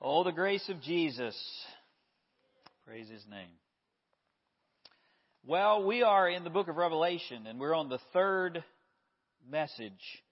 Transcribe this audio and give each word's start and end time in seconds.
Oh, 0.00 0.22
the 0.22 0.30
grace 0.30 0.68
of 0.68 0.80
Jesus. 0.80 1.36
Praise 2.86 3.08
his 3.08 3.26
name. 3.28 3.48
Well, 5.44 5.84
we 5.84 6.04
are 6.04 6.28
in 6.28 6.44
the 6.44 6.50
book 6.50 6.68
of 6.68 6.76
Revelation, 6.76 7.48
and 7.48 7.58
we're 7.58 7.74
on 7.74 7.88
the 7.88 7.98
third 8.12 8.62
message 9.50 10.22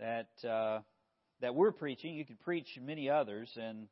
that 0.00 0.30
uh, 0.44 0.80
that 1.40 1.54
we're 1.54 1.70
preaching. 1.70 2.16
You 2.16 2.24
could 2.24 2.40
preach 2.40 2.66
many 2.82 3.08
others, 3.08 3.48
and 3.54 3.86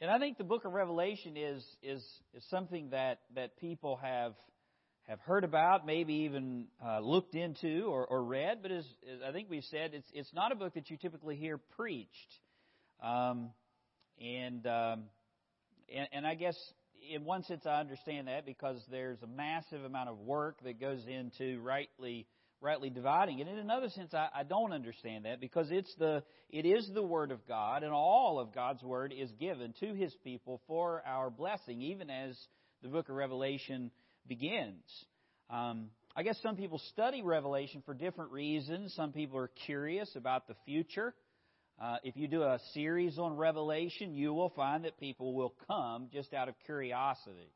and 0.00 0.10
I 0.10 0.18
think 0.18 0.38
the 0.38 0.44
book 0.44 0.64
of 0.64 0.72
Revelation 0.72 1.36
is 1.36 1.62
is 1.82 2.02
is 2.32 2.42
something 2.48 2.88
that 2.92 3.18
that 3.34 3.58
people 3.58 3.96
have 3.96 4.32
have 5.06 5.20
heard 5.20 5.44
about, 5.44 5.84
maybe 5.84 6.14
even 6.14 6.68
uh, 6.82 7.00
looked 7.00 7.34
into 7.34 7.82
or, 7.90 8.06
or 8.06 8.24
read. 8.24 8.60
But 8.62 8.72
as, 8.72 8.86
as, 9.06 9.20
I 9.28 9.32
think 9.32 9.50
we've 9.50 9.64
said, 9.64 9.92
it's 9.92 10.08
it's 10.14 10.32
not 10.32 10.50
a 10.50 10.54
book 10.54 10.72
that 10.76 10.88
you 10.88 10.96
typically 10.96 11.36
hear 11.36 11.58
preached. 11.76 12.08
Um, 13.02 13.50
and, 14.20 14.66
um, 14.66 15.04
and 15.94 16.08
and 16.12 16.26
I 16.26 16.34
guess 16.34 16.56
in 17.14 17.24
one 17.24 17.42
sense 17.44 17.64
I 17.66 17.80
understand 17.80 18.28
that 18.28 18.44
because 18.44 18.82
there's 18.90 19.22
a 19.22 19.26
massive 19.26 19.84
amount 19.84 20.08
of 20.08 20.18
work 20.18 20.62
that 20.64 20.80
goes 20.80 21.04
into 21.06 21.60
rightly 21.60 22.26
rightly 22.60 22.90
dividing 22.90 23.38
it. 23.38 23.46
In 23.46 23.58
another 23.58 23.88
sense 23.88 24.12
I, 24.12 24.28
I 24.34 24.42
don't 24.42 24.72
understand 24.72 25.24
that 25.24 25.40
because 25.40 25.68
it's 25.70 25.94
the 25.98 26.22
it 26.50 26.66
is 26.66 26.90
the 26.92 27.02
word 27.02 27.30
of 27.30 27.46
God 27.46 27.82
and 27.82 27.92
all 27.92 28.40
of 28.40 28.54
God's 28.54 28.82
word 28.82 29.14
is 29.16 29.30
given 29.32 29.74
to 29.80 29.94
his 29.94 30.14
people 30.24 30.60
for 30.66 31.02
our 31.06 31.30
blessing, 31.30 31.82
even 31.82 32.10
as 32.10 32.36
the 32.82 32.88
book 32.88 33.08
of 33.08 33.14
Revelation 33.14 33.90
begins. 34.26 34.84
Um, 35.50 35.90
I 36.16 36.22
guess 36.22 36.38
some 36.42 36.56
people 36.56 36.80
study 36.90 37.22
Revelation 37.22 37.82
for 37.86 37.94
different 37.94 38.32
reasons. 38.32 38.92
Some 38.94 39.12
people 39.12 39.38
are 39.38 39.50
curious 39.66 40.10
about 40.16 40.48
the 40.48 40.54
future. 40.66 41.14
Uh, 41.80 41.96
if 42.02 42.16
you 42.16 42.26
do 42.26 42.42
a 42.42 42.58
series 42.74 43.18
on 43.18 43.36
Revelation, 43.36 44.12
you 44.12 44.34
will 44.34 44.50
find 44.50 44.84
that 44.84 44.98
people 44.98 45.32
will 45.32 45.54
come 45.68 46.08
just 46.12 46.34
out 46.34 46.48
of 46.48 46.56
curiosity. 46.66 47.52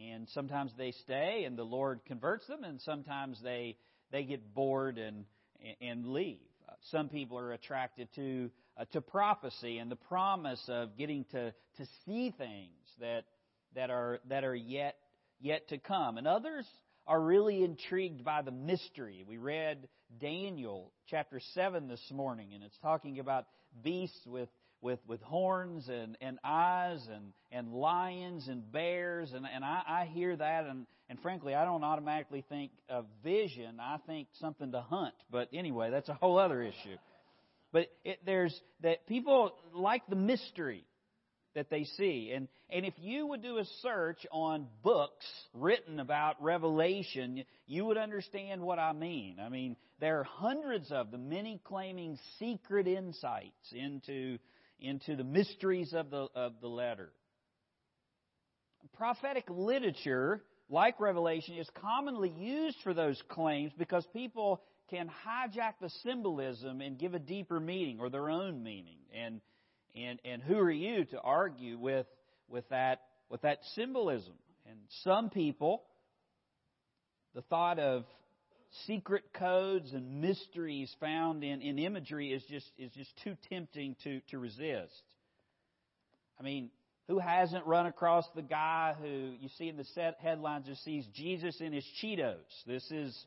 And 0.00 0.28
sometimes 0.28 0.70
they 0.78 0.92
stay 0.92 1.42
and 1.44 1.58
the 1.58 1.64
Lord 1.64 2.00
converts 2.06 2.46
them, 2.46 2.62
and 2.62 2.80
sometimes 2.80 3.40
they, 3.42 3.76
they 4.12 4.22
get 4.22 4.54
bored 4.54 4.98
and, 4.98 5.24
and 5.80 6.06
leave. 6.06 6.38
Uh, 6.68 6.74
some 6.92 7.08
people 7.08 7.38
are 7.38 7.52
attracted 7.52 8.06
to, 8.14 8.50
uh, 8.76 8.84
to 8.92 9.00
prophecy 9.00 9.78
and 9.78 9.90
the 9.90 9.96
promise 9.96 10.62
of 10.68 10.96
getting 10.96 11.24
to, 11.32 11.50
to 11.50 11.86
see 12.06 12.32
things 12.38 12.70
that, 13.00 13.24
that, 13.74 13.90
are, 13.90 14.20
that 14.28 14.44
are 14.44 14.54
yet, 14.54 14.94
yet 15.40 15.68
to 15.70 15.78
come. 15.78 16.18
And 16.18 16.28
others 16.28 16.66
are 17.04 17.20
really 17.20 17.64
intrigued 17.64 18.24
by 18.24 18.42
the 18.42 18.52
mystery. 18.52 19.24
We 19.26 19.38
read 19.38 19.88
Daniel 20.18 20.92
chapter 21.08 21.40
7 21.54 21.88
this 21.88 22.02
morning, 22.12 22.48
and 22.54 22.64
it's 22.64 22.76
talking 22.78 23.18
about 23.18 23.46
beasts 23.82 24.26
with, 24.26 24.48
with, 24.80 24.98
with 25.06 25.20
horns 25.22 25.88
and, 25.88 26.16
and 26.20 26.38
eyes 26.42 27.06
and, 27.12 27.32
and 27.52 27.72
lions 27.72 28.48
and 28.48 28.70
bears. 28.72 29.32
And, 29.32 29.46
and 29.52 29.64
I, 29.64 29.82
I 29.86 30.04
hear 30.06 30.34
that, 30.34 30.66
and, 30.66 30.86
and 31.08 31.20
frankly, 31.20 31.54
I 31.54 31.64
don't 31.64 31.84
automatically 31.84 32.44
think 32.48 32.72
of 32.88 33.06
vision. 33.22 33.78
I 33.80 33.98
think 34.06 34.28
something 34.40 34.72
to 34.72 34.80
hunt. 34.80 35.14
But 35.30 35.48
anyway, 35.52 35.90
that's 35.90 36.08
a 36.08 36.14
whole 36.14 36.38
other 36.38 36.62
issue. 36.62 36.96
But 37.72 37.86
it, 38.04 38.18
there's 38.26 38.58
that 38.82 39.06
people 39.06 39.52
like 39.72 40.02
the 40.08 40.16
mystery 40.16 40.84
that 41.54 41.70
they 41.70 41.84
see. 41.84 42.32
And, 42.34 42.48
and 42.68 42.84
if 42.84 42.94
you 42.98 43.26
would 43.26 43.42
do 43.42 43.58
a 43.58 43.64
search 43.82 44.24
on 44.30 44.66
books 44.82 45.26
written 45.52 45.98
about 45.98 46.42
Revelation, 46.42 47.44
you 47.66 47.84
would 47.86 47.96
understand 47.96 48.62
what 48.62 48.78
I 48.78 48.92
mean. 48.92 49.38
I 49.40 49.48
mean, 49.48 49.76
there 50.00 50.20
are 50.20 50.24
hundreds 50.24 50.90
of 50.90 51.10
them, 51.10 51.28
many 51.28 51.60
claiming 51.64 52.18
secret 52.38 52.86
insights 52.86 53.72
into, 53.72 54.38
into 54.80 55.16
the 55.16 55.24
mysteries 55.24 55.92
of 55.92 56.10
the, 56.10 56.28
of 56.34 56.54
the 56.60 56.68
letter. 56.68 57.10
Prophetic 58.96 59.44
literature, 59.48 60.42
like 60.68 60.98
Revelation, 61.00 61.56
is 61.56 61.68
commonly 61.80 62.30
used 62.30 62.76
for 62.82 62.94
those 62.94 63.22
claims 63.28 63.72
because 63.78 64.06
people 64.12 64.62
can 64.88 65.08
hijack 65.26 65.74
the 65.80 65.90
symbolism 66.02 66.80
and 66.80 66.98
give 66.98 67.14
a 67.14 67.18
deeper 67.18 67.60
meaning 67.60 67.98
or 68.00 68.10
their 68.10 68.28
own 68.28 68.62
meaning. 68.62 68.96
And 69.14 69.40
and, 69.94 70.20
and 70.24 70.42
who 70.42 70.58
are 70.58 70.70
you 70.70 71.04
to 71.06 71.20
argue 71.20 71.78
with, 71.78 72.06
with, 72.48 72.68
that, 72.68 73.02
with 73.28 73.42
that 73.42 73.58
symbolism? 73.74 74.34
And 74.68 74.78
some 75.02 75.30
people, 75.30 75.82
the 77.34 77.42
thought 77.42 77.78
of 77.78 78.04
secret 78.86 79.24
codes 79.32 79.92
and 79.92 80.20
mysteries 80.20 80.94
found 81.00 81.44
in, 81.44 81.60
in 81.60 81.78
imagery 81.78 82.32
is 82.32 82.42
just, 82.48 82.70
is 82.78 82.90
just 82.92 83.10
too 83.24 83.36
tempting 83.48 83.96
to, 84.04 84.20
to 84.30 84.38
resist. 84.38 85.02
I 86.38 86.42
mean, 86.42 86.70
who 87.08 87.18
hasn't 87.18 87.66
run 87.66 87.86
across 87.86 88.24
the 88.34 88.42
guy 88.42 88.94
who 89.00 89.32
you 89.40 89.48
see 89.58 89.68
in 89.68 89.76
the 89.76 89.84
set 89.94 90.18
headlines 90.22 90.66
who 90.68 90.74
sees 90.76 91.04
Jesus 91.14 91.60
in 91.60 91.72
his 91.72 91.84
Cheetos? 92.00 92.36
This 92.66 92.88
is, 92.90 93.26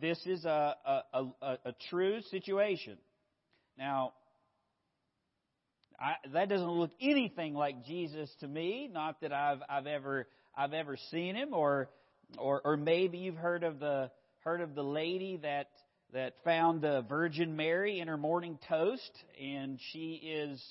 this 0.00 0.18
is 0.26 0.44
a, 0.44 0.76
a, 0.86 1.24
a, 1.42 1.58
a 1.66 1.74
true 1.90 2.20
situation. 2.30 2.96
Now, 3.76 4.12
I, 5.98 6.14
that 6.32 6.48
doesn't 6.48 6.70
look 6.70 6.92
anything 7.00 7.54
like 7.54 7.84
Jesus 7.84 8.30
to 8.40 8.46
me. 8.46 8.88
Not 8.92 9.20
that 9.20 9.32
I've 9.32 9.58
I've 9.68 9.86
ever 9.86 10.28
I've 10.56 10.72
ever 10.72 10.96
seen 11.10 11.34
him, 11.34 11.52
or 11.52 11.88
or 12.36 12.60
or 12.64 12.76
maybe 12.76 13.18
you've 13.18 13.36
heard 13.36 13.64
of 13.64 13.80
the 13.80 14.10
heard 14.48 14.60
of 14.62 14.74
the 14.74 14.82
lady 14.82 15.36
that 15.42 15.68
that 16.14 16.32
found 16.42 16.80
the 16.80 17.04
Virgin 17.06 17.54
Mary 17.54 18.00
in 18.00 18.08
her 18.08 18.16
morning 18.16 18.58
toast, 18.66 19.10
and 19.38 19.78
she 19.92 20.14
is 20.24 20.64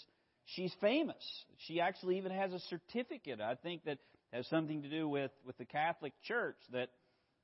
she's 0.45 0.73
famous. 0.81 1.23
She 1.67 1.79
actually 1.79 2.17
even 2.17 2.31
has 2.31 2.51
a 2.53 2.59
certificate. 2.71 3.39
I 3.39 3.53
think 3.53 3.85
that 3.85 3.99
has 4.33 4.47
something 4.47 4.81
to 4.81 4.89
do 4.89 5.07
with 5.07 5.29
with 5.45 5.59
the 5.59 5.65
Catholic 5.65 6.13
Church 6.23 6.57
that 6.71 6.89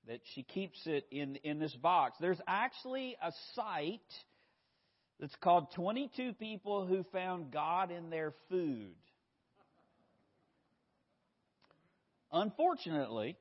that 0.08 0.22
she 0.34 0.42
keeps 0.42 0.80
it 0.88 1.06
in 1.12 1.36
in 1.44 1.60
this 1.60 1.76
box. 1.76 2.18
There's 2.20 2.42
actually 2.48 3.16
a 3.22 3.32
site 3.54 4.02
that's 5.20 5.36
called 5.36 5.68
22 5.76 6.34
People 6.34 6.88
Who 6.88 7.04
Found 7.14 7.52
God 7.52 7.92
in 7.92 8.10
Their 8.10 8.34
Food. 8.50 8.96
Unfortunately, 12.32 13.38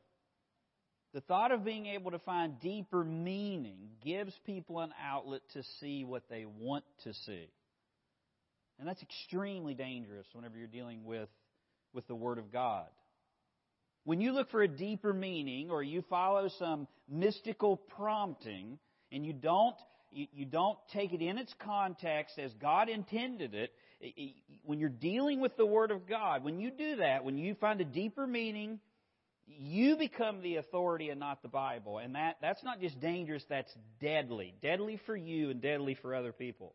the 1.12 1.20
thought 1.22 1.52
of 1.52 1.64
being 1.64 1.86
able 1.86 2.10
to 2.12 2.18
find 2.18 2.58
deeper 2.60 3.04
meaning 3.04 3.90
gives 4.04 4.32
people 4.46 4.80
an 4.80 4.92
outlet 5.02 5.42
to 5.52 5.62
see 5.80 6.04
what 6.04 6.22
they 6.30 6.46
want 6.46 6.84
to 7.04 7.12
see. 7.12 7.48
And 8.78 8.88
that's 8.88 9.02
extremely 9.02 9.74
dangerous 9.74 10.26
whenever 10.32 10.56
you're 10.56 10.66
dealing 10.66 11.04
with, 11.04 11.28
with 11.92 12.06
the 12.08 12.14
Word 12.14 12.38
of 12.38 12.50
God. 12.50 12.86
When 14.04 14.20
you 14.20 14.32
look 14.32 14.50
for 14.50 14.62
a 14.62 14.68
deeper 14.68 15.12
meaning 15.12 15.70
or 15.70 15.82
you 15.82 16.02
follow 16.08 16.48
some 16.58 16.88
mystical 17.08 17.76
prompting 17.76 18.78
and 19.12 19.24
you 19.24 19.32
don't 19.32 19.76
you, 20.10 20.26
you 20.32 20.44
don't 20.44 20.78
take 20.92 21.12
it 21.12 21.22
in 21.22 21.38
its 21.38 21.54
context 21.60 22.38
as 22.38 22.52
God 22.54 22.88
intended 22.88 23.54
it. 23.54 23.72
When 24.64 24.78
you're 24.78 24.88
dealing 24.88 25.40
with 25.40 25.56
the 25.56 25.66
Word 25.66 25.90
of 25.90 26.08
God, 26.08 26.44
when 26.44 26.58
you 26.58 26.70
do 26.70 26.96
that, 26.96 27.24
when 27.24 27.38
you 27.38 27.54
find 27.54 27.80
a 27.80 27.84
deeper 27.84 28.26
meaning, 28.26 28.80
you 29.46 29.96
become 29.96 30.42
the 30.42 30.56
authority 30.56 31.10
and 31.10 31.20
not 31.20 31.42
the 31.42 31.48
Bible. 31.48 31.98
And 31.98 32.14
that, 32.14 32.36
that's 32.40 32.62
not 32.64 32.80
just 32.80 33.00
dangerous, 33.00 33.44
that's 33.48 33.72
deadly. 34.00 34.54
Deadly 34.62 35.00
for 35.06 35.16
you 35.16 35.50
and 35.50 35.60
deadly 35.60 35.94
for 36.00 36.14
other 36.14 36.32
people. 36.32 36.74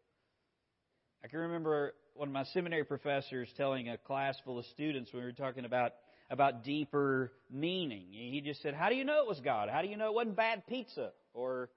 I 1.23 1.27
can 1.27 1.39
remember 1.39 1.93
one 2.13 2.27
of 2.27 2.33
my 2.33 2.43
seminary 2.45 2.83
professors 2.83 3.49
telling 3.57 3.89
a 3.89 3.97
class 3.97 4.35
full 4.45 4.59
of 4.59 4.65
students 4.65 5.11
when 5.11 5.23
we 5.23 5.27
were 5.27 5.33
talking 5.33 5.65
about 5.65 5.93
about 6.29 6.65
deeper 6.65 7.31
meaning. 7.49 8.07
He 8.11 8.41
just 8.41 8.61
said, 8.61 8.73
How 8.73 8.89
do 8.89 8.95
you 8.95 9.05
know 9.05 9.21
it 9.21 9.27
was 9.27 9.39
God? 9.39 9.69
How 9.69 9.81
do 9.81 9.87
you 9.87 9.95
know 9.95 10.07
it 10.07 10.13
wasn't 10.13 10.35
bad 10.35 10.67
pizza 10.67 11.11
or 11.33 11.69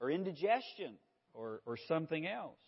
or 0.00 0.10
indigestion 0.10 0.94
or, 1.34 1.60
or 1.66 1.76
something 1.88 2.26
else. 2.26 2.58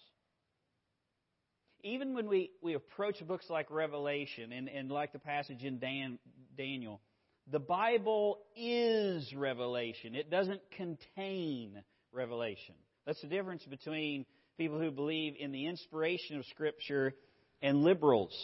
Even 1.82 2.14
when 2.14 2.28
we, 2.28 2.50
we 2.62 2.74
approach 2.74 3.24
books 3.26 3.46
like 3.48 3.70
Revelation 3.70 4.52
and, 4.52 4.68
and 4.68 4.90
like 4.90 5.12
the 5.12 5.18
passage 5.18 5.62
in 5.62 5.78
Dan, 5.78 6.18
Daniel, 6.56 7.00
the 7.50 7.58
Bible 7.58 8.38
is 8.56 9.32
revelation. 9.34 10.14
It 10.14 10.30
doesn't 10.30 10.60
contain 10.76 11.82
revelation. 12.12 12.74
That's 13.06 13.20
the 13.22 13.28
difference 13.28 13.64
between 13.64 14.26
people 14.58 14.78
who 14.78 14.90
believe 14.90 15.34
in 15.38 15.52
the 15.52 15.66
inspiration 15.66 16.38
of 16.38 16.44
Scripture 16.46 17.14
and 17.62 17.82
liberals. 17.82 18.34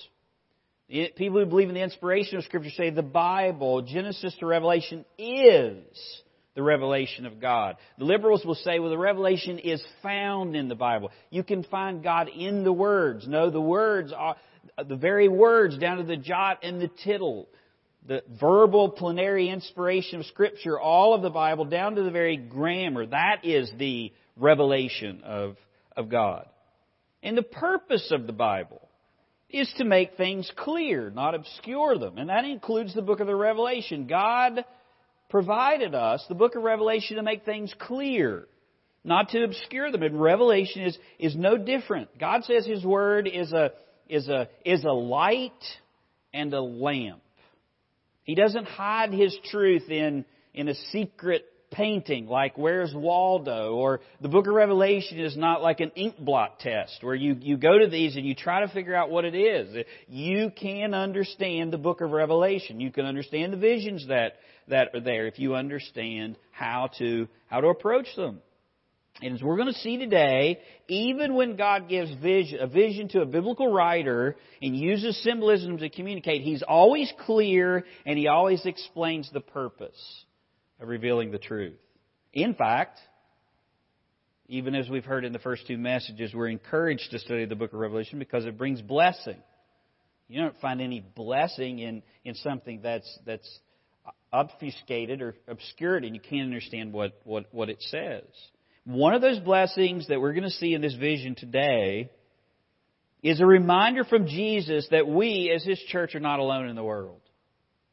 People 0.88 1.40
who 1.40 1.46
believe 1.46 1.68
in 1.68 1.74
the 1.74 1.82
inspiration 1.82 2.38
of 2.38 2.44
Scripture 2.44 2.70
say 2.70 2.90
the 2.90 3.02
Bible, 3.02 3.82
Genesis 3.82 4.34
to 4.40 4.46
Revelation, 4.46 5.04
is 5.18 6.22
the 6.54 6.62
revelation 6.62 7.26
of 7.26 7.40
God. 7.40 7.76
The 7.98 8.04
liberals 8.04 8.44
will 8.44 8.54
say, 8.54 8.78
well, 8.78 8.90
the 8.90 8.98
revelation 8.98 9.58
is 9.58 9.82
found 10.02 10.54
in 10.54 10.68
the 10.68 10.74
Bible. 10.74 11.10
You 11.30 11.42
can 11.42 11.64
find 11.64 12.02
God 12.02 12.28
in 12.28 12.64
the 12.64 12.72
words. 12.72 13.26
No, 13.26 13.50
the 13.50 13.60
words 13.60 14.12
are 14.16 14.36
the 14.86 14.96
very 14.96 15.28
words 15.28 15.76
down 15.78 15.98
to 15.98 16.04
the 16.04 16.16
jot 16.16 16.60
and 16.62 16.80
the 16.80 16.90
tittle. 17.02 17.48
The 18.06 18.22
verbal 18.38 18.90
plenary 18.90 19.48
inspiration 19.48 20.20
of 20.20 20.26
Scripture, 20.26 20.78
all 20.78 21.14
of 21.14 21.22
the 21.22 21.30
Bible, 21.30 21.64
down 21.64 21.94
to 21.94 22.02
the 22.02 22.10
very 22.10 22.36
grammar. 22.36 23.06
That 23.06 23.44
is 23.44 23.72
the 23.78 24.12
revelation 24.36 25.22
of, 25.24 25.56
of 25.96 26.10
God. 26.10 26.46
And 27.22 27.36
the 27.38 27.42
purpose 27.42 28.10
of 28.10 28.26
the 28.26 28.32
Bible 28.34 28.86
is 29.48 29.72
to 29.78 29.84
make 29.84 30.16
things 30.16 30.50
clear, 30.56 31.10
not 31.10 31.34
obscure 31.34 31.96
them. 31.96 32.18
And 32.18 32.28
that 32.28 32.44
includes 32.44 32.94
the 32.94 33.02
book 33.02 33.20
of 33.20 33.26
the 33.26 33.34
Revelation. 33.34 34.06
God 34.06 34.64
provided 35.30 35.94
us 35.94 36.24
the 36.28 36.34
book 36.34 36.54
of 36.56 36.62
Revelation 36.62 37.16
to 37.16 37.22
make 37.22 37.44
things 37.44 37.72
clear, 37.78 38.46
not 39.02 39.30
to 39.30 39.44
obscure 39.44 39.90
them. 39.90 40.02
And 40.02 40.20
Revelation 40.20 40.82
is, 40.82 40.98
is 41.18 41.34
no 41.34 41.56
different. 41.56 42.18
God 42.18 42.44
says 42.44 42.66
His 42.66 42.84
Word 42.84 43.26
is 43.32 43.52
a, 43.52 43.72
is 44.08 44.28
a, 44.28 44.48
is 44.64 44.84
a 44.84 44.92
light 44.92 45.52
and 46.34 46.52
a 46.52 46.60
lamp. 46.60 47.22
He 48.25 48.35
doesn't 48.35 48.67
hide 48.67 49.12
His 49.12 49.37
truth 49.50 49.88
in, 49.88 50.25
in 50.53 50.69
a 50.69 50.75
secret 50.93 51.44
painting 51.71 52.26
like 52.26 52.56
Where's 52.56 52.93
Waldo 52.94 53.75
or 53.75 54.00
the 54.21 54.29
book 54.29 54.47
of 54.47 54.55
Revelation 54.55 55.19
is 55.19 55.37
not 55.37 55.62
like 55.62 55.81
an 55.81 55.91
ink 55.97 56.17
blot 56.19 56.61
test 56.61 56.99
where 57.03 57.15
you, 57.15 57.37
you 57.41 57.56
go 57.56 57.79
to 57.79 57.88
these 57.88 58.17
and 58.17 58.25
you 58.25 58.35
try 58.35 58.65
to 58.65 58.73
figure 58.73 58.94
out 58.94 59.11
what 59.11 59.25
it 59.25 59.35
is. 59.35 59.85
You 60.09 60.50
can 60.50 60.94
understand 60.94 61.73
the 61.73 61.79
book 61.79 62.00
of 62.00 62.12
Revelation. 62.12 62.81
You 62.81 62.93
can 62.93 63.06
understand 63.06 63.53
the 63.53 63.56
visions 63.59 64.06
that, 64.09 64.35
that 64.69 64.94
are 64.94 65.00
there 65.00 65.26
if 65.26 65.38
you 65.38 65.55
understand 65.55 66.38
how 66.50 66.91
to, 66.99 67.29
how 67.47 67.61
to 67.61 67.69
approach 67.69 68.06
them. 68.17 68.41
And 69.22 69.34
as 69.34 69.43
we're 69.43 69.56
going 69.56 69.72
to 69.72 69.78
see 69.81 69.96
today, 69.96 70.61
even 70.88 71.34
when 71.34 71.56
God 71.56 71.88
gives 71.88 72.12
vision, 72.16 72.58
a 72.61 72.66
vision 72.66 73.08
to 73.11 73.20
a 73.22 73.26
biblical 73.26 73.72
writer 73.72 74.37
and 74.61 74.76
uses 74.76 75.22
symbolism 75.22 75.78
to 75.78 75.88
communicate, 75.88 76.43
He's 76.43 76.62
always 76.62 77.12
clear 77.25 77.84
and 78.05 78.19
He 78.19 78.26
always 78.26 78.66
explains 78.66 79.31
the 79.32 79.40
purpose 79.40 80.25
of 80.81 80.88
revealing 80.88 81.31
the 81.31 81.38
truth. 81.38 81.78
In 82.32 82.55
fact, 82.55 82.99
even 84.49 84.75
as 84.75 84.90
we've 84.90 85.05
heard 85.05 85.25
in 85.25 85.32
the 85.32 85.38
first 85.38 85.66
two 85.66 85.78
messages, 85.78 86.34
we're 86.34 86.49
encouraged 86.49 87.11
to 87.12 87.19
study 87.20 87.44
the 87.46 87.55
book 87.55 87.72
of 87.72 87.78
Revelation 87.78 88.19
because 88.19 88.44
it 88.44 88.58
brings 88.58 88.82
blessing. 88.82 89.38
You 90.28 90.40
don't 90.40 90.58
find 90.61 90.81
any 90.81 91.00
blessing 91.00 91.78
in, 91.78 92.02
in 92.25 92.34
something 92.34 92.81
that's, 92.82 93.19
that's 93.25 93.61
obfuscated 94.32 95.22
or 95.22 95.37
obscured 95.46 96.05
and 96.05 96.14
you 96.14 96.20
can't 96.20 96.46
understand 96.46 96.93
what, 96.93 97.20
what, 97.25 97.46
what 97.52 97.70
it 97.70 97.81
says. 97.81 98.25
One 98.86 99.14
of 99.14 99.22
those 99.22 99.38
blessings 99.38 100.08
that 100.08 100.20
we're 100.20 100.34
going 100.34 100.44
to 100.44 100.50
see 100.50 100.75
in 100.75 100.82
this 100.82 100.94
vision 100.94 101.34
today 101.34 102.10
is 103.22 103.40
a 103.40 103.46
reminder 103.46 104.04
from 104.04 104.26
Jesus 104.26 104.86
that 104.90 105.08
we, 105.08 105.50
as 105.54 105.64
His 105.64 105.78
church, 105.88 106.14
are 106.14 106.20
not 106.20 106.38
alone 106.38 106.69
in 106.69 106.76
the 106.76 106.84
world. 106.84 107.22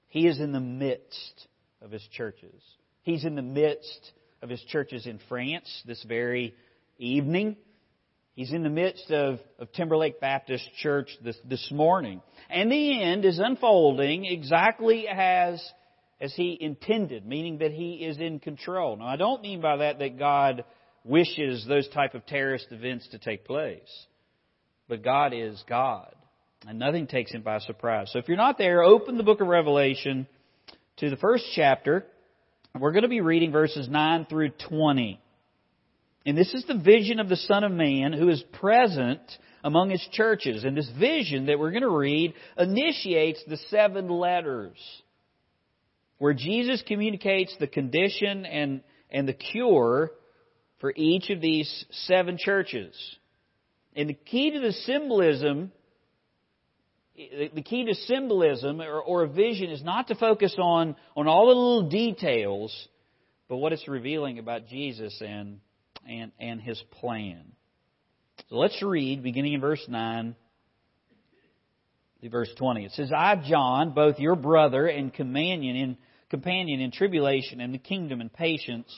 He 0.10 0.28
is 0.28 0.42
in 0.42 0.52
the 0.52 0.60
midst 0.60 1.48
of 1.82 1.92
His 1.92 2.06
churches. 2.12 2.62
He's 3.04 3.24
in 3.24 3.36
the 3.36 3.42
midst 3.42 4.12
of 4.42 4.50
His 4.50 4.62
churches 4.64 5.08
in 5.08 5.22
France 5.30 5.82
this 5.88 6.04
very 6.04 6.54
evening. 6.98 7.56
He's 8.34 8.52
in 8.52 8.64
the 8.64 8.70
midst 8.70 9.10
of, 9.12 9.40
of 9.60 9.72
Timberlake 9.72 10.20
Baptist 10.20 10.68
Church 10.82 11.08
this, 11.24 11.38
this 11.46 11.72
morning. 11.72 12.22
And 12.50 12.70
the 12.70 13.02
end 13.02 13.24
is 13.24 13.40
unfolding 13.40 14.26
exactly 14.26 15.08
as, 15.08 15.64
as 16.20 16.34
He 16.34 16.58
intended, 16.60 17.26
meaning 17.26 17.60
that 17.60 17.72
He 17.72 17.94
is 17.94 18.18
in 18.18 18.40
control. 18.40 18.98
Now, 18.98 19.06
I 19.06 19.16
don't 19.16 19.42
mean 19.42 19.62
by 19.62 19.78
that 19.78 20.00
that 20.00 20.20
God 20.20 20.66
wishes 21.04 21.66
those 21.68 21.88
type 21.90 22.14
of 22.14 22.26
terrorist 22.26 22.68
events 22.72 23.08
to 23.10 23.18
take 23.18 23.46
place. 23.46 24.06
But 24.88 25.04
God 25.04 25.34
is 25.34 25.64
God. 25.68 26.14
And 26.68 26.78
nothing 26.78 27.08
takes 27.08 27.32
him 27.32 27.42
by 27.42 27.60
surprise. 27.60 28.10
So 28.12 28.20
if 28.20 28.28
you're 28.28 28.38
not 28.38 28.58
there, 28.58 28.84
open 28.84 29.18
the 29.18 29.24
book 29.24 29.42
of 29.42 29.48
Revelation 29.48 30.28
to 30.98 31.10
the 31.10 31.18
first 31.18 31.46
chapter. 31.56 32.06
We're 32.80 32.92
going 32.92 33.04
to 33.04 33.10
be 33.10 33.22
reading 33.22 33.52
verses 33.52 33.88
9 33.90 34.28
through 34.30 34.52
20. 34.70 35.20
And 36.26 36.38
this 36.38 36.54
is 36.54 36.64
the 36.68 36.78
vision 36.78 37.20
of 37.20 37.30
the 37.30 37.36
Son 37.36 37.64
of 37.64 37.72
Man 37.72 38.14
who 38.14 38.30
is 38.30 38.44
present 38.54 39.22
among 39.64 39.90
his 39.90 40.08
churches. 40.12 40.64
And 40.64 40.78
this 40.78 40.90
vision 41.00 41.48
that 41.48 41.58
we're 41.58 41.72
going 41.72 41.82
to 41.82 41.90
read 41.90 42.36
initiates 42.58 43.44
the 43.48 43.58
seven 43.70 44.08
letters 44.08 44.78
where 46.20 46.34
Jesus 46.36 46.84
communicates 46.88 47.56
the 47.60 47.66
condition 47.66 48.46
and, 48.46 48.82
and 49.10 49.28
the 49.28 49.34
cure 49.34 50.12
for 50.82 50.92
each 50.96 51.30
of 51.30 51.40
these 51.40 51.86
seven 51.92 52.38
churches. 52.38 52.94
And 53.96 54.10
the 54.10 54.14
key 54.14 54.52
to 54.52 54.60
the 54.60 54.72
symbolism, 54.72 55.72
the 57.16 57.62
key 57.62 57.86
to 57.86 57.94
symbolism 57.94 58.82
or, 58.82 59.00
or 59.00 59.24
a 59.24 59.28
vision 59.28 59.70
is 59.70 59.84
not 59.84 60.08
to 60.08 60.16
focus 60.16 60.56
on, 60.58 60.96
on 61.16 61.28
all 61.28 61.48
the 61.48 61.54
little 61.54 61.90
details, 61.90 62.88
but 63.48 63.58
what 63.58 63.74
it's 63.74 63.88
revealing 63.88 64.40
about 64.40 64.68
Jesus 64.68 65.22
and, 65.26 65.60
and, 66.08 66.32
and 66.40 66.60
his 66.60 66.82
plan. 67.00 67.44
So 68.50 68.56
let's 68.56 68.82
read, 68.82 69.22
beginning 69.22 69.54
in 69.54 69.62
verse 69.62 69.86
9 69.88 70.36
to 72.22 72.30
verse 72.30 72.50
20. 72.58 72.86
It 72.86 72.92
says, 72.94 73.12
I, 73.16 73.36
John, 73.48 73.94
both 73.94 74.20
your 74.20 74.36
brother 74.36 74.88
and 74.88 75.14
companion 75.14 75.76
in, 75.76 75.98
companion 76.30 76.80
in 76.80 76.92
tribulation 76.92 77.62
and 77.62 77.74
the 77.74 77.78
kingdom 77.78 78.20
and 78.20 78.34
patience, 78.34 78.92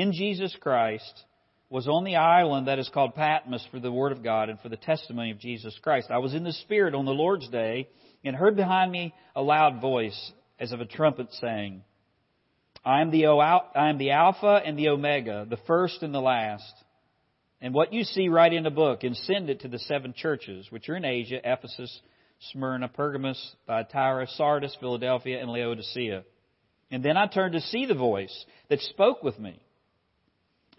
in 0.00 0.12
Jesus 0.12 0.56
Christ 0.60 1.24
was 1.68 1.88
on 1.88 2.04
the 2.04 2.16
island 2.16 2.68
that 2.68 2.78
is 2.78 2.90
called 2.92 3.14
Patmos 3.14 3.66
for 3.70 3.80
the 3.80 3.92
Word 3.92 4.12
of 4.12 4.22
God 4.22 4.48
and 4.48 4.60
for 4.60 4.68
the 4.68 4.76
testimony 4.76 5.30
of 5.30 5.38
Jesus 5.38 5.78
Christ. 5.82 6.10
I 6.10 6.18
was 6.18 6.34
in 6.34 6.44
the 6.44 6.52
Spirit 6.52 6.94
on 6.94 7.04
the 7.04 7.12
Lord's 7.12 7.48
day 7.48 7.88
and 8.24 8.36
heard 8.36 8.56
behind 8.56 8.92
me 8.92 9.14
a 9.34 9.42
loud 9.42 9.80
voice 9.80 10.32
as 10.58 10.72
of 10.72 10.80
a 10.80 10.86
trumpet 10.86 11.28
saying, 11.40 11.82
I 12.84 13.00
am 13.00 13.10
the, 13.10 13.26
I 13.26 13.88
am 13.88 13.98
the 13.98 14.10
Alpha 14.10 14.60
and 14.64 14.78
the 14.78 14.88
Omega, 14.88 15.46
the 15.48 15.58
first 15.66 16.02
and 16.02 16.14
the 16.14 16.20
last. 16.20 16.74
And 17.60 17.72
what 17.72 17.92
you 17.92 18.04
see, 18.04 18.28
write 18.28 18.52
in 18.52 18.66
a 18.66 18.70
book 18.70 19.04
and 19.04 19.16
send 19.16 19.48
it 19.48 19.60
to 19.60 19.68
the 19.68 19.78
seven 19.78 20.14
churches, 20.16 20.66
which 20.70 20.88
are 20.88 20.96
in 20.96 21.04
Asia, 21.04 21.38
Ephesus, 21.44 22.00
Smyrna, 22.50 22.88
Pergamos, 22.88 23.56
Thyatira, 23.66 24.26
Sardis, 24.26 24.76
Philadelphia, 24.80 25.40
and 25.40 25.50
Laodicea. 25.50 26.24
And 26.90 27.04
then 27.04 27.16
I 27.16 27.28
turned 27.28 27.54
to 27.54 27.60
see 27.60 27.86
the 27.86 27.94
voice 27.94 28.44
that 28.68 28.80
spoke 28.80 29.22
with 29.22 29.38
me. 29.38 29.60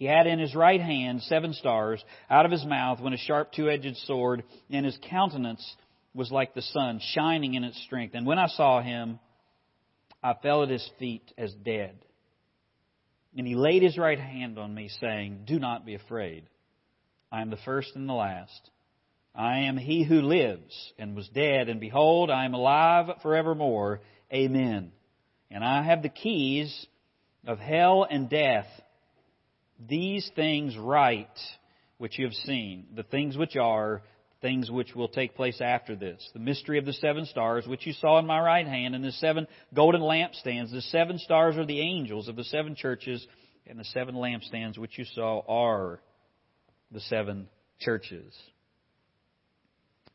He 0.00 0.06
had 0.06 0.26
in 0.26 0.38
his 0.38 0.54
right 0.54 0.80
hand 0.80 1.20
seven 1.24 1.52
stars. 1.52 2.02
Out 2.30 2.46
of 2.46 2.50
his 2.50 2.64
mouth 2.64 3.00
went 3.00 3.14
a 3.14 3.18
sharp 3.18 3.52
two 3.52 3.68
edged 3.68 3.98
sword, 4.06 4.44
and 4.70 4.86
his 4.86 4.98
countenance 5.10 5.76
was 6.14 6.32
like 6.32 6.54
the 6.54 6.62
sun, 6.62 7.00
shining 7.12 7.52
in 7.52 7.64
its 7.64 7.78
strength. 7.82 8.14
And 8.14 8.26
when 8.26 8.38
I 8.38 8.46
saw 8.46 8.80
him, 8.80 9.18
I 10.22 10.32
fell 10.42 10.62
at 10.62 10.70
his 10.70 10.88
feet 10.98 11.30
as 11.36 11.52
dead. 11.52 11.98
And 13.36 13.46
he 13.46 13.54
laid 13.54 13.82
his 13.82 13.98
right 13.98 14.18
hand 14.18 14.58
on 14.58 14.74
me, 14.74 14.88
saying, 15.02 15.42
Do 15.46 15.58
not 15.58 15.84
be 15.84 15.94
afraid. 15.94 16.44
I 17.30 17.42
am 17.42 17.50
the 17.50 17.58
first 17.58 17.94
and 17.94 18.08
the 18.08 18.14
last. 18.14 18.70
I 19.34 19.64
am 19.64 19.76
he 19.76 20.02
who 20.02 20.22
lives 20.22 20.94
and 20.98 21.14
was 21.14 21.28
dead, 21.28 21.68
and 21.68 21.78
behold, 21.78 22.30
I 22.30 22.46
am 22.46 22.54
alive 22.54 23.10
forevermore. 23.22 24.00
Amen. 24.32 24.92
And 25.50 25.62
I 25.62 25.82
have 25.82 26.02
the 26.02 26.08
keys 26.08 26.86
of 27.46 27.58
hell 27.58 28.06
and 28.10 28.30
death 28.30 28.66
these 29.88 30.30
things 30.34 30.76
write 30.76 31.38
which 31.98 32.18
you 32.18 32.24
have 32.24 32.34
seen, 32.34 32.86
the 32.94 33.02
things 33.02 33.36
which 33.36 33.56
are, 33.56 34.02
things 34.40 34.70
which 34.70 34.94
will 34.94 35.08
take 35.08 35.34
place 35.34 35.60
after 35.60 35.94
this. 35.94 36.26
The 36.32 36.40
mystery 36.40 36.78
of 36.78 36.86
the 36.86 36.94
seven 36.94 37.26
stars, 37.26 37.66
which 37.66 37.86
you 37.86 37.92
saw 37.92 38.18
in 38.18 38.26
my 38.26 38.40
right 38.40 38.66
hand, 38.66 38.94
and 38.94 39.04
the 39.04 39.12
seven 39.12 39.46
golden 39.74 40.00
lampstands. 40.00 40.72
The 40.72 40.82
seven 40.82 41.18
stars 41.18 41.56
are 41.56 41.66
the 41.66 41.80
angels 41.80 42.28
of 42.28 42.36
the 42.36 42.44
seven 42.44 42.74
churches, 42.74 43.26
and 43.66 43.78
the 43.78 43.84
seven 43.84 44.14
lampstands 44.14 44.78
which 44.78 44.98
you 44.98 45.04
saw 45.04 45.42
are 45.46 46.00
the 46.90 47.00
seven 47.00 47.48
churches. 47.78 48.34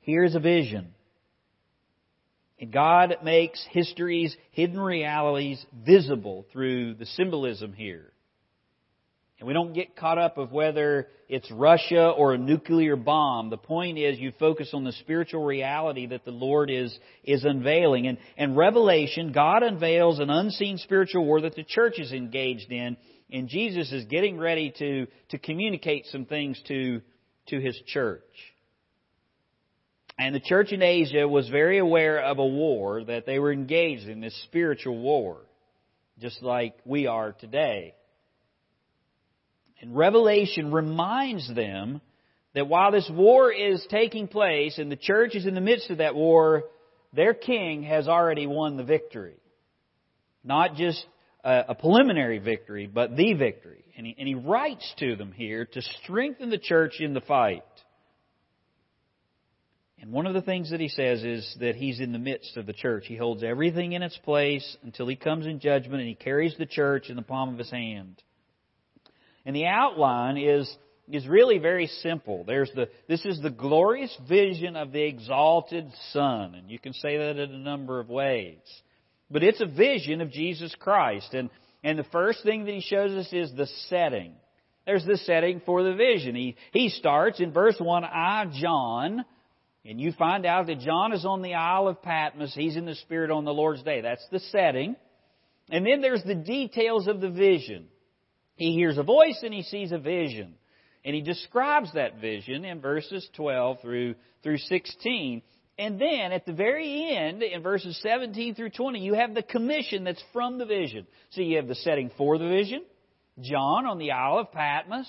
Here's 0.01 0.35
a 0.35 0.39
vision. 0.39 0.93
And 2.59 2.71
God 2.71 3.17
makes 3.23 3.65
history's 3.71 4.35
hidden 4.51 4.79
realities 4.79 5.63
visible 5.85 6.45
through 6.53 6.95
the 6.95 7.05
symbolism 7.05 7.73
here. 7.73 8.11
And 9.39 9.47
we 9.47 9.53
don't 9.53 9.73
get 9.73 9.97
caught 9.97 10.17
up 10.17 10.37
of 10.37 10.53
whether 10.53 11.07
it's 11.27 11.49
Russia 11.51 12.09
or 12.09 12.33
a 12.33 12.37
nuclear 12.37 12.95
bomb. 12.95 13.49
The 13.49 13.57
point 13.57 13.97
is 13.97 14.17
you 14.17 14.31
focus 14.39 14.69
on 14.73 14.85
the 14.85 14.93
spiritual 14.93 15.43
reality 15.43 16.07
that 16.07 16.23
the 16.23 16.31
Lord 16.31 16.69
is, 16.69 16.97
is 17.23 17.43
unveiling. 17.43 18.07
And, 18.07 18.17
and 18.37 18.55
Revelation, 18.55 19.33
God 19.33 19.61
unveils 19.61 20.19
an 20.19 20.29
unseen 20.29 20.77
spiritual 20.77 21.25
war 21.25 21.41
that 21.41 21.55
the 21.55 21.65
church 21.65 21.99
is 21.99 22.13
engaged 22.13 22.71
in. 22.71 22.95
And 23.29 23.49
Jesus 23.49 23.91
is 23.91 24.05
getting 24.05 24.37
ready 24.37 24.73
to, 24.79 25.07
to 25.29 25.37
communicate 25.37 26.05
some 26.05 26.25
things 26.25 26.61
to, 26.69 27.01
to 27.47 27.59
his 27.59 27.77
church. 27.87 28.21
And 30.17 30.33
the 30.33 30.39
church 30.39 30.71
in 30.71 30.81
Asia 30.81 31.27
was 31.27 31.49
very 31.49 31.77
aware 31.79 32.21
of 32.21 32.37
a 32.37 32.45
war 32.45 33.03
that 33.03 33.25
they 33.25 33.37
were 33.37 33.51
engaged 33.51 34.07
in, 34.07 34.21
this 34.21 34.39
spiritual 34.45 34.97
war, 34.97 35.41
just 36.19 36.41
like 36.41 36.77
we 36.85 37.05
are 37.07 37.33
today. 37.33 37.94
And 39.81 39.95
Revelation 39.95 40.71
reminds 40.71 41.53
them 41.53 42.01
that 42.53 42.67
while 42.67 42.91
this 42.91 43.09
war 43.11 43.51
is 43.51 43.85
taking 43.89 44.27
place 44.27 44.77
and 44.77 44.91
the 44.91 44.95
church 44.95 45.35
is 45.35 45.45
in 45.45 45.55
the 45.55 45.61
midst 45.61 45.89
of 45.89 45.97
that 45.97 46.15
war, 46.15 46.63
their 47.13 47.33
king 47.33 47.83
has 47.83 48.07
already 48.07 48.47
won 48.47 48.77
the 48.77 48.83
victory. 48.83 49.35
Not 50.43 50.75
just 50.75 51.05
a, 51.43 51.75
preliminary 51.75 52.39
victory, 52.39 52.87
but 52.87 53.15
the 53.15 53.33
victory. 53.33 53.83
And 53.97 54.07
he, 54.07 54.15
and 54.17 54.27
he 54.27 54.35
writes 54.35 54.93
to 54.99 55.15
them 55.15 55.31
here 55.31 55.65
to 55.65 55.81
strengthen 56.03 56.49
the 56.49 56.57
church 56.57 56.99
in 56.99 57.13
the 57.13 57.21
fight. 57.21 57.63
And 59.99 60.11
one 60.11 60.27
of 60.27 60.33
the 60.33 60.41
things 60.41 60.71
that 60.71 60.79
he 60.79 60.89
says 60.89 61.23
is 61.23 61.55
that 61.59 61.75
he's 61.75 61.99
in 61.99 62.11
the 62.11 62.19
midst 62.19 62.57
of 62.57 62.65
the 62.65 62.73
church. 62.73 63.05
He 63.07 63.15
holds 63.15 63.43
everything 63.43 63.93
in 63.93 64.03
its 64.03 64.17
place 64.17 64.77
until 64.83 65.07
he 65.07 65.15
comes 65.15 65.45
in 65.45 65.59
judgment 65.59 65.99
and 65.99 66.09
he 66.09 66.15
carries 66.15 66.55
the 66.57 66.65
church 66.65 67.09
in 67.09 67.15
the 67.15 67.21
palm 67.21 67.49
of 67.53 67.57
his 67.57 67.71
hand. 67.71 68.21
And 69.45 69.55
the 69.55 69.67
outline 69.67 70.37
is, 70.37 70.73
is 71.11 71.27
really 71.27 71.59
very 71.59 71.87
simple. 71.87 72.43
There's 72.45 72.71
the, 72.75 72.89
this 73.07 73.23
is 73.25 73.39
the 73.41 73.51
glorious 73.51 74.15
vision 74.27 74.75
of 74.75 74.91
the 74.91 75.03
exalted 75.03 75.91
Son. 76.11 76.55
And 76.55 76.69
you 76.69 76.79
can 76.79 76.93
say 76.93 77.17
that 77.17 77.37
in 77.37 77.51
a 77.53 77.59
number 77.59 77.99
of 77.99 78.09
ways. 78.09 78.57
But 79.29 79.43
it's 79.43 79.61
a 79.61 79.65
vision 79.65 80.21
of 80.21 80.31
Jesus 80.31 80.73
Christ. 80.79 81.33
And, 81.33 81.49
and 81.83 81.99
the 81.99 82.05
first 82.05 82.43
thing 82.43 82.65
that 82.65 82.73
he 82.73 82.81
shows 82.81 83.11
us 83.11 83.31
is 83.31 83.51
the 83.53 83.67
setting. 83.89 84.33
There's 84.85 85.05
the 85.05 85.17
setting 85.17 85.61
for 85.65 85.83
the 85.83 85.93
vision. 85.93 86.35
He, 86.35 86.55
he 86.71 86.89
starts 86.89 87.39
in 87.39 87.51
verse 87.51 87.75
1, 87.79 88.03
I, 88.03 88.45
John, 88.53 89.25
and 89.83 90.01
you 90.01 90.11
find 90.13 90.45
out 90.45 90.67
that 90.67 90.79
John 90.79 91.13
is 91.13 91.25
on 91.25 91.41
the 91.41 91.53
Isle 91.53 91.87
of 91.87 92.01
Patmos. 92.01 92.53
He's 92.55 92.75
in 92.75 92.85
the 92.85 92.95
Spirit 92.95 93.29
on 93.29 93.45
the 93.45 93.53
Lord's 93.53 93.83
day. 93.83 94.01
That's 94.01 94.25
the 94.31 94.39
setting. 94.39 94.95
And 95.69 95.85
then 95.85 96.01
there's 96.01 96.23
the 96.23 96.35
details 96.35 97.07
of 97.07 97.21
the 97.21 97.29
vision. 97.29 97.87
He 98.55 98.73
hears 98.73 98.97
a 98.97 99.03
voice 99.03 99.39
and 99.43 99.53
he 99.53 99.63
sees 99.63 99.91
a 99.91 99.97
vision. 99.97 100.55
And 101.03 101.13
he 101.13 101.21
describes 101.21 101.93
that 101.93 102.19
vision 102.19 102.65
in 102.65 102.81
verses 102.81 103.27
12 103.35 103.81
through, 103.81 104.15
through 104.41 104.57
16. 104.57 105.41
And 105.77 105.99
then 105.99 106.31
at 106.31 106.45
the 106.45 106.53
very 106.53 107.15
end, 107.15 107.43
in 107.43 107.61
verses 107.61 107.99
17 108.01 108.55
through 108.55 108.71
20, 108.71 108.99
you 108.99 109.13
have 109.13 109.33
the 109.33 109.43
commission 109.43 110.03
that's 110.03 110.23
from 110.33 110.57
the 110.57 110.65
vision. 110.65 111.05
So 111.31 111.41
you 111.41 111.57
have 111.57 111.67
the 111.67 111.75
setting 111.75 112.11
for 112.17 112.37
the 112.37 112.47
vision, 112.47 112.81
John 113.39 113.85
on 113.85 113.99
the 113.99 114.11
Isle 114.11 114.39
of 114.39 114.51
Patmos, 114.51 115.07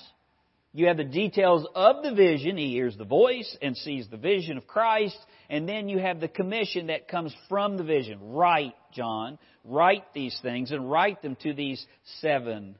you 0.76 0.88
have 0.88 0.98
the 0.98 1.04
details 1.04 1.66
of 1.74 2.02
the 2.02 2.12
vision. 2.12 2.58
He 2.58 2.72
hears 2.72 2.94
the 2.98 3.06
voice 3.06 3.56
and 3.62 3.74
sees 3.78 4.08
the 4.10 4.18
vision 4.18 4.58
of 4.58 4.66
Christ. 4.66 5.16
And 5.48 5.66
then 5.66 5.88
you 5.88 5.98
have 5.98 6.20
the 6.20 6.28
commission 6.28 6.88
that 6.88 7.08
comes 7.08 7.34
from 7.48 7.78
the 7.78 7.82
vision. 7.82 8.18
Write, 8.20 8.74
John. 8.92 9.38
Write 9.64 10.12
these 10.12 10.38
things 10.42 10.72
and 10.72 10.90
write 10.90 11.22
them 11.22 11.34
to 11.44 11.54
these 11.54 11.82
seven, 12.20 12.76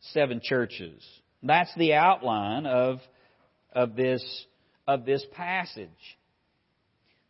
seven 0.00 0.40
churches. 0.42 1.02
That's 1.42 1.74
the 1.76 1.94
outline 1.94 2.66
of, 2.66 2.98
of 3.72 3.96
this, 3.96 4.24
of 4.86 5.04
this 5.04 5.24
passage. 5.32 5.88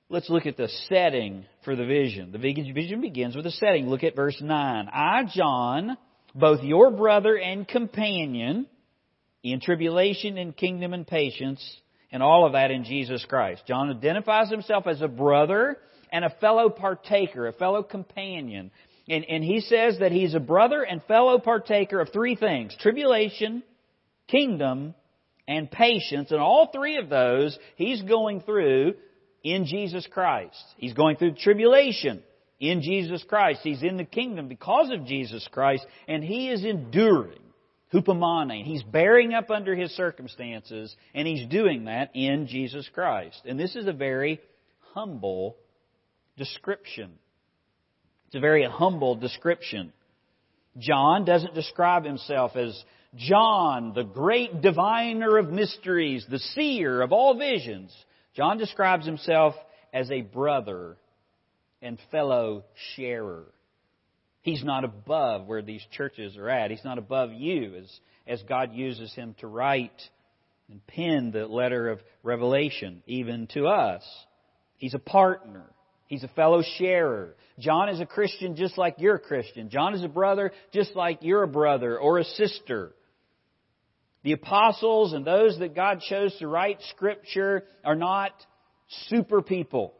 Let's 0.08 0.30
look 0.30 0.46
at 0.46 0.56
the 0.56 0.68
setting 0.88 1.46
for 1.64 1.74
the 1.74 1.84
vision. 1.84 2.30
The 2.30 2.38
vision 2.38 3.00
begins 3.00 3.34
with 3.34 3.46
a 3.46 3.50
setting. 3.50 3.88
Look 3.88 4.04
at 4.04 4.14
verse 4.14 4.40
9. 4.40 4.88
I, 4.92 5.24
John, 5.34 5.96
both 6.34 6.62
your 6.62 6.90
brother 6.92 7.36
and 7.36 7.66
companion, 7.66 8.66
in 9.42 9.60
tribulation, 9.60 10.38
in 10.38 10.52
kingdom, 10.52 10.92
and 10.92 11.06
patience, 11.06 11.64
and 12.12 12.22
all 12.22 12.46
of 12.46 12.52
that 12.52 12.70
in 12.70 12.84
Jesus 12.84 13.24
Christ. 13.28 13.62
John 13.66 13.90
identifies 13.90 14.50
himself 14.50 14.86
as 14.86 15.02
a 15.02 15.08
brother 15.08 15.78
and 16.12 16.24
a 16.24 16.30
fellow 16.40 16.68
partaker, 16.68 17.48
a 17.48 17.52
fellow 17.52 17.82
companion. 17.82 18.70
And, 19.08 19.24
and 19.24 19.44
he 19.44 19.60
says 19.60 19.98
that 20.00 20.12
he's 20.12 20.34
a 20.34 20.40
brother 20.40 20.82
and 20.82 21.02
fellow 21.04 21.38
partaker 21.38 22.00
of 22.00 22.12
three 22.12 22.36
things 22.36 22.76
tribulation, 22.80 23.62
kingdom, 24.28 24.94
and 25.46 25.70
patience. 25.70 26.30
And 26.30 26.40
all 26.40 26.70
three 26.72 26.98
of 26.98 27.08
those 27.08 27.56
he's 27.76 28.02
going 28.02 28.40
through 28.40 28.94
in 29.44 29.66
Jesus 29.66 30.06
Christ. 30.10 30.62
He's 30.76 30.94
going 30.94 31.16
through 31.16 31.34
tribulation 31.34 32.22
in 32.58 32.82
Jesus 32.82 33.22
Christ. 33.28 33.60
He's 33.62 33.82
in 33.82 33.96
the 33.96 34.04
kingdom 34.04 34.48
because 34.48 34.90
of 34.90 35.06
Jesus 35.06 35.46
Christ, 35.52 35.86
and 36.08 36.24
he 36.24 36.48
is 36.48 36.64
enduring 36.64 37.40
hupomone. 37.92 38.64
He's 38.64 38.82
bearing 38.82 39.34
up 39.34 39.50
under 39.50 39.74
his 39.74 39.90
circumstances, 39.92 40.94
and 41.14 41.28
he's 41.28 41.46
doing 41.48 41.84
that 41.84 42.10
in 42.14 42.46
Jesus 42.48 42.88
Christ. 42.92 43.40
And 43.44 43.58
this 43.58 43.76
is 43.76 43.86
a 43.86 43.92
very 43.92 44.40
humble 44.94 45.56
description. 46.36 47.12
It's 48.26 48.34
a 48.34 48.40
very 48.40 48.64
humble 48.64 49.14
description. 49.14 49.92
John 50.78 51.24
doesn't 51.24 51.54
describe 51.54 52.04
himself 52.04 52.56
as 52.56 52.82
John, 53.14 53.92
the 53.94 54.02
great 54.04 54.60
diviner 54.60 55.38
of 55.38 55.50
mysteries, 55.50 56.26
the 56.28 56.38
seer 56.38 57.00
of 57.00 57.12
all 57.12 57.38
visions. 57.38 57.94
John 58.34 58.58
describes 58.58 59.06
himself 59.06 59.54
as 59.92 60.10
a 60.10 60.20
brother 60.20 60.96
and 61.80 61.98
fellow 62.10 62.64
sharer. 62.94 63.46
He's 64.42 64.62
not 64.62 64.84
above 64.84 65.46
where 65.46 65.62
these 65.62 65.84
churches 65.92 66.36
are 66.36 66.48
at. 66.48 66.70
He's 66.70 66.84
not 66.84 66.98
above 66.98 67.32
you 67.32 67.76
as, 67.76 68.00
as 68.26 68.42
God 68.42 68.74
uses 68.74 69.14
him 69.14 69.34
to 69.40 69.46
write 69.46 70.02
and 70.68 70.86
pen 70.86 71.30
the 71.32 71.46
letter 71.46 71.88
of 71.88 72.00
Revelation, 72.22 73.02
even 73.06 73.46
to 73.54 73.66
us. 73.66 74.04
He's 74.76 74.94
a 74.94 74.98
partner. 74.98 75.64
He's 76.06 76.22
a 76.22 76.28
fellow 76.28 76.62
sharer. 76.78 77.34
John 77.58 77.88
is 77.88 78.00
a 78.00 78.06
Christian 78.06 78.54
just 78.56 78.78
like 78.78 78.96
you're 78.98 79.16
a 79.16 79.20
Christian. 79.20 79.70
John 79.70 79.94
is 79.94 80.04
a 80.04 80.08
brother 80.08 80.52
just 80.72 80.94
like 80.94 81.18
you're 81.22 81.42
a 81.42 81.48
brother 81.48 81.98
or 81.98 82.18
a 82.18 82.24
sister. 82.24 82.92
The 84.22 84.32
apostles 84.32 85.12
and 85.12 85.24
those 85.24 85.58
that 85.58 85.74
God 85.74 86.00
chose 86.00 86.36
to 86.38 86.48
write 86.48 86.78
Scripture 86.90 87.64
are 87.84 87.94
not 87.94 88.32
super 89.08 89.42
people. 89.42 89.94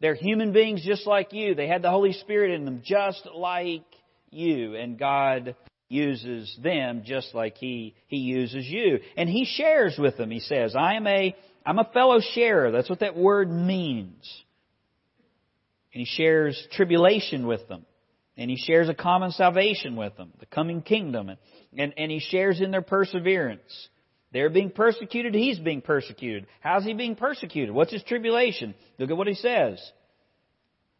They're 0.00 0.14
human 0.14 0.52
beings 0.52 0.84
just 0.84 1.06
like 1.06 1.32
you. 1.32 1.54
They 1.54 1.68
had 1.68 1.82
the 1.82 1.90
Holy 1.90 2.12
Spirit 2.12 2.52
in 2.52 2.64
them 2.64 2.82
just 2.84 3.26
like 3.34 3.84
you. 4.30 4.74
And 4.74 4.98
God 4.98 5.54
uses 5.88 6.58
them 6.62 7.02
just 7.04 7.34
like 7.34 7.56
He, 7.56 7.94
He 8.08 8.16
uses 8.16 8.66
you. 8.66 9.00
And 9.16 9.28
He 9.28 9.44
shares 9.44 9.96
with 9.98 10.16
them. 10.16 10.30
He 10.30 10.40
says, 10.40 10.74
I 10.74 10.94
am 10.94 11.06
a, 11.06 11.36
I'm 11.64 11.78
a 11.78 11.88
fellow 11.92 12.20
sharer. 12.34 12.72
That's 12.72 12.90
what 12.90 13.00
that 13.00 13.16
word 13.16 13.50
means. 13.50 14.28
And 15.94 16.00
He 16.00 16.04
shares 16.04 16.66
tribulation 16.72 17.46
with 17.46 17.68
them. 17.68 17.84
And 18.36 18.50
He 18.50 18.56
shares 18.56 18.88
a 18.88 18.94
common 18.94 19.30
salvation 19.30 19.96
with 19.96 20.16
them, 20.16 20.32
the 20.40 20.46
coming 20.46 20.82
kingdom. 20.82 21.28
And, 21.28 21.38
and, 21.76 21.94
and 21.96 22.10
He 22.10 22.20
shares 22.20 22.60
in 22.60 22.70
their 22.70 22.82
perseverance. 22.82 23.88
They're 24.32 24.50
being 24.50 24.70
persecuted. 24.70 25.34
He's 25.34 25.58
being 25.58 25.82
persecuted. 25.82 26.46
How's 26.60 26.84
he 26.84 26.94
being 26.94 27.16
persecuted? 27.16 27.74
What's 27.74 27.92
his 27.92 28.02
tribulation? 28.02 28.74
Look 28.98 29.10
at 29.10 29.16
what 29.16 29.26
he 29.26 29.34
says. 29.34 29.78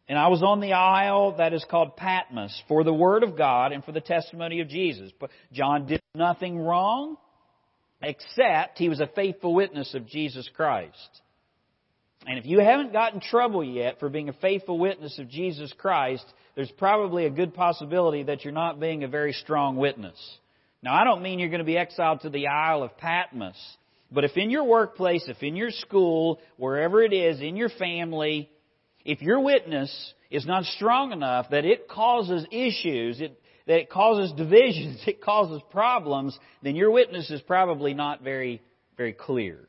And 0.07 0.19
I 0.19 0.27
was 0.27 0.43
on 0.43 0.59
the 0.59 0.73
isle 0.73 1.37
that 1.37 1.53
is 1.53 1.65
called 1.69 1.95
Patmos 1.95 2.61
for 2.67 2.83
the 2.83 2.93
word 2.93 3.23
of 3.23 3.37
God 3.37 3.71
and 3.71 3.83
for 3.83 3.91
the 3.91 4.01
testimony 4.01 4.59
of 4.61 4.67
Jesus. 4.67 5.11
But 5.19 5.31
John 5.51 5.87
did 5.87 6.01
nothing 6.13 6.59
wrong 6.59 7.17
except 8.01 8.77
he 8.77 8.89
was 8.89 8.99
a 8.99 9.07
faithful 9.07 9.55
witness 9.55 9.93
of 9.95 10.05
Jesus 10.05 10.47
Christ. 10.55 11.21
And 12.25 12.39
if 12.39 12.45
you 12.45 12.59
haven't 12.59 12.93
gotten 12.93 13.19
trouble 13.19 13.63
yet 13.63 13.99
for 13.99 14.09
being 14.09 14.29
a 14.29 14.33
faithful 14.33 14.79
witness 14.79 15.19
of 15.19 15.29
Jesus 15.29 15.73
Christ, 15.77 16.25
there's 16.55 16.71
probably 16.71 17.25
a 17.25 17.29
good 17.29 17.53
possibility 17.53 18.23
that 18.23 18.43
you're 18.43 18.53
not 18.53 18.79
being 18.79 19.03
a 19.03 19.07
very 19.07 19.33
strong 19.33 19.75
witness. 19.75 20.17
Now, 20.81 20.93
I 20.93 21.03
don't 21.03 21.21
mean 21.21 21.39
you're 21.39 21.49
going 21.49 21.59
to 21.59 21.65
be 21.65 21.77
exiled 21.77 22.21
to 22.21 22.29
the 22.29 22.47
Isle 22.47 22.83
of 22.83 22.97
Patmos, 22.97 23.57
but 24.11 24.23
if 24.23 24.37
in 24.37 24.49
your 24.49 24.63
workplace, 24.63 25.25
if 25.27 25.41
in 25.41 25.55
your 25.55 25.71
school, 25.71 26.39
wherever 26.57 27.01
it 27.01 27.13
is, 27.13 27.41
in 27.41 27.55
your 27.55 27.69
family, 27.69 28.49
if 29.03 29.21
your 29.21 29.39
witness 29.39 30.13
is 30.29 30.45
not 30.45 30.65
strong 30.65 31.11
enough 31.11 31.49
that 31.51 31.65
it 31.65 31.87
causes 31.87 32.45
issues, 32.51 33.19
it, 33.19 33.39
that 33.65 33.79
it 33.79 33.89
causes 33.89 34.31
divisions, 34.33 35.01
it 35.07 35.21
causes 35.21 35.61
problems, 35.71 36.37
then 36.61 36.75
your 36.75 36.91
witness 36.91 37.29
is 37.31 37.41
probably 37.41 37.93
not 37.93 38.21
very, 38.21 38.61
very 38.97 39.13
clear. 39.13 39.67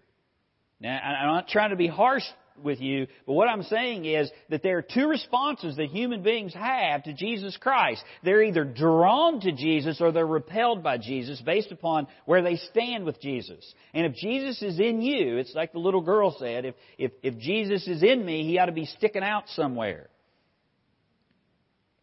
Now, 0.80 0.99
I'm 0.99 1.34
not 1.34 1.49
trying 1.49 1.70
to 1.70 1.76
be 1.76 1.87
harsh 1.87 2.25
with 2.62 2.80
you, 2.80 3.06
but 3.26 3.32
what 3.32 3.49
I'm 3.49 3.62
saying 3.62 4.04
is 4.04 4.30
that 4.49 4.62
there 4.62 4.78
are 4.78 4.82
two 4.82 5.08
responses 5.08 5.76
that 5.76 5.87
human 5.87 6.23
beings 6.23 6.54
have 6.54 7.02
to 7.04 7.12
Jesus 7.12 7.56
Christ. 7.56 8.02
They're 8.23 8.42
either 8.42 8.64
drawn 8.64 9.40
to 9.40 9.52
Jesus 9.52 10.00
or 10.00 10.12
they're 10.12 10.26
repelled 10.26 10.82
by 10.82 10.99
Jesus 10.99 11.40
based 11.40 11.73
upon 11.73 12.06
where 12.26 12.42
they 12.42 12.56
stand 12.56 13.04
with 13.04 13.20
Jesus. 13.20 13.64
And 13.92 14.06
if 14.06 14.14
Jesus 14.14 14.62
is 14.62 14.78
in 14.78 15.02
you, 15.02 15.38
it's 15.38 15.54
like 15.54 15.73
the 15.73 15.78
little 15.78 16.00
girl 16.00 16.37
said, 16.38 16.64
if, 16.64 16.75
if, 16.99 17.12
if 17.23 17.38
Jesus 17.38 17.87
is 17.88 18.02
in 18.02 18.25
me, 18.25 18.44
he 18.44 18.58
ought 18.58 18.66
to 18.66 18.73
be 18.73 18.87
sticking 18.87 19.23
out 19.23 19.44
somewhere. 19.49 20.08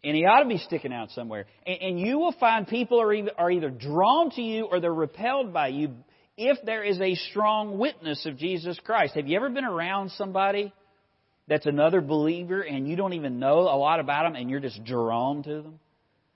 And 0.04 0.16
he 0.16 0.26
ought 0.26 0.42
to 0.42 0.50
be 0.50 0.58
sticking 0.58 0.92
out 0.92 1.12
somewhere. 1.12 1.46
And, 1.66 1.82
and 1.82 2.00
you 2.00 2.18
will 2.18 2.36
find 2.40 2.68
people 2.68 3.00
are 3.02 3.14
either, 3.14 3.32
are 3.38 3.52
either 3.52 3.70
drawn 3.70 4.32
to 4.32 4.42
you 4.42 4.66
or 4.66 4.80
they're 4.80 4.94
repelled 4.94 5.54
by 5.54 5.68
you 5.68 5.92
if 6.38 6.58
there 6.66 6.84
is 6.84 7.00
a 7.00 7.16
strong 7.16 7.78
witness 7.78 8.26
of 8.26 8.38
Jesus 8.38 8.80
Christ. 8.84 9.16
Have 9.16 9.28
you 9.28 9.36
ever 9.36 9.50
been 9.50 9.66
around 9.66 10.12
somebody 10.12 10.74
that's 11.48 11.66
another 11.66 12.02
believer 12.02 12.62
and 12.62 12.88
you 12.88 12.96
don't 12.96 13.14
even 13.14 13.40
know 13.40 13.60
a 13.60 13.78
lot 13.78 14.00
about 14.00 14.24
them 14.24 14.36
and 14.36 14.50
you're 14.50 14.60
just 14.60 14.84
drawn 14.84 15.44
to 15.44 15.62
them? 15.62 15.80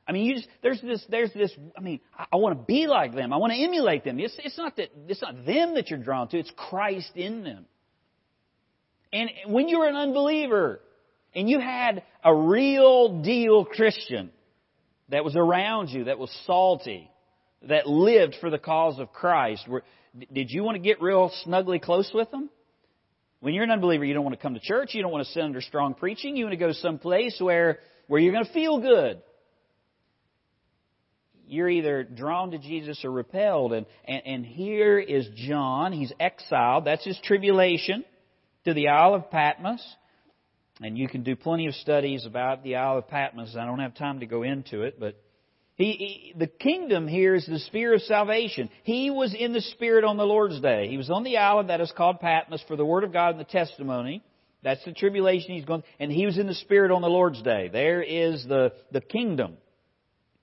I 0.07 0.11
mean, 0.11 0.25
you 0.25 0.35
just, 0.35 0.47
there's 0.61 0.81
this, 0.81 1.03
there's 1.09 1.33
this, 1.33 1.51
I 1.75 1.81
mean, 1.81 1.99
I, 2.17 2.25
I 2.33 2.35
want 2.35 2.59
to 2.59 2.63
be 2.63 2.85
like 2.85 3.15
them. 3.15 3.33
I 3.33 3.37
want 3.37 3.53
to 3.53 3.59
emulate 3.59 4.03
them. 4.03 4.19
It's, 4.19 4.35
it's 4.43 4.57
not 4.57 4.75
that, 4.75 4.89
it's 5.07 5.21
not 5.21 5.45
them 5.45 5.75
that 5.75 5.89
you're 5.89 5.99
drawn 5.99 6.27
to. 6.29 6.37
It's 6.37 6.51
Christ 6.55 7.11
in 7.15 7.43
them. 7.43 7.65
And 9.11 9.29
when 9.47 9.67
you 9.67 9.79
were 9.79 9.87
an 9.87 9.95
unbeliever 9.95 10.81
and 11.33 11.49
you 11.49 11.59
had 11.59 12.03
a 12.23 12.35
real 12.35 13.21
deal 13.21 13.65
Christian 13.65 14.29
that 15.09 15.23
was 15.23 15.35
around 15.35 15.89
you, 15.89 16.03
that 16.03 16.19
was 16.19 16.35
salty, 16.45 17.09
that 17.67 17.87
lived 17.87 18.35
for 18.39 18.49
the 18.49 18.57
cause 18.57 18.99
of 18.99 19.11
Christ, 19.11 19.67
were, 19.67 19.83
did 20.31 20.51
you 20.51 20.63
want 20.63 20.75
to 20.75 20.81
get 20.81 21.01
real 21.01 21.31
snugly 21.43 21.79
close 21.79 22.11
with 22.13 22.29
them? 22.31 22.49
When 23.39 23.53
you're 23.53 23.63
an 23.63 23.71
unbeliever, 23.71 24.05
you 24.05 24.13
don't 24.13 24.23
want 24.23 24.35
to 24.35 24.41
come 24.41 24.55
to 24.55 24.59
church. 24.59 24.93
You 24.93 25.01
don't 25.01 25.11
want 25.11 25.25
to 25.27 25.31
sit 25.33 25.43
under 25.43 25.61
strong 25.61 25.93
preaching. 25.93 26.35
You 26.35 26.45
want 26.45 26.53
to 26.53 26.57
go 26.57 26.71
someplace 26.73 27.37
where, 27.39 27.79
where 28.07 28.19
you're 28.19 28.33
going 28.33 28.45
to 28.45 28.53
feel 28.53 28.79
good 28.79 29.21
you're 31.47 31.69
either 31.69 32.03
drawn 32.03 32.51
to 32.51 32.57
Jesus 32.57 33.03
or 33.03 33.11
repelled. 33.11 33.73
And, 33.73 33.85
and, 34.05 34.21
and 34.25 34.45
here 34.45 34.99
is 34.99 35.27
John. 35.35 35.91
He's 35.93 36.11
exiled. 36.19 36.85
That's 36.85 37.05
his 37.05 37.19
tribulation 37.23 38.03
to 38.65 38.73
the 38.73 38.89
Isle 38.89 39.15
of 39.15 39.31
Patmos. 39.31 39.83
And 40.81 40.97
you 40.97 41.07
can 41.07 41.23
do 41.23 41.35
plenty 41.35 41.67
of 41.67 41.75
studies 41.75 42.25
about 42.25 42.63
the 42.63 42.75
Isle 42.75 42.99
of 42.99 43.07
Patmos. 43.07 43.55
I 43.57 43.65
don't 43.65 43.79
have 43.79 43.95
time 43.95 44.19
to 44.19 44.25
go 44.25 44.43
into 44.43 44.81
it, 44.81 44.99
but 44.99 45.21
he, 45.75 45.91
he, 45.91 46.33
the 46.37 46.47
kingdom 46.47 47.07
here 47.07 47.35
is 47.35 47.45
the 47.45 47.59
sphere 47.59 47.93
of 47.93 48.01
salvation. 48.01 48.69
He 48.83 49.09
was 49.09 49.35
in 49.37 49.51
the 49.51 49.61
Spirit 49.61 50.05
on 50.05 50.15
the 50.17 50.25
Lord's 50.25 50.59
day. 50.61 50.87
He 50.87 50.97
was 50.97 51.09
on 51.09 51.23
the 51.23 51.37
island 51.37 51.69
that 51.69 51.81
is 51.81 51.91
called 51.95 52.21
Patmos 52.21 52.63
for 52.67 52.77
the 52.77 52.85
Word 52.85 53.03
of 53.03 53.11
God 53.11 53.31
and 53.31 53.39
the 53.39 53.43
testimony. 53.43 54.23
That's 54.63 54.83
the 54.85 54.93
tribulation 54.93 55.53
he's 55.53 55.65
going, 55.65 55.83
and 55.99 56.11
he 56.11 56.25
was 56.25 56.37
in 56.37 56.47
the 56.47 56.55
Spirit 56.55 56.91
on 56.91 57.01
the 57.01 57.09
Lord's 57.09 57.41
day. 57.41 57.69
There 57.71 58.01
is 58.01 58.45
the, 58.47 58.73
the 58.91 59.01
kingdom. 59.01 59.57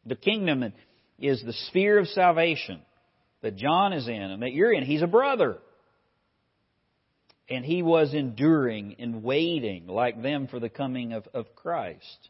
The 0.05 0.17
kingdom, 0.17 0.73
is 1.19 1.43
the 1.43 1.53
sphere 1.69 1.99
of 1.99 2.09
salvation 2.09 2.81
that 3.41 3.57
John 3.57 3.93
is 3.93 4.09
in 4.09 4.15
and 4.15 4.43
that 4.43 4.53
you're 4.53 4.73
in. 4.73 4.85
He's 4.85 5.03
a 5.03 5.07
brother. 5.07 5.59
And 7.49 7.65
he 7.65 7.83
was 7.83 8.15
enduring 8.15 8.97
and 8.99 9.23
waiting 9.23 9.87
like 9.87 10.23
them 10.23 10.47
for 10.49 10.61
the 10.61 10.69
coming 10.69 11.13
of, 11.13 11.27
of 11.33 11.55
Christ. 11.55 12.29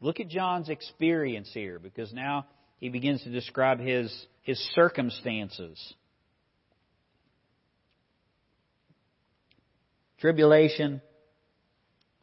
Look 0.00 0.20
at 0.20 0.28
John's 0.28 0.68
experience 0.68 1.50
here 1.52 1.78
because 1.78 2.12
now 2.12 2.46
he 2.78 2.88
begins 2.88 3.22
to 3.24 3.30
describe 3.30 3.80
his, 3.80 4.12
his 4.42 4.58
circumstances. 4.74 5.94
Tribulation, 10.20 11.02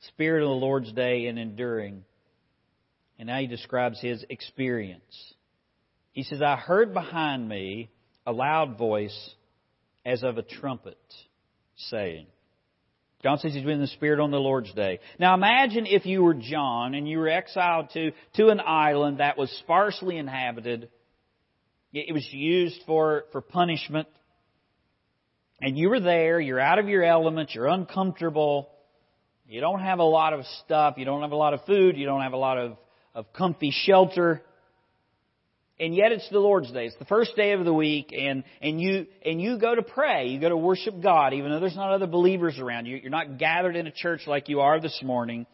Spirit 0.10 0.44
of 0.44 0.50
the 0.50 0.56
Lord's 0.56 0.92
day, 0.92 1.28
and 1.28 1.38
enduring. 1.38 2.04
And 3.20 3.28
now 3.28 3.40
he 3.40 3.48
describes 3.48 4.00
his 4.00 4.26
experience. 4.30 5.34
He 6.12 6.24
says, 6.24 6.42
I 6.42 6.56
heard 6.56 6.94
behind 6.94 7.48
me 7.48 7.92
a 8.26 8.32
loud 8.32 8.78
voice 8.78 9.36
as 10.06 10.24
of 10.24 10.38
a 10.38 10.44
trumpet 10.44 10.98
saying. 11.76 12.28
John 13.24 13.40
says 13.40 13.54
he's 13.54 13.64
been 13.64 13.74
in 13.74 13.82
the 13.82 13.88
Spirit 13.88 14.20
on 14.20 14.32
the 14.32 14.40
Lord's 14.40 14.72
day. 14.74 15.00
Now 15.20 15.34
imagine 15.34 15.86
if 15.88 16.06
you 16.06 16.24
were 16.24 16.36
John 16.36 16.94
and 16.94 17.08
you 17.08 17.18
were 17.18 17.30
exiled 17.30 17.90
to, 17.94 18.12
to 18.36 18.50
an 18.50 18.60
island 18.60 19.20
that 19.20 19.38
was 19.38 19.50
sparsely 19.64 20.18
inhabited. 20.18 20.90
It 21.94 22.14
was 22.14 22.28
used 22.32 22.80
for, 22.86 23.24
for 23.32 23.42
punishment. 23.42 24.08
And 25.62 25.76
you 25.78 25.90
were 25.90 26.00
there, 26.00 26.40
you're 26.40 26.60
out 26.60 26.78
of 26.78 26.88
your 26.88 27.04
element, 27.04 27.56
you're 27.56 27.68
uncomfortable, 27.68 28.70
you 29.48 29.60
don't 29.60 29.80
have 29.80 29.98
a 29.98 30.04
lot 30.04 30.34
of 30.34 30.46
stuff, 30.64 30.96
you 30.98 31.06
don't 31.06 31.24
have 31.24 31.32
a 31.32 31.36
lot 31.36 31.56
of 31.56 31.66
food, 31.66 31.98
you 31.98 32.06
don't 32.06 32.22
have 32.22 32.34
a 32.34 32.38
lot 32.38 32.60
of 32.60 32.78
of 33.18 33.34
comfy 33.34 33.72
shelter. 33.72 34.44
And 35.80 35.96
yet 35.96 36.12
it's 36.12 36.28
the 36.30 36.40
Lord's 36.40 36.72
Day. 36.72 36.88
It's 36.88 36.98
the 36.98 37.06
first 37.06 37.36
day 37.36 37.52
of 37.52 37.64
the 37.64 37.74
week 37.74 38.12
and, 38.12 38.44
and 38.62 38.82
you, 38.82 39.06
and 39.24 39.40
you 39.40 39.60
go 39.60 39.76
to 39.76 39.84
pray. 39.84 40.28
You 40.28 40.40
go 40.40 40.50
to 40.50 40.58
worship 40.58 41.02
God 41.02 41.34
even 41.34 41.52
though 41.52 41.60
there's 41.60 41.76
not 41.76 41.94
other 41.94 42.08
believers 42.08 42.58
around 42.58 42.88
you. 42.88 42.98
You're 42.98 43.12
not 43.12 43.38
gathered 43.38 43.76
in 43.76 43.86
a 43.86 43.92
church 43.92 44.22
like 44.26 44.50
you 44.50 44.62
are 44.62 44.80
this 44.80 45.00
morning. 45.04 45.46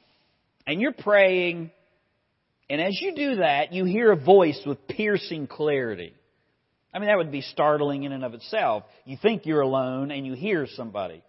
And 0.65 0.79
you're 0.79 0.93
praying. 0.93 1.71
And 2.69 2.81
as 2.81 2.97
you 3.01 3.13
do 3.15 3.35
that, 3.35 3.73
you 3.73 3.83
hear 3.83 4.13
a 4.13 4.15
voice 4.15 4.61
with 4.65 4.87
piercing 4.87 5.47
clarity. 5.47 6.13
I 6.93 6.99
mean, 6.99 7.09
that 7.09 7.17
would 7.17 7.31
be 7.31 7.41
startling 7.41 8.03
in 8.03 8.13
and 8.13 8.23
of 8.23 8.33
itself. 8.33 8.83
You 9.03 9.17
think 9.21 9.45
you're 9.45 9.61
alone 9.61 10.09
and 10.11 10.25
you 10.25 10.33
hear 10.33 10.67
somebody. 10.75 11.21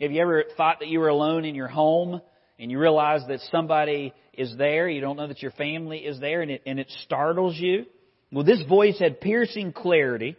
Have 0.00 0.12
you 0.12 0.22
ever 0.22 0.44
thought 0.56 0.78
that 0.78 0.88
you 0.88 1.00
were 1.00 1.08
alone 1.08 1.44
in 1.44 1.56
your 1.56 1.68
home 1.68 2.20
and 2.58 2.70
you 2.70 2.78
realize 2.78 3.22
that 3.26 3.40
somebody 3.50 4.14
is 4.32 4.54
there. 4.56 4.88
You 4.88 5.00
don't 5.00 5.16
know 5.16 5.26
that 5.26 5.42
your 5.42 5.50
family 5.52 5.98
is 5.98 6.20
there, 6.20 6.42
and 6.42 6.50
it, 6.50 6.62
and 6.64 6.78
it 6.78 6.90
startles 7.02 7.56
you. 7.56 7.86
Well, 8.32 8.44
this 8.44 8.62
voice 8.62 8.98
had 8.98 9.20
piercing 9.20 9.72
clarity. 9.72 10.36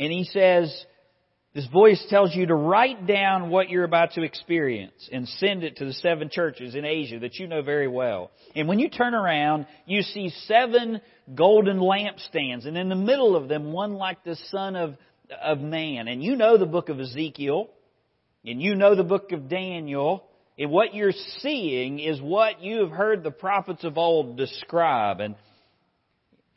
And 0.00 0.10
he 0.10 0.24
says, 0.24 0.84
this 1.54 1.66
voice 1.66 2.04
tells 2.08 2.34
you 2.34 2.46
to 2.46 2.54
write 2.54 3.06
down 3.06 3.50
what 3.50 3.68
you're 3.68 3.84
about 3.84 4.12
to 4.12 4.22
experience 4.22 5.08
and 5.12 5.28
send 5.28 5.62
it 5.62 5.76
to 5.76 5.84
the 5.84 5.92
seven 5.92 6.30
churches 6.30 6.74
in 6.74 6.84
Asia 6.84 7.20
that 7.20 7.36
you 7.36 7.46
know 7.46 7.62
very 7.62 7.86
well. 7.86 8.30
And 8.56 8.66
when 8.68 8.78
you 8.78 8.88
turn 8.88 9.14
around, 9.14 9.66
you 9.86 10.02
see 10.02 10.30
seven 10.46 11.00
golden 11.32 11.78
lampstands, 11.78 12.66
and 12.66 12.76
in 12.76 12.88
the 12.88 12.96
middle 12.96 13.36
of 13.36 13.48
them, 13.48 13.72
one 13.72 13.92
like 13.94 14.24
the 14.24 14.36
Son 14.50 14.76
of, 14.76 14.96
of 15.42 15.60
Man. 15.60 16.08
And 16.08 16.24
you 16.24 16.36
know 16.36 16.56
the 16.56 16.66
book 16.66 16.88
of 16.88 16.98
Ezekiel, 16.98 17.68
and 18.44 18.60
you 18.60 18.74
know 18.74 18.96
the 18.96 19.04
book 19.04 19.30
of 19.32 19.50
Daniel, 19.50 20.24
and 20.58 20.70
what 20.70 20.94
you're 20.94 21.12
seeing 21.38 21.98
is 21.98 22.20
what 22.20 22.62
you 22.62 22.80
have 22.80 22.90
heard 22.90 23.22
the 23.22 23.30
prophets 23.30 23.84
of 23.84 23.98
old 23.98 24.38
describe. 24.38 25.20
And, 25.20 25.36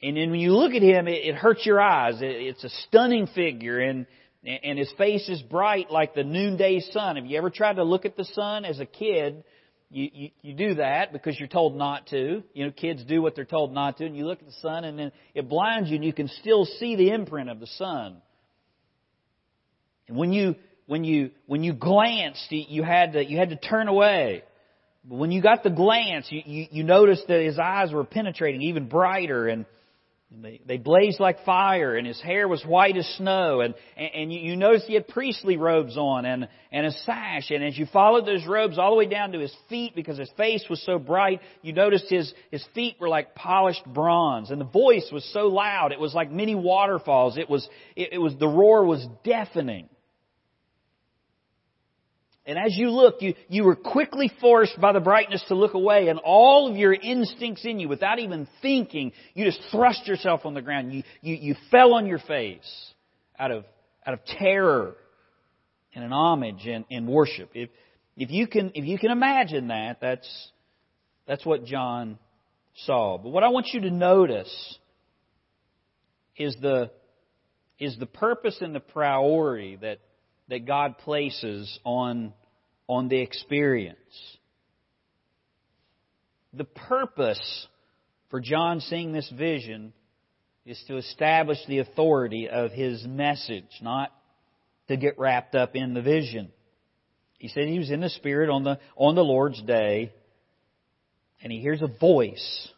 and 0.05 0.17
then 0.17 0.29
when 0.29 0.39
you 0.39 0.53
look 0.53 0.73
at 0.73 0.83
him, 0.83 1.07
it, 1.07 1.25
it 1.25 1.35
hurts 1.35 1.65
your 1.65 1.81
eyes. 1.81 2.21
It, 2.21 2.29
it's 2.29 2.63
a 2.63 2.69
stunning 2.69 3.25
figure, 3.25 3.79
and, 3.79 4.05
and 4.45 4.77
his 4.77 4.91
face 4.99 5.27
is 5.27 5.41
bright 5.41 5.89
like 5.89 6.13
the 6.13 6.23
noonday 6.23 6.79
sun. 6.91 7.15
Have 7.15 7.25
you 7.25 7.35
ever 7.39 7.49
tried 7.49 7.77
to 7.77 7.83
look 7.83 8.05
at 8.05 8.15
the 8.15 8.25
sun 8.25 8.65
as 8.65 8.79
a 8.79 8.85
kid? 8.85 9.43
You, 9.89 10.09
you, 10.13 10.29
you 10.43 10.53
do 10.53 10.75
that 10.75 11.11
because 11.11 11.39
you're 11.39 11.47
told 11.47 11.75
not 11.75 12.05
to. 12.07 12.43
You 12.53 12.65
know, 12.65 12.71
kids 12.71 13.03
do 13.03 13.19
what 13.19 13.35
they're 13.35 13.45
told 13.45 13.73
not 13.73 13.97
to, 13.97 14.05
and 14.05 14.15
you 14.15 14.27
look 14.27 14.39
at 14.39 14.45
the 14.45 14.55
sun, 14.61 14.83
and 14.83 14.99
then 14.99 15.11
it 15.33 15.49
blinds 15.49 15.89
you, 15.89 15.95
and 15.95 16.05
you 16.05 16.13
can 16.13 16.27
still 16.27 16.65
see 16.65 16.95
the 16.95 17.09
imprint 17.09 17.49
of 17.49 17.59
the 17.59 17.67
sun. 17.67 18.17
And 20.07 20.17
when 20.17 20.31
you 20.31 20.53
when 20.85 21.03
you 21.03 21.31
when 21.47 21.63
you 21.63 21.73
glanced, 21.73 22.45
you 22.51 22.83
had 22.83 23.13
to 23.13 23.25
you 23.25 23.39
had 23.39 23.49
to 23.49 23.55
turn 23.55 23.87
away. 23.87 24.43
But 25.03 25.15
when 25.15 25.31
you 25.31 25.41
got 25.41 25.63
the 25.63 25.69
glance, 25.71 26.27
you, 26.29 26.41
you, 26.45 26.67
you 26.69 26.83
noticed 26.83 27.27
that 27.27 27.41
his 27.43 27.57
eyes 27.57 27.91
were 27.91 28.03
penetrating, 28.03 28.63
even 28.63 28.87
brighter, 28.87 29.47
and 29.47 29.65
they, 30.41 30.61
they 30.65 30.77
blazed 30.77 31.19
like 31.19 31.43
fire, 31.45 31.95
and 31.95 32.05
his 32.05 32.19
hair 32.21 32.47
was 32.47 32.63
white 32.63 32.97
as 32.97 33.05
snow, 33.17 33.61
and, 33.61 33.73
and, 33.95 34.09
and 34.13 34.33
you, 34.33 34.39
you 34.39 34.55
noticed 34.55 34.85
he 34.85 34.93
had 34.93 35.07
priestly 35.07 35.57
robes 35.57 35.97
on 35.97 36.25
and, 36.25 36.47
and 36.71 36.85
a 36.85 36.91
sash, 36.91 37.51
and 37.51 37.63
as 37.63 37.77
you 37.77 37.85
followed 37.85 38.25
those 38.25 38.45
robes 38.45 38.77
all 38.77 38.91
the 38.91 38.97
way 38.97 39.07
down 39.07 39.31
to 39.31 39.39
his 39.39 39.55
feet, 39.69 39.95
because 39.95 40.17
his 40.17 40.29
face 40.37 40.65
was 40.69 40.83
so 40.85 40.99
bright, 40.99 41.41
you 41.61 41.73
noticed 41.73 42.05
his, 42.09 42.33
his 42.51 42.65
feet 42.73 42.97
were 42.99 43.09
like 43.09 43.35
polished 43.35 43.85
bronze, 43.85 44.51
and 44.51 44.59
the 44.59 44.65
voice 44.65 45.09
was 45.11 45.23
so 45.33 45.47
loud, 45.47 45.91
it 45.91 45.99
was 45.99 46.13
like 46.13 46.31
many 46.31 46.55
waterfalls, 46.55 47.37
it 47.37 47.49
was, 47.49 47.67
it, 47.95 48.13
it 48.13 48.19
was, 48.19 48.35
the 48.39 48.47
roar 48.47 48.85
was 48.85 49.05
deafening. 49.23 49.89
And 52.47 52.60
as 52.60 52.77
you 52.77 52.91
looked, 52.91 53.23
you, 53.23 53.34
you 53.49 53.63
were 53.63 53.75
quickly 53.75 54.31
forced 54.39 54.79
by 54.79 54.91
the 54.91 54.99
brightness 54.99 55.43
to 55.47 55.55
look 55.55 55.73
away, 55.73 56.10
and 56.10 56.19
all 56.23 56.69
of 56.69 56.77
your 56.77 56.93
instincts 56.93 57.65
in 57.65 57.79
you, 57.79 57.89
without 57.89 58.19
even 58.19 58.47
thinking, 58.62 59.13
you 59.34 59.45
just 59.45 59.62
thrust 59.71 60.05
yourself 60.08 60.45
on 60.45 60.53
the 60.53 60.62
ground. 60.62 60.93
You, 60.93 61.03
you, 61.21 61.36
you 61.36 61.55
fell 61.71 61.95
on 61.95 62.05
your 62.05 62.19
face 62.19 62.93
out 63.39 63.49
of, 63.49 63.65
out 64.05 64.13
of 64.13 64.19
terror 64.25 64.95
and 65.95 66.03
an 66.03 66.13
homage 66.13 66.67
and, 66.67 66.86
and 66.91 67.08
worship. 67.08 67.49
If, 67.55 67.69
if, 68.15 68.29
you 68.29 68.45
can, 68.47 68.71
if 68.75 68.86
you 68.86 68.99
can 68.99 69.10
imagine 69.10 69.69
that, 69.69 69.97
that's, 69.99 70.51
that's 71.27 71.45
what 71.45 71.65
John 71.65 72.19
saw. 72.86 73.17
But 73.17 73.29
what 73.29 73.43
I 73.43 73.47
want 73.47 73.69
you 73.73 73.81
to 73.81 73.91
notice 73.91 74.77
is 76.38 76.55
the, 76.62 76.91
is 77.79 77.97
the 77.97 78.05
purpose 78.05 78.58
and 78.62 78.75
the 78.75 78.79
priority 78.79 79.77
that 79.77 79.99
that 80.49 80.65
God 80.65 80.97
places 80.99 81.79
on, 81.84 82.34
on 82.88 83.08
the 83.08 83.19
experience. 83.19 83.97
The 86.53 86.65
purpose 86.65 87.67
for 88.29 88.39
John 88.39 88.79
seeing 88.79 89.12
this 89.12 89.29
vision 89.36 89.93
is 90.65 90.81
to 90.88 90.97
establish 90.97 91.58
the 91.67 91.79
authority 91.79 92.49
of 92.49 92.71
his 92.71 93.05
message, 93.05 93.69
not 93.81 94.12
to 94.88 94.97
get 94.97 95.19
wrapped 95.19 95.55
up 95.55 95.75
in 95.75 95.93
the 95.93 96.01
vision. 96.01 96.51
He 97.38 97.47
said 97.49 97.67
he 97.67 97.79
was 97.79 97.91
in 97.91 98.01
the 98.01 98.10
Spirit 98.10 98.49
on 98.49 98.63
the, 98.63 98.79
on 98.95 99.15
the 99.15 99.23
Lord's 99.23 99.62
day, 99.62 100.12
and 101.43 101.51
he 101.51 101.60
hears 101.60 101.81
a 101.81 101.88
voice 101.88 102.69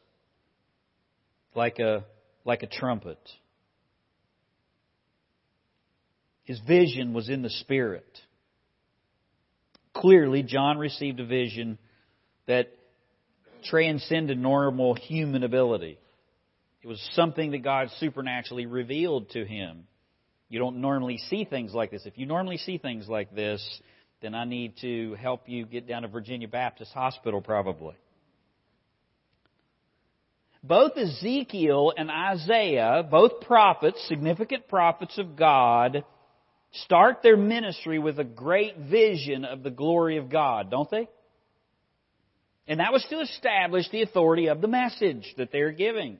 like 1.56 1.80
a, 1.80 2.04
like 2.44 2.64
a 2.64 2.68
trumpet. 2.68 3.20
His 6.48 6.60
vision 6.62 7.14
was 7.14 7.28
in 7.28 7.42
the 7.42 7.50
Spirit. 7.50 8.08
Clearly, 9.94 10.44
John 10.44 10.78
received 10.78 11.20
a 11.20 11.26
vision 11.26 11.78
that 12.48 12.70
transcended 13.66 14.40
normal 14.40 14.94
human 14.94 15.44
ability. 15.44 16.00
It 16.82 16.88
was 16.88 17.06
something 17.16 17.52
that 17.52 17.64
God 17.64 17.90
supernaturally 18.00 18.66
revealed 18.66 19.30
to 19.32 19.44
him. 19.44 19.88
You 20.48 20.60
don't 20.60 20.78
normally 20.78 21.18
see 21.18 21.44
things 21.44 21.74
like 21.74 21.92
this. 21.92 22.06
If 22.06 22.18
you 22.18 22.26
normally 22.26 22.58
see 22.58 22.78
things 22.78 23.10
like 23.10 23.36
this, 23.36 23.62
then 24.22 24.34
I 24.34 24.46
need 24.46 24.76
to 24.84 25.16
help 25.16 25.50
you 25.50 25.66
get 25.66 25.86
down 25.86 26.04
to 26.04 26.08
Virginia 26.08 26.48
Baptist 26.48 26.94
Hospital 26.94 27.42
probably. 27.42 27.96
Both 30.64 30.94
Ezekiel 30.96 31.92
and 31.98 32.10
Isaiah, 32.10 33.06
both 33.10 33.42
prophets, 33.42 34.02
significant 34.08 34.70
prophets 34.70 35.18
of 35.18 35.36
God, 35.36 36.06
start 36.72 37.22
their 37.24 37.38
ministry 37.38 38.00
with 38.00 38.20
a 38.20 38.24
great 38.24 38.78
vision 38.78 39.46
of 39.46 39.64
the 39.64 39.70
glory 39.70 40.18
of 40.18 40.30
God, 40.30 40.70
don't 40.70 40.90
they? 40.90 41.08
And 42.68 42.80
that 42.80 42.92
was 42.92 43.06
to 43.10 43.20
establish 43.20 43.90
the 43.90 44.02
authority 44.02 44.48
of 44.48 44.62
the 44.62 44.68
message 44.68 45.34
that 45.38 45.52
they're 45.52 45.72
giving. 45.72 46.20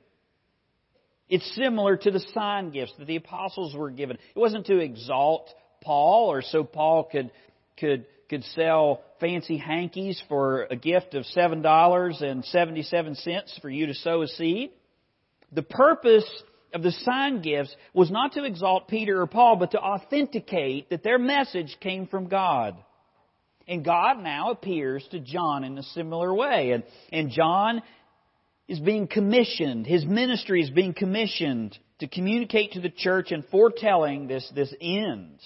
It's 1.28 1.54
similar 1.54 1.96
to 1.98 2.10
the 2.10 2.24
sign 2.32 2.70
gifts 2.70 2.94
that 2.98 3.06
the 3.06 3.16
apostles 3.16 3.74
were 3.74 3.90
given. 3.90 4.16
It 4.16 4.38
wasn't 4.38 4.66
to 4.66 4.78
exalt 4.78 5.48
Paul 5.82 6.32
or 6.32 6.42
so 6.42 6.64
Paul 6.64 7.04
could 7.04 7.30
could 7.78 8.06
could 8.30 8.44
sell 8.44 9.02
fancy 9.20 9.58
hankies 9.58 10.20
for 10.28 10.64
a 10.70 10.76
gift 10.76 11.14
of 11.14 11.26
seven 11.26 11.60
dollars 11.60 12.22
and 12.22 12.44
seventy 12.46 12.82
seven 12.82 13.14
cents 13.14 13.56
for 13.60 13.68
you 13.68 13.86
to 13.86 13.94
sow 13.94 14.22
a 14.22 14.26
seed. 14.26 14.70
The 15.52 15.62
purpose 15.62 16.28
of 16.74 16.82
the 16.82 16.92
sign 16.92 17.42
gifts 17.42 17.74
was 17.94 18.10
not 18.10 18.32
to 18.32 18.44
exalt 18.44 18.88
Peter 18.88 19.20
or 19.20 19.26
Paul, 19.26 19.56
but 19.56 19.72
to 19.72 19.78
authenticate 19.78 20.90
that 20.90 21.02
their 21.02 21.18
message 21.18 21.76
came 21.80 22.06
from 22.06 22.28
God. 22.28 22.76
And 23.66 23.84
God 23.84 24.22
now 24.22 24.50
appears 24.50 25.06
to 25.10 25.20
John 25.20 25.64
in 25.64 25.76
a 25.78 25.82
similar 25.82 26.32
way. 26.32 26.72
And, 26.72 26.84
and 27.12 27.30
John 27.30 27.82
is 28.66 28.80
being 28.80 29.06
commissioned, 29.06 29.86
his 29.86 30.04
ministry 30.04 30.62
is 30.62 30.70
being 30.70 30.94
commissioned 30.94 31.78
to 32.00 32.06
communicate 32.06 32.72
to 32.72 32.80
the 32.80 32.90
church 32.90 33.32
and 33.32 33.44
foretelling 33.46 34.28
this, 34.28 34.50
this 34.54 34.72
end. 34.80 35.40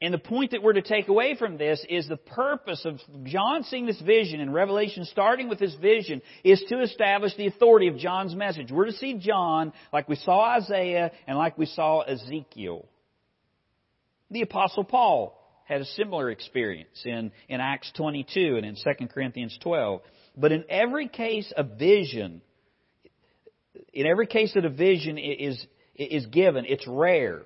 And 0.00 0.14
the 0.14 0.18
point 0.18 0.52
that 0.52 0.62
we're 0.62 0.74
to 0.74 0.82
take 0.82 1.08
away 1.08 1.34
from 1.36 1.58
this 1.58 1.84
is 1.88 2.06
the 2.06 2.16
purpose 2.16 2.84
of 2.84 3.00
John 3.24 3.64
seeing 3.64 3.84
this 3.84 4.00
vision 4.00 4.38
in 4.38 4.52
Revelation, 4.52 5.04
starting 5.06 5.48
with 5.48 5.58
this 5.58 5.74
vision, 5.74 6.22
is 6.44 6.62
to 6.68 6.82
establish 6.82 7.34
the 7.36 7.48
authority 7.48 7.88
of 7.88 7.96
John's 7.96 8.34
message. 8.34 8.70
We're 8.70 8.86
to 8.86 8.92
see 8.92 9.14
John 9.14 9.72
like 9.92 10.08
we 10.08 10.14
saw 10.14 10.56
Isaiah 10.56 11.10
and 11.26 11.36
like 11.36 11.58
we 11.58 11.66
saw 11.66 12.02
Ezekiel. 12.02 12.86
The 14.30 14.42
Apostle 14.42 14.84
Paul 14.84 15.34
had 15.64 15.80
a 15.80 15.84
similar 15.84 16.30
experience 16.30 17.02
in, 17.04 17.32
in 17.48 17.60
Acts 17.60 17.90
22 17.96 18.56
and 18.56 18.64
in 18.64 18.76
2 18.76 19.06
Corinthians 19.08 19.58
12. 19.62 20.00
But 20.36 20.52
in 20.52 20.64
every 20.70 21.08
case, 21.08 21.52
a 21.56 21.64
vision, 21.64 22.40
in 23.92 24.06
every 24.06 24.28
case 24.28 24.54
that 24.54 24.64
a 24.64 24.70
vision 24.70 25.18
is, 25.18 25.62
is 25.96 26.26
given, 26.26 26.64
it's 26.66 26.86
rare. 26.86 27.42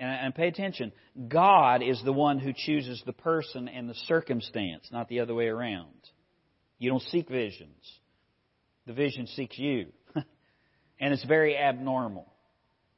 And, 0.00 0.10
and 0.10 0.34
pay 0.34 0.48
attention, 0.48 0.92
God 1.28 1.82
is 1.82 2.02
the 2.02 2.12
one 2.12 2.38
who 2.38 2.52
chooses 2.56 3.02
the 3.04 3.12
person 3.12 3.68
and 3.68 3.88
the 3.88 3.94
circumstance, 4.06 4.88
not 4.90 5.08
the 5.08 5.20
other 5.20 5.34
way 5.34 5.46
around. 5.46 5.92
You 6.78 6.90
don't 6.90 7.02
seek 7.02 7.28
visions. 7.28 7.78
The 8.86 8.94
vision 8.94 9.26
seeks 9.26 9.58
you. 9.58 9.88
and 11.00 11.12
it's 11.12 11.24
very 11.24 11.56
abnormal. 11.56 12.26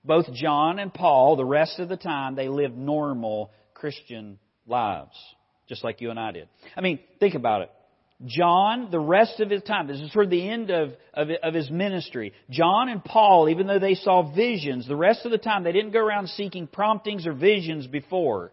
Both 0.05 0.33
John 0.33 0.79
and 0.79 0.95
Paul, 0.95 1.37
the 1.37 1.45
rest 1.45 1.81
of 1.81 1.88
the 1.88 1.97
time, 1.97 2.37
they 2.37 2.49
lived 2.49 2.77
normal 2.77 3.51
Christian 3.75 4.38
lives, 4.67 5.17
just 5.69 5.83
like 5.83 6.01
you 6.01 6.11
and 6.11 6.19
I 6.19 6.31
did. 6.31 6.49
I 6.77 6.81
mean, 6.81 7.01
think 7.19 7.35
about 7.35 7.62
it. 7.62 7.71
John, 8.27 8.91
the 8.91 9.01
rest 9.01 9.41
of 9.41 9.51
his 9.51 9.63
time, 9.63 9.89
this 9.89 10.01
is 10.01 10.11
toward 10.13 10.31
the 10.31 10.49
end 10.49 10.71
of, 10.71 10.93
of, 11.13 11.29
of, 11.43 11.55
his 11.55 11.71
ministry. 11.71 12.33
John 12.51 12.89
and 12.89 13.05
Paul, 13.05 13.49
even 13.49 13.67
though 13.67 13.79
they 13.79 13.95
saw 13.95 14.33
visions, 14.33 14.87
the 14.87 14.97
rest 14.97 15.25
of 15.25 15.33
the 15.33 15.39
time 15.39 15.65
they 15.65 15.73
didn't 15.73 15.93
go 15.93 16.01
around 16.01 16.29
seeking 16.29 16.67
promptings 16.67 17.27
or 17.27 17.33
visions 17.33 17.87
before 17.87 18.53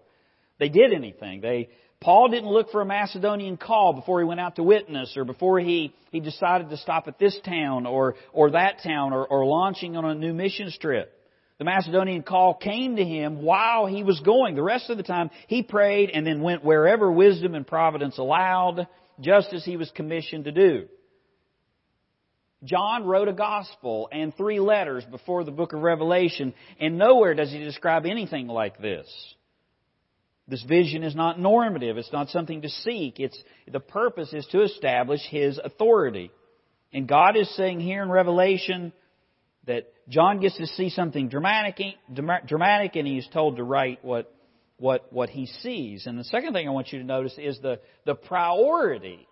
they 0.58 0.69
did 0.69 0.93
anything. 0.93 1.41
They, 1.41 1.69
Paul 2.01 2.29
didn't 2.29 2.49
look 2.49 2.71
for 2.71 2.82
a 2.82 2.86
Macedonian 2.86 3.58
call 3.58 3.93
before 3.93 4.19
he 4.19 4.25
went 4.25 4.39
out 4.39 4.55
to 4.55 4.63
witness 4.63 5.15
or 5.15 5.23
before 5.23 5.60
he, 5.60 5.93
he 6.12 6.19
decided 6.19 6.69
to 6.69 6.77
stop 6.77 7.08
at 7.08 7.19
this 7.19 7.38
town 7.45 7.86
or, 7.86 8.15
or 8.34 8.51
that 8.51 8.82
town 8.84 9.13
or, 9.13 9.25
or 9.25 9.45
launching 9.45 9.95
on 9.97 10.05
a 10.05 10.15
new 10.15 10.34
mission 10.34 10.71
trip. 10.79 11.13
The 11.60 11.65
Macedonian 11.65 12.23
call 12.23 12.53
came 12.53 12.95
to 12.95 13.03
him 13.03 13.41
while 13.41 13.86
he 13.86 14.01
was 14.01 14.19
going. 14.21 14.55
The 14.55 14.63
rest 14.63 14.89
of 14.89 14.95
the 14.95 15.03
time 15.03 15.29
he 15.47 15.62
prayed 15.62 16.10
and 16.10 16.25
then 16.25 16.41
went 16.41 16.63
wherever 16.63 17.12
wisdom 17.12 17.53
and 17.53 17.67
providence 17.67 18.17
allowed 18.17 18.88
just 19.19 19.53
as 19.53 19.63
he 19.65 19.77
was 19.77 19.91
commissioned 19.95 20.45
to 20.45 20.51
do. 20.51 20.88
John 22.63 23.05
wrote 23.05 23.29
a 23.29 23.34
gospel 23.34 24.10
and 24.12 24.36
three 24.36 24.60
letters 24.60 25.05
before 25.05 25.43
the 25.43 25.51
book 25.51 25.73
of 25.73 25.82
Revelation, 25.82 26.53
and 26.79 26.97
nowhere 26.97 27.34
does 27.34 27.51
he 27.51 27.60
describe 27.60 28.05
anything 28.05 28.47
like 28.47 28.82
this. 28.82 29.08
This 30.47 30.63
vision 30.63 31.03
is 31.03 31.15
not 31.15 31.39
normative. 31.39 31.97
It's 31.97 32.12
not 32.12 32.29
something 32.29 32.63
to 32.63 32.69
seek. 32.69 33.19
It's, 33.19 33.41
the 33.71 33.79
purpose 33.79 34.34
is 34.34 34.47
to 34.47 34.63
establish 34.63 35.21
his 35.29 35.60
authority. 35.63 36.32
And 36.91 37.08
God 37.08 37.38
is 37.38 37.55
saying 37.55 37.79
here 37.79 38.01
in 38.01 38.10
Revelation 38.10 38.91
that 39.67 39.93
John 40.10 40.39
gets 40.39 40.58
to 40.58 40.65
see 40.65 40.89
something 40.89 41.29
dramatic, 41.29 41.79
dramatic 42.12 42.95
and 42.95 43.08
he's 43.08 43.27
told 43.27 43.58
to 43.58 43.63
write 43.63 44.03
what 44.03 44.34
what, 44.79 45.11
what 45.11 45.29
he 45.29 45.45
sees. 45.45 46.05
And 46.05 46.17
the 46.17 46.23
second 46.23 46.53
thing 46.53 46.67
I 46.67 46.71
want 46.71 46.91
you 46.91 46.99
to 46.99 47.05
notice 47.05 47.35
is 47.37 47.59
the, 47.59 47.79
the 48.05 48.15
priority 48.15 49.27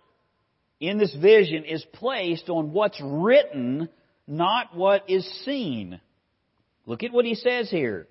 in 0.79 0.97
this 0.97 1.15
vision 1.15 1.63
is 1.65 1.83
placed 1.93 2.49
on 2.49 2.71
what's 2.71 3.01
written, 3.03 3.89
not 4.27 4.75
what 4.75 5.09
is 5.09 5.25
seen. 5.43 5.99
Look 6.85 7.03
at 7.03 7.11
what 7.11 7.25
he 7.25 7.35
says 7.35 7.69
here. 7.69 8.07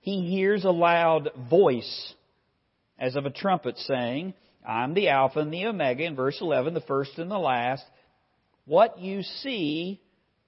He 0.00 0.30
hears 0.30 0.64
a 0.64 0.70
loud 0.70 1.30
voice 1.50 2.14
as 2.98 3.16
of 3.16 3.26
a 3.26 3.30
trumpet 3.30 3.76
saying, 3.78 4.34
I'm 4.66 4.94
the 4.94 5.08
Alpha 5.08 5.40
and 5.40 5.52
the 5.52 5.66
Omega, 5.66 6.04
in 6.04 6.14
verse 6.14 6.38
11, 6.40 6.74
the 6.74 6.80
first 6.82 7.18
and 7.18 7.30
the 7.30 7.38
last. 7.38 7.84
What 8.64 8.98
you 8.98 9.22
see, 9.22 10.00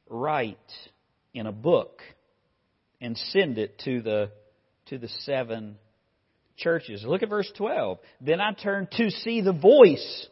write 0.08 0.58
in 1.34 1.46
a 1.46 1.52
book 1.52 2.02
and 3.00 3.16
send 3.16 3.58
it 3.58 3.78
to 3.84 4.02
the, 4.02 4.30
to 4.86 4.98
the 4.98 5.08
seven 5.20 5.76
churches. 6.58 7.04
Look 7.06 7.22
at 7.22 7.30
verse 7.30 7.50
12. 7.56 7.98
Then 8.20 8.40
I 8.40 8.52
turned 8.52 8.90
to 8.92 9.10
see 9.10 9.40
the 9.40 9.52
voice 9.52 10.26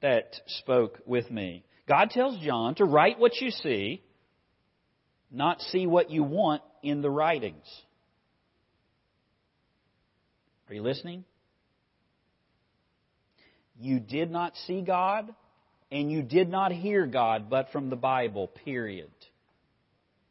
that 0.00 0.34
spoke 0.46 0.98
with 1.06 1.30
me. 1.30 1.64
God 1.86 2.10
tells 2.10 2.38
John 2.40 2.74
to 2.76 2.84
write 2.84 3.18
what 3.18 3.40
you 3.40 3.50
see, 3.50 4.02
not 5.30 5.60
see 5.60 5.86
what 5.86 6.10
you 6.10 6.22
want 6.22 6.62
in 6.82 7.02
the 7.02 7.10
writings. 7.10 7.64
Are 10.68 10.74
you 10.74 10.82
listening? 10.82 11.24
You 13.80 14.00
did 14.00 14.30
not 14.30 14.54
see 14.66 14.82
God, 14.82 15.34
and 15.90 16.10
you 16.10 16.22
did 16.22 16.48
not 16.48 16.72
hear 16.72 17.06
God 17.06 17.48
but 17.48 17.70
from 17.72 17.90
the 17.90 17.96
Bible, 17.96 18.48
period. 18.48 19.10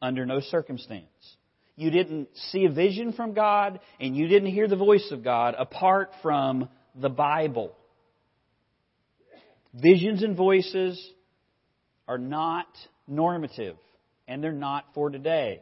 Under 0.02 0.26
no 0.26 0.42
circumstance 0.42 1.37
you 1.78 1.92
didn't 1.92 2.30
see 2.52 2.66
a 2.66 2.72
vision 2.72 3.14
from 3.14 3.34
God, 3.34 3.80
and 4.00 4.16
you 4.16 4.28
didn't 4.28 4.52
hear 4.52 4.68
the 4.68 4.76
voice 4.76 5.08
of 5.12 5.24
God 5.24 5.56
apart 5.58 6.10
from 6.24 6.68
the 6.96 7.08
Bible. 7.10 7.76
Visions 9.74 10.24
and 10.24 10.36
voices 10.36 11.00
are 12.08 12.18
not 12.18 12.66
normative, 13.08 13.78
and 14.28 14.44
they're 14.44 14.52
not 14.52 14.86
for 14.96 15.12
today. 15.12 15.62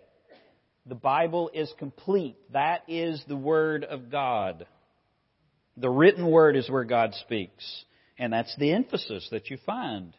The 0.85 0.95
Bible 0.95 1.51
is 1.53 1.71
complete. 1.77 2.37
That 2.53 2.83
is 2.87 3.21
the 3.27 3.35
Word 3.35 3.83
of 3.83 4.09
God. 4.09 4.65
The 5.75 5.89
written 5.89 6.31
Word 6.31 6.55
is 6.55 6.69
where 6.69 6.85
God 6.85 7.13
speaks. 7.21 7.83
And 8.17 8.31
that's 8.31 8.55
the 8.57 8.71
emphasis 8.71 9.27
that 9.31 9.49
you 9.49 9.57
find 9.65 10.15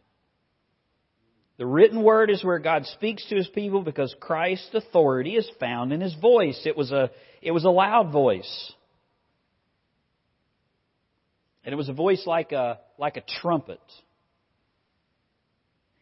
the 1.59 1.67
written 1.67 2.03
word 2.03 2.31
is 2.31 2.45
where 2.45 2.59
God 2.59 2.85
speaks 2.87 3.27
to 3.29 3.37
his 3.37 3.49
people 3.49 3.83
because 3.83 4.15
Christ's 4.21 4.75
authority 4.75 5.37
is 5.37 5.51
found 5.59 5.93
in 5.93 6.01
his 6.01 6.15
voice. 6.15 6.61
It 6.67 6.77
was 6.77 6.93
a, 6.93 7.11
it 7.41 7.53
was 7.53 7.65
a 7.65 7.71
loud 7.71 8.13
voice. 8.13 8.73
And 11.65 11.73
it 11.73 11.77
was 11.77 11.89
a 11.89 11.95
voice 11.95 12.23
like 12.27 12.53
a, 12.53 12.79
like 12.99 13.17
a 13.17 13.23
trumpet. 13.41 13.81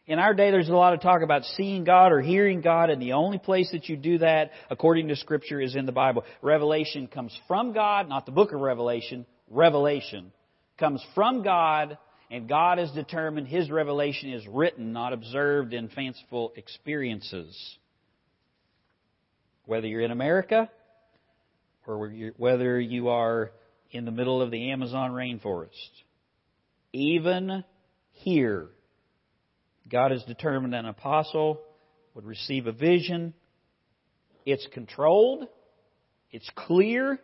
In 0.07 0.19
our 0.19 0.35
day, 0.35 0.51
there's 0.51 0.69
a 0.69 0.75
lot 0.75 0.93
of 0.93 1.01
talk 1.01 1.21
about 1.23 1.43
seeing 1.43 1.83
God 1.83 2.11
or 2.11 2.21
hearing 2.21 2.61
God, 2.61 2.91
and 2.91 3.01
the 3.01 3.13
only 3.13 3.39
place 3.39 3.71
that 3.71 3.89
you 3.89 3.95
do 3.95 4.19
that, 4.19 4.51
according 4.69 5.07
to 5.07 5.15
Scripture, 5.15 5.59
is 5.59 5.75
in 5.75 5.87
the 5.87 5.91
Bible. 5.91 6.25
Revelation 6.43 7.07
comes 7.07 7.35
from 7.47 7.73
God, 7.73 8.07
not 8.07 8.27
the 8.27 8.31
book 8.31 8.51
of 8.51 8.59
Revelation. 8.59 9.25
Revelation 9.49 10.31
comes 10.77 11.03
from 11.15 11.41
God 11.41 11.97
and 12.31 12.49
God 12.49 12.77
has 12.77 12.91
determined 12.91 13.47
His 13.47 13.69
revelation 13.69 14.33
is 14.33 14.45
written, 14.47 14.93
not 14.93 15.13
observed 15.13 15.73
in 15.73 15.89
fanciful 15.89 16.53
experiences. 16.55 17.55
Whether 19.65 19.87
you're 19.87 20.01
in 20.01 20.11
America 20.11 20.69
or 21.87 22.11
whether 22.37 22.79
you 22.79 23.09
are 23.09 23.51
in 23.91 24.05
the 24.05 24.11
middle 24.11 24.41
of 24.41 24.51
the 24.51 24.71
Amazon 24.71 25.11
rainforest. 25.11 25.69
Even 26.93 27.63
here, 28.11 28.67
God 29.89 30.11
has 30.11 30.23
determined 30.23 30.73
an 30.73 30.85
apostle 30.85 31.61
would 32.15 32.25
receive 32.25 32.65
a 32.65 32.71
vision. 32.71 33.33
It's 34.45 34.65
controlled, 34.73 35.47
it's 36.31 36.49
clear, 36.55 37.19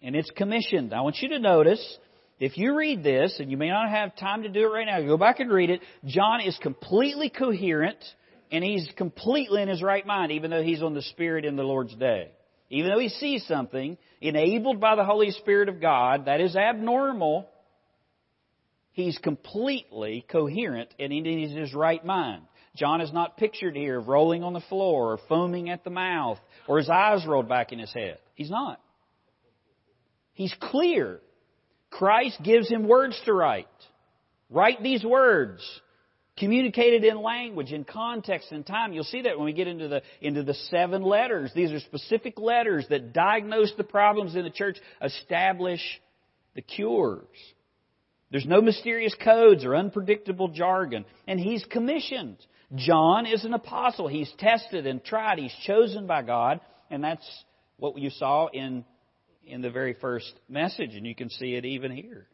and 0.00 0.16
it's 0.16 0.30
commissioned. 0.30 0.94
I 0.94 1.00
want 1.02 1.16
you 1.20 1.28
to 1.30 1.38
notice, 1.38 1.98
if 2.42 2.58
you 2.58 2.74
read 2.74 3.04
this, 3.04 3.36
and 3.38 3.52
you 3.52 3.56
may 3.56 3.68
not 3.68 3.88
have 3.88 4.16
time 4.16 4.42
to 4.42 4.48
do 4.48 4.64
it 4.64 4.72
right 4.74 4.84
now, 4.84 5.00
go 5.00 5.16
back 5.16 5.38
and 5.38 5.48
read 5.48 5.70
it. 5.70 5.80
John 6.04 6.40
is 6.40 6.58
completely 6.60 7.30
coherent, 7.30 8.04
and 8.50 8.64
he's 8.64 8.90
completely 8.96 9.62
in 9.62 9.68
his 9.68 9.80
right 9.80 10.04
mind, 10.04 10.32
even 10.32 10.50
though 10.50 10.62
he's 10.62 10.82
on 10.82 10.92
the 10.92 11.02
Spirit 11.02 11.44
in 11.44 11.54
the 11.54 11.62
Lord's 11.62 11.94
day. 11.94 12.32
Even 12.68 12.90
though 12.90 12.98
he 12.98 13.10
sees 13.10 13.46
something, 13.46 13.96
enabled 14.20 14.80
by 14.80 14.96
the 14.96 15.04
Holy 15.04 15.30
Spirit 15.30 15.68
of 15.68 15.80
God, 15.80 16.24
that 16.24 16.40
is 16.40 16.56
abnormal, 16.56 17.48
he's 18.90 19.18
completely 19.18 20.26
coherent 20.28 20.88
and 20.98 21.12
he's 21.12 21.52
in 21.52 21.56
his 21.56 21.72
right 21.72 22.04
mind. 22.04 22.42
John 22.74 23.00
is 23.02 23.12
not 23.12 23.36
pictured 23.36 23.76
here 23.76 24.00
of 24.00 24.08
rolling 24.08 24.42
on 24.42 24.52
the 24.52 24.62
floor 24.68 25.12
or 25.12 25.18
foaming 25.28 25.70
at 25.70 25.84
the 25.84 25.90
mouth 25.90 26.38
or 26.66 26.78
his 26.78 26.90
eyes 26.90 27.24
rolled 27.24 27.48
back 27.48 27.70
in 27.70 27.78
his 27.78 27.92
head. 27.92 28.18
He's 28.34 28.50
not. 28.50 28.80
He's 30.32 30.54
clear. 30.58 31.20
Christ 31.92 32.40
gives 32.42 32.68
him 32.68 32.88
words 32.88 33.20
to 33.26 33.32
write. 33.32 33.68
Write 34.50 34.82
these 34.82 35.04
words. 35.04 35.62
Communicated 36.38 37.04
in 37.04 37.20
language, 37.20 37.70
in 37.72 37.84
context, 37.84 38.50
and 38.50 38.66
time. 38.66 38.94
You'll 38.94 39.04
see 39.04 39.22
that 39.22 39.36
when 39.36 39.44
we 39.44 39.52
get 39.52 39.68
into 39.68 39.86
the, 39.86 40.02
into 40.22 40.42
the 40.42 40.54
seven 40.54 41.02
letters. 41.02 41.52
These 41.54 41.70
are 41.70 41.80
specific 41.80 42.40
letters 42.40 42.86
that 42.88 43.12
diagnose 43.12 43.72
the 43.76 43.84
problems 43.84 44.34
in 44.34 44.44
the 44.44 44.50
church, 44.50 44.78
establish 45.02 45.82
the 46.54 46.62
cures. 46.62 47.26
There's 48.30 48.46
no 48.46 48.62
mysterious 48.62 49.14
codes 49.22 49.62
or 49.62 49.76
unpredictable 49.76 50.48
jargon. 50.48 51.04
And 51.28 51.38
he's 51.38 51.64
commissioned. 51.66 52.38
John 52.74 53.26
is 53.26 53.44
an 53.44 53.52
apostle. 53.52 54.08
He's 54.08 54.32
tested 54.38 54.86
and 54.86 55.04
tried. 55.04 55.38
He's 55.38 55.54
chosen 55.66 56.06
by 56.06 56.22
God. 56.22 56.60
And 56.90 57.04
that's 57.04 57.44
what 57.76 57.98
you 57.98 58.08
saw 58.08 58.46
in, 58.46 58.86
in 59.46 59.60
the 59.62 59.70
very 59.70 59.94
first 59.94 60.32
message. 60.48 60.94
And 60.94 61.06
you 61.06 61.14
can 61.14 61.30
see 61.30 61.54
it 61.54 61.64
even 61.64 61.90
here. 61.90 62.26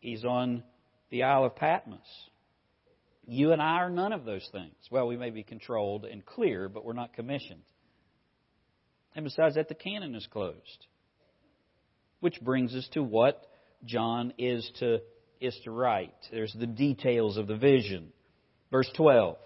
He's 0.00 0.24
on 0.24 0.62
the 1.10 1.24
Isle 1.24 1.46
of 1.46 1.56
Patmos. 1.56 2.00
You 3.26 3.52
and 3.52 3.60
I 3.60 3.78
are 3.78 3.90
none 3.90 4.12
of 4.12 4.24
those 4.24 4.48
things. 4.52 4.74
Well, 4.90 5.08
we 5.08 5.16
may 5.16 5.30
be 5.30 5.42
controlled 5.42 6.04
and 6.04 6.24
clear, 6.24 6.68
but 6.68 6.84
we're 6.84 6.92
not 6.92 7.12
commissioned. 7.12 7.62
And 9.16 9.24
besides 9.24 9.56
that, 9.56 9.68
the 9.68 9.74
canon 9.74 10.14
is 10.14 10.26
closed. 10.30 10.86
Which 12.20 12.40
brings 12.40 12.74
us 12.74 12.88
to 12.92 13.02
what 13.02 13.44
John 13.84 14.32
is 14.38 14.70
to, 14.78 15.00
is 15.40 15.58
to 15.64 15.70
write. 15.70 16.14
There's 16.30 16.54
the 16.58 16.66
details 16.66 17.36
of 17.36 17.46
the 17.46 17.56
vision. 17.56 18.12
Verse 18.70 18.90
12. 18.96 19.36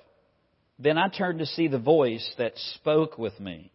Then 0.79 0.99
I 0.99 1.09
turned 1.09 1.39
to 1.39 1.47
see 1.47 1.69
the 1.69 1.79
voice 1.79 2.29
that 2.39 2.53
spoke 2.75 3.19
with 3.19 3.39
me. 3.39 3.73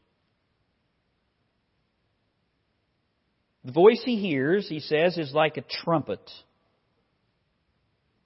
The 3.65 3.71
voice 3.71 4.01
he 4.05 4.17
hears, 4.17 4.69
he 4.69 4.79
says, 4.79 5.17
is 5.17 5.33
like 5.33 5.57
a 5.57 5.63
trumpet. 5.83 6.21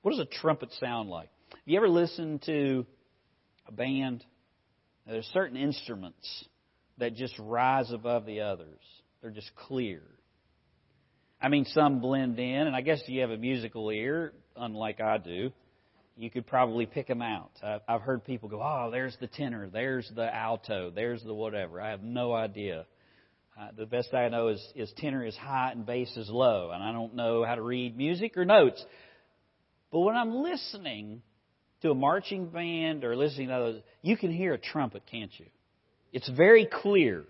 What 0.02 0.12
does 0.12 0.20
a 0.20 0.26
trumpet 0.26 0.70
sound 0.82 1.10
like? 1.10 1.30
Have 1.52 1.60
you 1.66 1.78
ever 1.78 1.88
listen 1.88 2.40
to 2.46 2.86
a 3.66 3.72
band? 3.72 4.26
There's 5.08 5.30
certain 5.34 5.56
instruments 5.56 6.46
that 6.98 7.16
just 7.16 7.34
rise 7.40 7.90
above 7.92 8.26
the 8.26 8.42
others. 8.42 8.80
They're 9.22 9.32
just 9.32 9.52
clear. 9.56 10.02
I 11.42 11.48
mean, 11.48 11.64
some 11.66 12.02
blend 12.02 12.38
in, 12.38 12.68
and 12.68 12.76
I 12.76 12.82
guess 12.82 13.02
you 13.08 13.22
have 13.22 13.32
a 13.32 13.38
musical 13.38 13.90
ear, 13.92 14.34
unlike 14.58 15.00
I 15.00 15.20
do. 15.20 15.52
You 16.18 16.30
could 16.30 16.48
probably 16.48 16.86
pick 16.86 17.08
them 17.08 17.22
out. 17.22 17.52
I've 17.88 18.02
heard 18.02 18.26
people 18.26 18.50
go, 18.50 18.62
"Oh, 18.62 18.92
there's 18.92 19.16
the 19.22 19.28
tenor, 19.28 19.70
there's 19.70 20.12
the 20.14 20.36
alto, 20.36 20.90
there's 20.90 21.24
the 21.24 21.34
whatever." 21.34 21.80
I 21.80 21.92
have 21.92 22.04
no 22.04 22.34
idea. 22.34 22.86
Uh, 23.60 23.68
the 23.76 23.86
best 23.86 24.14
I 24.14 24.30
know 24.30 24.50
is, 24.50 24.66
is 24.74 24.90
tenor 24.98 25.26
is 25.26 25.36
high 25.36 25.72
and 25.72 25.86
bass 25.86 26.16
is 26.16 26.30
low, 26.30 26.72
and 26.74 26.82
I 26.82 26.94
don't 26.94 27.16
know 27.16 27.44
how 27.44 27.56
to 27.56 27.62
read 27.62 27.98
music 27.98 28.38
or 28.38 28.46
notes. 28.46 28.84
But 29.92 30.00
when 30.00 30.16
I'm 30.16 30.34
listening 30.34 31.22
to 31.82 31.92
a 31.92 31.96
marching 31.96 32.48
band 32.48 33.04
or 33.04 33.18
listening 33.18 33.50
to 33.50 33.56
others, 33.56 33.82
you 34.02 34.16
can 34.16 34.32
hear 34.32 34.54
a 34.54 34.58
trumpet, 34.58 35.04
can't 35.12 35.32
you? 35.38 35.48
It's 36.14 36.30
very 36.30 36.70
clear. 36.72 37.26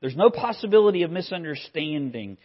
There's 0.00 0.14
no 0.14 0.30
possibility 0.30 1.02
of 1.02 1.10
misunderstanding 1.10 2.38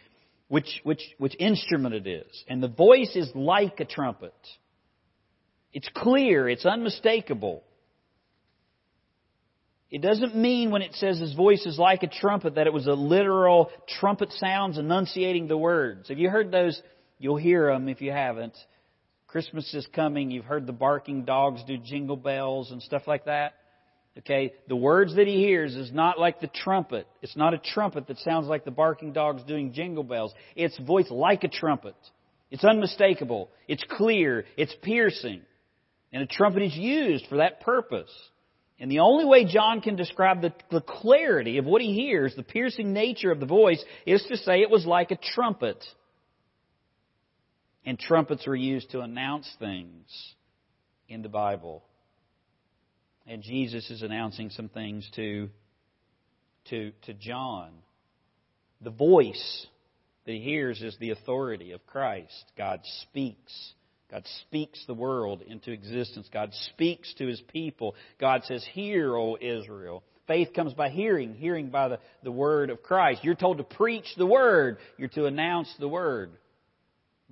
which, 0.48 0.80
which, 0.82 1.02
which 1.18 1.36
instrument 1.38 1.94
it 1.94 2.08
is. 2.08 2.44
And 2.48 2.60
the 2.60 2.68
voice 2.68 3.14
is 3.14 3.30
like 3.36 3.78
a 3.78 3.84
trumpet. 3.84 4.34
It's 5.72 5.88
clear, 5.94 6.48
it's 6.48 6.66
unmistakable. 6.66 7.62
It 9.92 10.00
doesn't 10.00 10.34
mean 10.34 10.70
when 10.70 10.80
it 10.80 10.94
says 10.94 11.18
his 11.18 11.34
voice 11.34 11.66
is 11.66 11.78
like 11.78 12.02
a 12.02 12.06
trumpet 12.06 12.54
that 12.54 12.66
it 12.66 12.72
was 12.72 12.86
a 12.86 12.94
literal 12.94 13.70
trumpet 14.00 14.32
sounds 14.32 14.78
enunciating 14.78 15.48
the 15.48 15.58
words. 15.58 16.08
Have 16.08 16.18
you 16.18 16.30
heard 16.30 16.50
those? 16.50 16.80
You'll 17.18 17.36
hear 17.36 17.70
them 17.70 17.90
if 17.90 18.00
you 18.00 18.10
haven't. 18.10 18.56
Christmas 19.26 19.72
is 19.74 19.86
coming. 19.94 20.30
You've 20.30 20.46
heard 20.46 20.66
the 20.66 20.72
barking 20.72 21.26
dogs 21.26 21.62
do 21.66 21.76
jingle 21.76 22.16
bells 22.16 22.70
and 22.70 22.82
stuff 22.82 23.02
like 23.06 23.26
that. 23.26 23.52
Okay, 24.18 24.54
the 24.66 24.76
words 24.76 25.14
that 25.16 25.26
he 25.26 25.36
hears 25.36 25.76
is 25.76 25.92
not 25.92 26.18
like 26.18 26.40
the 26.40 26.48
trumpet. 26.48 27.06
It's 27.20 27.36
not 27.36 27.52
a 27.52 27.58
trumpet 27.58 28.06
that 28.06 28.18
sounds 28.18 28.46
like 28.46 28.64
the 28.64 28.70
barking 28.70 29.12
dogs 29.12 29.42
doing 29.42 29.74
jingle 29.74 30.04
bells. 30.04 30.32
It's 30.56 30.78
voice 30.78 31.10
like 31.10 31.44
a 31.44 31.48
trumpet. 31.48 31.96
It's 32.50 32.64
unmistakable. 32.64 33.50
It's 33.68 33.84
clear. 33.90 34.46
It's 34.56 34.74
piercing. 34.82 35.42
And 36.14 36.22
a 36.22 36.26
trumpet 36.26 36.62
is 36.62 36.76
used 36.76 37.26
for 37.28 37.36
that 37.36 37.60
purpose. 37.60 38.10
And 38.82 38.90
the 38.90 38.98
only 38.98 39.24
way 39.24 39.44
John 39.44 39.80
can 39.80 39.94
describe 39.94 40.42
the, 40.42 40.52
the 40.72 40.80
clarity 40.80 41.58
of 41.58 41.64
what 41.64 41.80
he 41.80 41.94
hears, 41.94 42.34
the 42.34 42.42
piercing 42.42 42.92
nature 42.92 43.30
of 43.30 43.38
the 43.38 43.46
voice, 43.46 43.82
is 44.06 44.24
to 44.24 44.36
say 44.36 44.60
it 44.60 44.70
was 44.70 44.84
like 44.84 45.12
a 45.12 45.16
trumpet. 45.16 45.82
And 47.86 47.96
trumpets 47.96 48.44
were 48.44 48.56
used 48.56 48.90
to 48.90 49.00
announce 49.00 49.48
things 49.60 50.08
in 51.08 51.22
the 51.22 51.28
Bible. 51.28 51.84
And 53.24 53.40
Jesus 53.40 53.88
is 53.88 54.02
announcing 54.02 54.50
some 54.50 54.68
things 54.68 55.08
to, 55.14 55.48
to, 56.70 56.90
to 57.02 57.14
John. 57.14 57.70
The 58.80 58.90
voice 58.90 59.64
that 60.26 60.32
he 60.32 60.40
hears 60.40 60.82
is 60.82 60.96
the 60.98 61.10
authority 61.10 61.70
of 61.70 61.86
Christ. 61.86 62.44
God 62.58 62.80
speaks. 63.02 63.74
God 64.12 64.26
speaks 64.42 64.84
the 64.86 64.94
world 64.94 65.40
into 65.40 65.72
existence. 65.72 66.28
God 66.30 66.50
speaks 66.74 67.12
to 67.14 67.26
his 67.26 67.40
people. 67.52 67.94
God 68.20 68.42
says, 68.44 68.64
Hear, 68.74 69.16
O 69.16 69.38
Israel. 69.40 70.04
Faith 70.28 70.50
comes 70.54 70.74
by 70.74 70.90
hearing, 70.90 71.34
hearing 71.34 71.70
by 71.70 71.88
the, 71.88 71.98
the 72.22 72.30
word 72.30 72.68
of 72.68 72.82
Christ. 72.82 73.24
You're 73.24 73.34
told 73.34 73.56
to 73.56 73.64
preach 73.64 74.04
the 74.18 74.26
word, 74.26 74.76
you're 74.98 75.08
to 75.08 75.24
announce 75.24 75.74
the 75.80 75.88
word. 75.88 76.32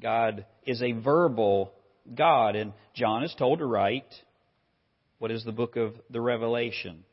God 0.01 0.47
is 0.65 0.83
a 0.83 0.93
verbal 0.93 1.73
God. 2.15 2.57
And 2.57 2.73
John 2.95 3.25
is 3.25 3.35
told 3.39 3.59
to 3.59 3.67
write 3.67 4.13
what 5.19 5.31
is 5.31 5.45
the 5.45 5.53
book 5.53 5.77
of 5.77 5.93
the 6.09 6.21
Revelation. 6.21 7.05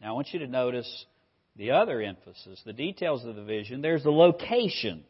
Now, 0.00 0.10
I 0.10 0.12
want 0.12 0.32
you 0.32 0.40
to 0.40 0.48
notice 0.48 1.06
the 1.56 1.70
other 1.70 2.02
emphasis, 2.02 2.60
the 2.66 2.72
details 2.72 3.24
of 3.24 3.36
the 3.36 3.44
vision. 3.44 3.80
There's 3.80 4.02
the 4.02 4.10
location. 4.10 5.04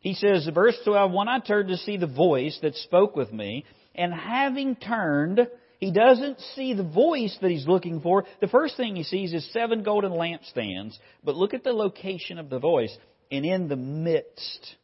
He 0.00 0.14
says, 0.14 0.48
verse 0.52 0.78
12, 0.84 1.12
When 1.12 1.28
I 1.28 1.40
turned 1.40 1.68
to 1.68 1.76
see 1.76 1.96
the 1.96 2.06
voice 2.06 2.58
that 2.62 2.74
spoke 2.76 3.16
with 3.16 3.32
me, 3.32 3.64
and 3.94 4.12
having 4.12 4.76
turned, 4.76 5.48
he 5.78 5.90
doesn't 5.90 6.40
see 6.54 6.74
the 6.74 6.84
voice 6.84 7.36
that 7.40 7.50
he's 7.50 7.66
looking 7.66 8.00
for. 8.00 8.24
The 8.40 8.48
first 8.48 8.76
thing 8.76 8.96
he 8.96 9.02
sees 9.02 9.32
is 9.32 9.50
seven 9.52 9.82
golden 9.82 10.12
lampstands, 10.12 10.96
but 11.24 11.36
look 11.36 11.54
at 11.54 11.64
the 11.64 11.72
location 11.72 12.38
of 12.38 12.50
the 12.50 12.58
voice. 12.58 12.96
And 13.30 13.44
in 13.44 13.68
the 13.68 13.76
midst 13.76 14.76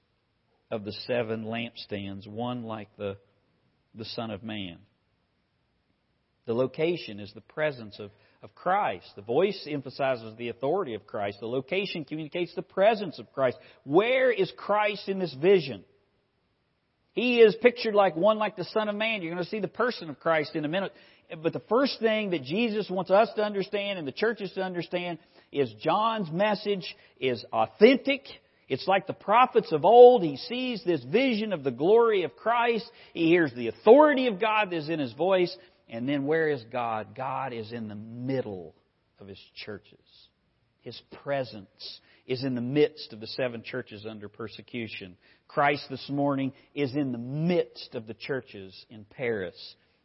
of 0.71 0.85
the 0.85 0.93
seven 1.07 1.45
lampstands, 1.45 2.27
one 2.27 2.65
like 2.65 2.89
the, 2.97 3.17
the 3.95 4.05
Son 4.07 4.31
of 4.31 4.43
Man. 4.43 4.79
The 6.47 6.55
location 6.55 7.21
is 7.21 7.33
the 7.35 7.41
presence 7.41 8.01
of, 8.01 8.11
of 8.43 8.55
Christ. 8.55 9.07
The 9.15 9.23
voice 9.23 9.67
emphasizes 9.71 10.37
the 10.37 10.49
authority 10.49 10.95
of 10.95 11.07
Christ. 11.07 11.39
The 11.41 11.47
location 11.47 12.05
communicates 12.05 12.55
the 12.55 12.63
presence 12.63 13.19
of 13.19 13.33
Christ. 13.33 13.57
Where 13.85 14.31
is 14.31 14.53
Christ 14.57 15.09
in 15.09 15.19
this 15.19 15.35
vision? 15.35 15.85
He 17.13 17.41
is 17.41 17.55
pictured 17.61 17.95
like 17.95 18.17
one 18.17 18.39
like 18.39 18.57
the 18.57 18.65
Son 18.65 18.89
of 18.89 18.97
Man. 18.97 19.23
You're 19.23 19.33
going 19.33 19.45
to 19.45 19.51
see 19.51 19.61
the 19.61 19.69
person 19.69 20.11
of 20.11 20.19
Christ 20.19 20.57
in 20.57 20.65
a 20.65 20.69
minute. 20.69 20.93
But 21.43 21.53
the 21.53 21.63
first 21.69 22.01
thing 22.01 22.31
that 22.31 22.43
Jesus 22.43 22.91
wants 22.91 23.11
us 23.11 23.29
to 23.37 23.45
understand 23.45 23.99
and 23.99 24.09
the 24.09 24.13
churches 24.13 24.51
to 24.55 24.63
understand 24.63 25.19
is 25.51 25.73
John's 25.81 26.31
message 26.31 26.97
is 27.21 27.45
authentic 27.53 28.23
it's 28.73 28.89
like 28.89 29.07
the 29.07 29.13
prophets 29.13 29.71
of 29.71 29.85
old. 29.85 30.23
He 30.23 30.39
sees 30.39 30.83
this 30.83 31.05
vision 31.05 31.53
of 31.53 31.63
the 31.63 31.71
glory 31.71 32.23
of 32.23 32.35
Christ. 32.37 32.91
He 33.13 33.27
hears 33.27 33.53
the 33.55 33.69
authority 33.69 34.29
of 34.29 34.41
God 34.41 34.71
that 34.71 34.77
is 34.77 34.89
in 34.89 34.99
his 34.99 35.13
voice. 35.13 35.55
And 35.93 36.09
then 36.09 36.25
where 36.25 36.49
is 36.49 36.65
God? 36.73 37.15
God 37.15 37.53
is 37.53 37.71
in 37.71 37.87
the 37.87 37.95
middle 37.95 38.75
of 39.21 39.29
his 39.29 39.39
churches. 39.65 40.01
His 40.81 41.01
presence 41.23 42.01
is 42.27 42.43
in 42.43 42.55
the 42.55 42.63
midst 42.63 43.13
of 43.13 43.21
the 43.21 43.27
seven 43.27 43.63
churches 43.63 44.07
under 44.09 44.31
persecution. 44.31 45.17
Christ 45.49 45.85
this 45.91 46.09
morning 46.09 46.55
is 46.75 46.95
in 46.97 47.13
the 47.13 47.19
midst 47.19 47.95
of 47.95 48.07
the 48.07 48.15
churches 48.15 48.75
in 48.89 49.05
Paris. 49.05 49.55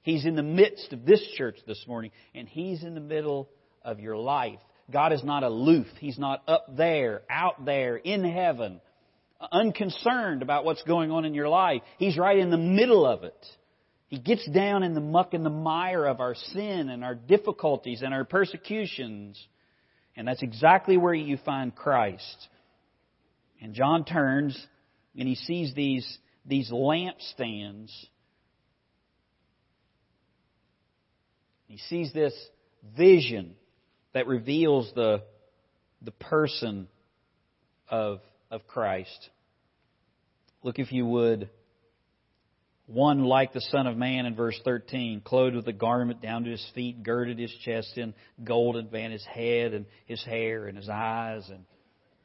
He's 0.01 0.25
in 0.25 0.35
the 0.35 0.43
midst 0.43 0.91
of 0.91 1.05
this 1.05 1.25
church 1.37 1.55
this 1.65 1.83
morning, 1.87 2.11
and 2.35 2.49
He's 2.49 2.83
in 2.83 2.93
the 2.93 2.99
middle 2.99 3.49
of 3.81 4.01
your 4.01 4.17
life. 4.17 4.59
God 4.91 5.13
is 5.13 5.23
not 5.23 5.43
aloof. 5.43 5.87
He's 5.99 6.19
not 6.19 6.43
up 6.49 6.75
there, 6.75 7.21
out 7.29 7.63
there, 7.63 7.95
in 7.95 8.25
heaven, 8.25 8.81
unconcerned 9.53 10.41
about 10.41 10.65
what's 10.65 10.83
going 10.83 11.11
on 11.11 11.23
in 11.23 11.33
your 11.33 11.49
life. 11.49 11.81
He's 11.97 12.17
right 12.17 12.37
in 12.37 12.49
the 12.49 12.57
middle 12.57 13.05
of 13.05 13.23
it. 13.23 13.47
He 14.07 14.19
gets 14.19 14.47
down 14.49 14.83
in 14.83 14.93
the 14.93 15.01
muck 15.01 15.33
and 15.33 15.45
the 15.45 15.49
mire 15.49 16.05
of 16.05 16.21
our 16.21 16.33
sin 16.33 16.89
and 16.89 17.03
our 17.03 17.15
difficulties 17.15 18.01
and 18.01 18.13
our 18.13 18.23
persecutions. 18.23 19.41
And 20.15 20.27
that's 20.27 20.43
exactly 20.43 20.97
where 20.97 21.13
you 21.13 21.37
find 21.37 21.75
Christ. 21.75 22.47
And 23.61 23.73
John 23.73 24.05
turns 24.05 24.57
and 25.17 25.27
he 25.27 25.35
sees 25.35 25.73
these, 25.73 26.17
these 26.45 26.71
lampstands. 26.71 27.91
He 31.67 31.77
sees 31.77 32.13
this 32.13 32.33
vision 32.95 33.55
that 34.13 34.25
reveals 34.25 34.89
the, 34.95 35.23
the 36.01 36.11
person 36.11 36.87
of, 37.89 38.21
of 38.49 38.65
Christ. 38.67 39.29
Look, 40.63 40.79
if 40.79 40.93
you 40.93 41.05
would, 41.05 41.49
one 42.87 43.25
like 43.25 43.51
the 43.53 43.61
Son 43.61 43.85
of 43.85 43.97
Man 43.97 44.25
in 44.25 44.35
verse 44.35 44.59
13, 44.63 45.21
clothed 45.21 45.55
with 45.55 45.67
a 45.67 45.73
garment 45.73 46.21
down 46.21 46.45
to 46.45 46.51
his 46.51 46.65
feet, 46.73 47.03
girded 47.03 47.37
his 47.37 47.53
chest 47.63 47.97
in 47.97 48.13
gold 48.43 48.77
and 48.77 48.89
band, 48.89 49.13
his 49.13 49.25
head 49.25 49.73
and 49.73 49.85
his 50.05 50.23
hair 50.23 50.67
and 50.67 50.77
his 50.77 50.89
eyes. 50.89 51.49
And 51.49 51.65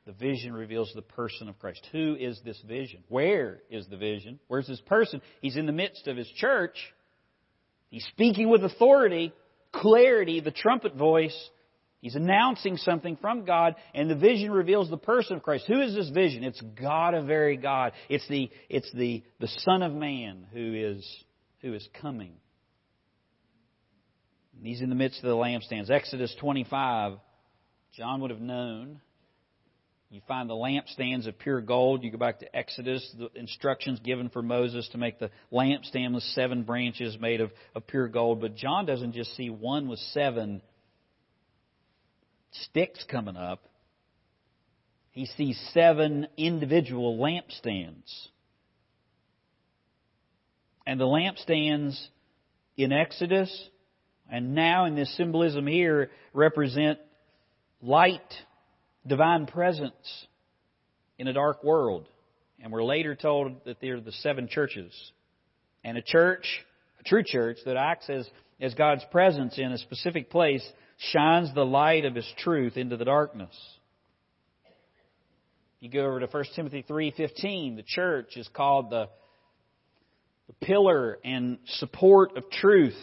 the 0.07 0.13
vision 0.13 0.53
reveals 0.53 0.93
the 0.95 1.03
person 1.03 1.49
of 1.49 1.59
Christ. 1.59 1.87
Who 1.91 2.17
is 2.19 2.41
this 2.45 2.61
vision? 2.67 3.03
Where 3.09 3.59
is 3.71 3.87
the 3.89 3.97
vision? 3.97 4.39
Where's 4.47 4.69
this 4.69 4.81
person? 4.81 5.21
He's 5.41 5.57
in 5.57 5.67
the 5.67 5.73
midst 5.73 6.07
of 6.07 6.17
his 6.17 6.29
church. 6.37 6.77
He's 7.91 8.07
speaking 8.07 8.49
with 8.49 8.65
authority, 8.65 9.33
clarity, 9.73 10.41
the 10.41 10.53
trumpet 10.53 10.95
voice. 10.95 11.37
He's 12.03 12.17
announcing 12.17 12.79
something 12.79 13.17
from 13.17 13.45
God, 13.45 13.77
and 13.95 14.11
the 14.11 14.17
vision 14.17 14.51
reveals 14.51 14.91
the 14.91 14.97
person 14.97 15.37
of 15.37 15.45
Christ. 15.45 15.67
Who 15.69 15.81
is 15.81 15.95
this 15.95 16.11
vision? 16.11 16.43
It's 16.43 16.61
God, 16.61 17.15
a 17.15 17.23
very 17.23 17.57
God. 17.57 17.93
It's 18.09 18.27
the, 18.27 18.51
it's 18.69 18.91
the, 18.93 19.23
the 19.39 19.47
Son 19.47 19.83
of 19.83 19.93
Man 19.93 20.45
who 20.53 20.75
is, 20.75 21.25
who 21.61 21.73
is 21.75 21.89
coming. 22.01 22.33
And 24.59 24.67
he's 24.67 24.81
in 24.81 24.89
the 24.89 24.97
midst 24.97 25.19
of 25.19 25.29
the 25.29 25.37
lampstands. 25.37 25.93
Exodus 25.93 26.35
25, 26.41 27.19
John 27.97 28.21
would 28.21 28.33
have 28.33 28.41
known. 28.41 29.01
You 30.11 30.23
find 30.27 30.51
the 30.51 30.55
lampstands 30.55 31.29
of 31.29 31.39
pure 31.39 31.61
gold. 31.61 32.03
You 32.03 32.11
go 32.11 32.19
back 32.19 32.41
to 32.41 32.57
Exodus, 32.57 33.09
the 33.17 33.31
instructions 33.39 34.01
given 34.01 34.29
for 34.29 34.43
Moses 34.43 34.89
to 34.91 34.99
make 34.99 35.21
the 35.21 35.31
lampstand 35.53 36.15
with 36.15 36.25
seven 36.35 36.65
branches 36.65 37.17
made 37.21 37.41
of, 37.41 37.53
of 37.77 37.87
pure 37.87 38.09
gold. 38.09 38.41
But 38.41 38.57
John 38.57 38.87
doesn't 38.87 39.13
just 39.13 39.37
see 39.37 39.51
one 39.51 39.89
with 39.89 40.01
seven 40.13 40.63
sticks 42.53 43.05
coming 43.11 43.37
up, 43.37 43.65
he 45.11 45.27
sees 45.27 45.61
seven 45.75 46.27
individual 46.37 47.19
lampstands. 47.19 48.29
And 50.87 50.99
the 50.99 51.05
lampstands 51.05 52.01
in 52.77 52.93
Exodus 52.93 53.69
and 54.31 54.55
now 54.55 54.87
in 54.87 54.95
this 54.95 55.15
symbolism 55.17 55.67
here 55.67 56.11
represent 56.33 56.99
light, 57.83 58.21
divine 59.07 59.47
presence 59.47 60.27
in 61.19 61.29
a 61.29 61.33
dark 61.35 61.63
world. 61.63 62.09
And 62.63 62.73
we're 62.73 62.85
later 62.85 63.15
told 63.15 63.65
that 63.67 63.79
they're 63.81 64.01
the 64.01 64.13
seven 64.13 64.49
churches. 64.49 64.93
And 65.85 65.99
a 65.99 66.03
church, 66.03 66.47
a 67.01 67.03
true 67.03 67.23
church 67.25 67.59
that 67.67 67.77
acts 67.77 68.09
as, 68.09 68.29
as 68.61 68.73
God's 68.75 69.05
presence 69.11 69.59
in 69.59 69.73
a 69.73 69.79
specific 69.79 70.31
place 70.31 70.67
shines 71.11 71.53
the 71.55 71.65
light 71.65 72.05
of 72.05 72.15
his 72.15 72.31
truth 72.39 72.77
into 72.77 72.97
the 72.97 73.05
darkness. 73.05 73.55
You 75.81 75.91
go 75.91 76.07
over 76.07 76.21
to 76.21 76.27
1 76.27 76.45
Timothy 76.55 76.85
3:15, 76.89 77.77
the 77.77 77.83
church 77.83 78.37
is 78.37 78.47
called 78.49 78.91
the, 78.91 79.09
the 80.47 80.53
pillar 80.65 81.19
and 81.25 81.59
support 81.67 82.37
of 82.37 82.49
truth. 82.51 82.99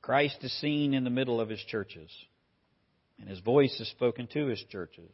Christ 0.00 0.38
is 0.42 0.52
seen 0.60 0.94
in 0.94 1.04
the 1.04 1.10
middle 1.10 1.40
of 1.40 1.48
his 1.48 1.60
churches, 1.60 2.10
and 3.18 3.28
his 3.28 3.40
voice 3.40 3.78
is 3.80 3.90
spoken 3.90 4.28
to 4.28 4.46
his 4.46 4.62
churches. 4.70 5.10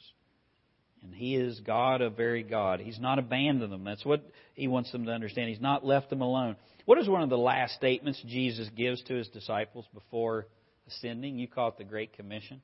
And 1.02 1.14
he 1.14 1.36
is 1.36 1.60
God, 1.60 2.00
a 2.00 2.10
very 2.10 2.42
God. 2.42 2.80
He's 2.80 3.00
not 3.00 3.18
abandoned 3.18 3.72
them. 3.72 3.84
That's 3.84 4.04
what 4.04 4.22
he 4.54 4.68
wants 4.68 4.92
them 4.92 5.04
to 5.06 5.12
understand. 5.12 5.48
He's 5.48 5.60
not 5.60 5.84
left 5.84 6.10
them 6.10 6.20
alone. 6.20 6.56
What 6.84 6.98
is 6.98 7.08
one 7.08 7.22
of 7.22 7.30
the 7.30 7.38
last 7.38 7.74
statements 7.74 8.22
Jesus 8.26 8.68
gives 8.76 9.02
to 9.04 9.14
his 9.14 9.28
disciples 9.28 9.86
before 9.94 10.46
ascending? 10.86 11.38
You 11.38 11.48
call 11.48 11.68
it 11.68 11.78
the 11.78 11.84
Great 11.84 12.12
Commission. 12.12 12.60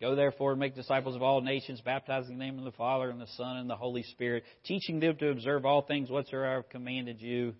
Go 0.00 0.14
therefore 0.14 0.52
and 0.52 0.60
make 0.60 0.74
disciples 0.74 1.14
of 1.14 1.22
all 1.22 1.40
nations, 1.40 1.80
baptizing 1.82 2.38
them 2.38 2.40
in 2.40 2.46
the 2.48 2.52
name 2.52 2.58
of 2.58 2.64
the 2.72 2.76
Father 2.76 3.10
and 3.10 3.20
the 3.20 3.26
Son 3.36 3.58
and 3.58 3.68
the 3.68 3.76
Holy 3.76 4.02
Spirit, 4.02 4.44
teaching 4.64 5.00
them 5.00 5.16
to 5.16 5.30
observe 5.30 5.66
all 5.66 5.82
things 5.82 6.10
whatsoever 6.10 6.46
I 6.46 6.54
have 6.54 6.68
commanded 6.70 7.20
you. 7.20 7.54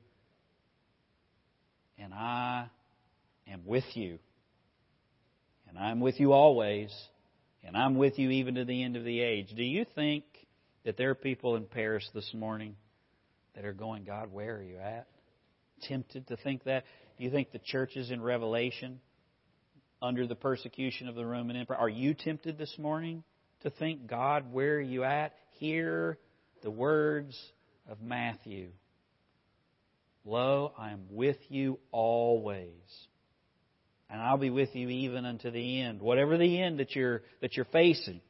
And 1.99 2.15
I 2.15 2.67
am 3.47 3.63
with 3.67 3.85
you. 3.95 4.19
And 5.69 5.79
I'm 5.79 6.01
with 6.01 6.19
you 6.19 6.33
always 6.33 6.91
and 7.65 7.77
I'm 7.77 7.97
with 7.97 8.19
you 8.19 8.31
even 8.31 8.55
to 8.57 8.65
the 8.65 8.83
end 8.83 8.97
of 8.97 9.05
the 9.05 9.21
age. 9.21 9.49
Do 9.55 9.63
you 9.63 9.85
think 9.95 10.25
that 10.85 10.97
there 10.97 11.11
are 11.11 11.15
people 11.15 11.57
in 11.57 11.65
Paris 11.65 12.09
this 12.15 12.33
morning 12.35 12.77
that 13.55 13.65
are 13.65 13.73
going, 13.73 14.05
God, 14.05 14.33
where 14.33 14.57
are 14.57 14.63
you 14.63 14.79
at? 14.79 15.07
Tempted 15.83 16.29
to 16.29 16.37
think 16.37 16.65
that? 16.65 16.85
Do 17.19 17.25
you 17.25 17.31
think 17.31 17.53
the 17.53 17.61
churches 17.65 18.11
in 18.11 18.23
Revelation, 18.23 19.01
under 20.03 20.27
the 20.27 20.35
persecution 20.35 21.09
of 21.09 21.15
the 21.15 21.25
Roman 21.27 21.57
Empire, 21.57 21.77
are 21.77 21.89
you 21.89 22.15
tempted 22.15 22.59
this 22.59 22.75
morning 22.79 23.23
to 23.63 23.71
think, 23.71 24.07
God, 24.07 24.53
where 24.53 24.77
are 24.77 24.81
you 24.81 25.05
at? 25.05 25.35
Hear 25.59 26.19
the 26.63 26.71
words 26.71 27.39
of 27.89 28.01
Matthew. 28.01 28.71
Lo, 30.25 30.73
I 30.79 30.93
am 30.93 31.07
with 31.11 31.39
you 31.49 31.79
always 31.93 33.09
and 34.11 34.21
I'll 34.21 34.37
be 34.37 34.51
with 34.51 34.75
you 34.75 34.89
even 34.89 35.25
unto 35.25 35.51
the 35.51 35.81
end. 35.81 36.01
Whatever 36.01 36.37
the 36.37 36.61
end 36.61 36.81
that 36.81 36.95
you're 36.97 37.23
that 37.41 37.57
you're 37.57 37.67
facing. 37.67 38.21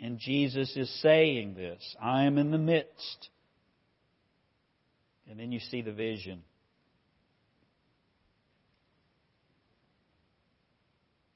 And 0.00 0.18
Jesus 0.18 0.76
is 0.76 0.90
saying 1.02 1.54
this. 1.54 1.96
I 2.00 2.24
am 2.24 2.38
in 2.38 2.50
the 2.50 2.58
midst. 2.58 3.28
And 5.28 5.40
then 5.40 5.52
you 5.52 5.60
see 5.60 5.82
the 5.82 5.92
vision. 5.92 6.42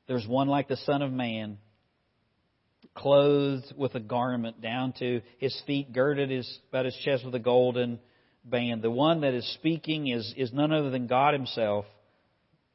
There's 0.06 0.26
one 0.26 0.48
like 0.48 0.68
the 0.68 0.76
Son 0.76 1.02
of 1.02 1.12
Man, 1.12 1.58
clothed 2.94 3.72
with 3.76 3.94
a 3.94 4.00
garment 4.00 4.60
down 4.60 4.92
to 4.98 5.20
his 5.38 5.58
feet, 5.66 5.92
girded 5.92 6.30
his, 6.30 6.58
about 6.70 6.84
his 6.84 6.96
chest 7.04 7.24
with 7.24 7.34
a 7.34 7.40
golden 7.40 8.00
band. 8.44 8.82
The 8.82 8.90
one 8.90 9.20
that 9.20 9.34
is 9.34 9.48
speaking 9.54 10.08
is, 10.08 10.34
is 10.36 10.52
none 10.52 10.72
other 10.72 10.90
than 10.90 11.06
God 11.06 11.34
Himself. 11.34 11.84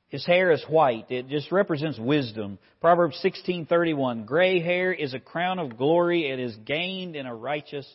His 0.09 0.25
hair 0.25 0.51
is 0.51 0.63
white. 0.69 1.09
It 1.09 1.27
just 1.29 1.51
represents 1.51 1.99
wisdom. 1.99 2.59
Proverbs 2.79 3.17
16:31, 3.17 4.25
"Gray 4.25 4.59
hair 4.59 4.93
is 4.93 5.13
a 5.13 5.19
crown 5.19 5.59
of 5.59 5.77
glory; 5.77 6.27
it 6.27 6.39
is 6.39 6.55
gained 6.57 7.15
in 7.15 7.25
a 7.25 7.35
righteous 7.35 7.91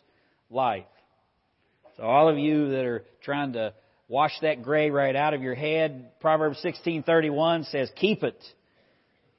life." 0.50 0.86
So 1.96 2.02
all 2.02 2.28
of 2.28 2.38
you 2.38 2.70
that 2.70 2.84
are 2.84 3.04
trying 3.22 3.52
to 3.52 3.74
wash 4.08 4.38
that 4.40 4.62
gray 4.62 4.90
right 4.90 5.14
out 5.14 5.34
of 5.34 5.42
your 5.42 5.54
head, 5.54 6.10
Proverbs 6.20 6.58
16:31 6.60 7.64
says, 7.64 7.90
"Keep 7.92 8.24
it." 8.24 8.54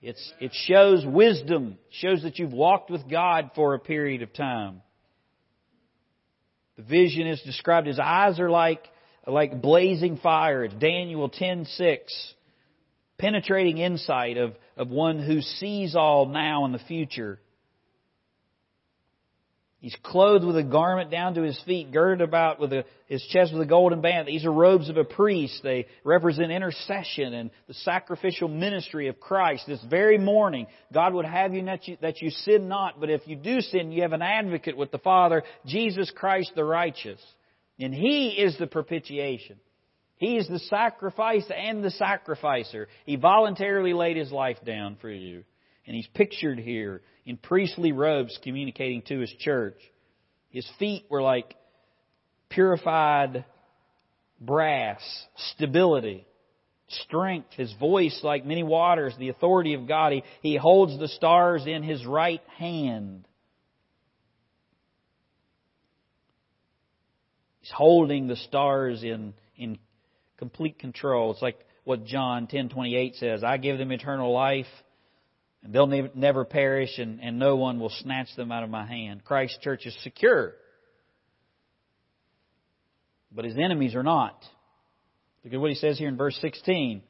It's, 0.01 0.33
it 0.39 0.51
shows 0.53 1.05
wisdom, 1.05 1.77
shows 1.91 2.23
that 2.23 2.39
you've 2.39 2.53
walked 2.53 2.89
with 2.89 3.07
God 3.07 3.51
for 3.53 3.75
a 3.75 3.79
period 3.79 4.23
of 4.23 4.33
time. 4.33 4.81
The 6.77 6.83
vision 6.83 7.27
is 7.27 7.39
described. 7.43 7.85
His 7.85 7.99
eyes 7.99 8.39
are 8.39 8.49
like 8.49 8.89
like 9.27 9.61
blazing 9.61 10.17
fire. 10.17 10.63
It's 10.63 10.73
Daniel 10.75 11.29
10:6 11.29 12.33
penetrating 13.21 13.77
insight 13.77 14.37
of, 14.37 14.53
of 14.75 14.89
one 14.89 15.19
who 15.19 15.41
sees 15.41 15.95
all 15.95 16.25
now 16.25 16.65
and 16.65 16.73
the 16.73 16.79
future. 16.79 17.39
He's 19.79 19.95
clothed 20.03 20.45
with 20.45 20.57
a 20.57 20.63
garment 20.63 21.09
down 21.09 21.35
to 21.35 21.41
his 21.41 21.59
feet, 21.65 21.91
girded 21.91 22.27
about 22.27 22.59
with 22.59 22.73
a, 22.73 22.83
his 23.07 23.23
chest 23.31 23.51
with 23.53 23.61
a 23.61 23.67
golden 23.67 24.01
band. 24.01 24.27
These 24.27 24.45
are 24.45 24.51
robes 24.51 24.89
of 24.89 24.97
a 24.97 25.03
priest. 25.03 25.61
They 25.63 25.87
represent 26.03 26.51
intercession 26.51 27.33
and 27.33 27.51
the 27.67 27.73
sacrificial 27.75 28.47
ministry 28.47 29.07
of 29.07 29.19
Christ. 29.19 29.65
This 29.67 29.83
very 29.89 30.19
morning, 30.19 30.67
God 30.93 31.13
would 31.13 31.25
have 31.25 31.53
you 31.53 31.65
that, 31.65 31.87
you 31.87 31.97
that 32.01 32.21
you 32.21 32.29
sin 32.29 32.67
not, 32.67 32.99
but 32.99 33.09
if 33.09 33.27
you 33.27 33.35
do 33.35 33.61
sin, 33.61 33.91
you 33.91 34.03
have 34.03 34.13
an 34.13 34.21
advocate 34.21 34.77
with 34.77 34.91
the 34.91 34.99
Father, 34.99 35.43
Jesus 35.65 36.11
Christ 36.15 36.51
the 36.55 36.63
righteous. 36.63 37.19
And 37.79 37.93
He 37.93 38.29
is 38.29 38.57
the 38.59 38.67
propitiation. 38.67 39.57
He 40.21 40.37
is 40.37 40.47
the 40.47 40.59
sacrifice 40.59 41.49
and 41.49 41.83
the 41.83 41.89
sacrificer. 41.89 42.87
He 43.07 43.15
voluntarily 43.15 43.93
laid 43.93 44.17
his 44.17 44.31
life 44.31 44.57
down 44.63 44.97
for 45.01 45.09
you. 45.09 45.43
And 45.87 45.95
he's 45.95 46.05
pictured 46.13 46.59
here 46.59 47.01
in 47.25 47.37
priestly 47.37 47.91
robes 47.91 48.37
communicating 48.43 49.01
to 49.07 49.19
his 49.19 49.33
church. 49.39 49.79
His 50.51 50.69
feet 50.77 51.05
were 51.09 51.23
like 51.23 51.55
purified 52.49 53.45
brass, 54.39 55.01
stability, 55.55 56.27
strength, 56.87 57.53
his 57.57 57.73
voice 57.79 58.19
like 58.21 58.45
many 58.45 58.61
waters, 58.61 59.15
the 59.17 59.29
authority 59.29 59.73
of 59.73 59.87
God. 59.87 60.13
He, 60.13 60.23
he 60.43 60.55
holds 60.55 60.99
the 60.99 61.07
stars 61.07 61.65
in 61.65 61.81
his 61.81 62.05
right 62.05 62.43
hand. 62.59 63.27
He's 67.61 67.71
holding 67.71 68.27
the 68.27 68.35
stars 68.35 69.01
in, 69.03 69.33
in 69.57 69.79
complete 70.41 70.79
control. 70.79 71.29
It's 71.29 71.41
like 71.41 71.59
what 71.83 72.03
John 72.03 72.47
10:28 72.47 73.19
says, 73.19 73.43
I 73.43 73.57
give 73.57 73.77
them 73.77 73.91
eternal 73.91 74.33
life, 74.33 74.65
and 75.63 75.71
they'll 75.71 75.85
never 76.15 76.45
perish, 76.45 76.97
and, 76.97 77.21
and 77.21 77.37
no 77.37 77.57
one 77.57 77.79
will 77.79 77.91
snatch 77.91 78.35
them 78.35 78.51
out 78.51 78.63
of 78.63 78.71
my 78.71 78.83
hand. 78.83 79.23
Christ's 79.23 79.59
church 79.59 79.85
is 79.85 79.95
secure. 80.01 80.55
But 83.31 83.45
his 83.45 83.55
enemies 83.55 83.93
are 83.93 84.01
not. 84.01 84.43
Look 85.43 85.53
at 85.53 85.59
what 85.59 85.69
he 85.69 85.75
says 85.75 85.99
here 85.99 86.07
in 86.07 86.17
verse 86.17 86.37
16. 86.41 87.03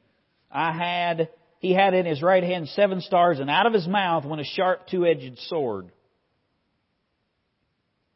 I 0.50 0.72
had, 0.72 1.30
he 1.58 1.72
had 1.72 1.94
in 1.94 2.04
his 2.04 2.22
right 2.22 2.42
hand 2.42 2.68
seven 2.68 3.00
stars, 3.00 3.40
and 3.40 3.48
out 3.48 3.64
of 3.64 3.72
his 3.72 3.88
mouth 3.88 4.26
went 4.26 4.42
a 4.42 4.44
sharp 4.44 4.88
two-edged 4.88 5.38
sword. 5.48 5.90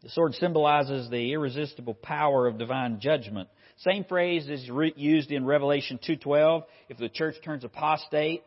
The 0.03 0.11
sword 0.11 0.35
symbolizes 0.35 1.09
the 1.09 1.33
irresistible 1.33 1.95
power 1.95 2.47
of 2.47 2.59
divine 2.59 3.01
judgment. 3.01 3.49
Same 3.79 4.05
phrase 4.05 4.49
is 4.49 4.67
used 4.97 5.31
in 5.31 5.45
Revelation 5.45 5.99
2:12. 5.99 6.65
If 6.89 6.97
the 6.97 7.09
church 7.09 7.37
turns 7.45 7.63
apostate, 7.65 8.45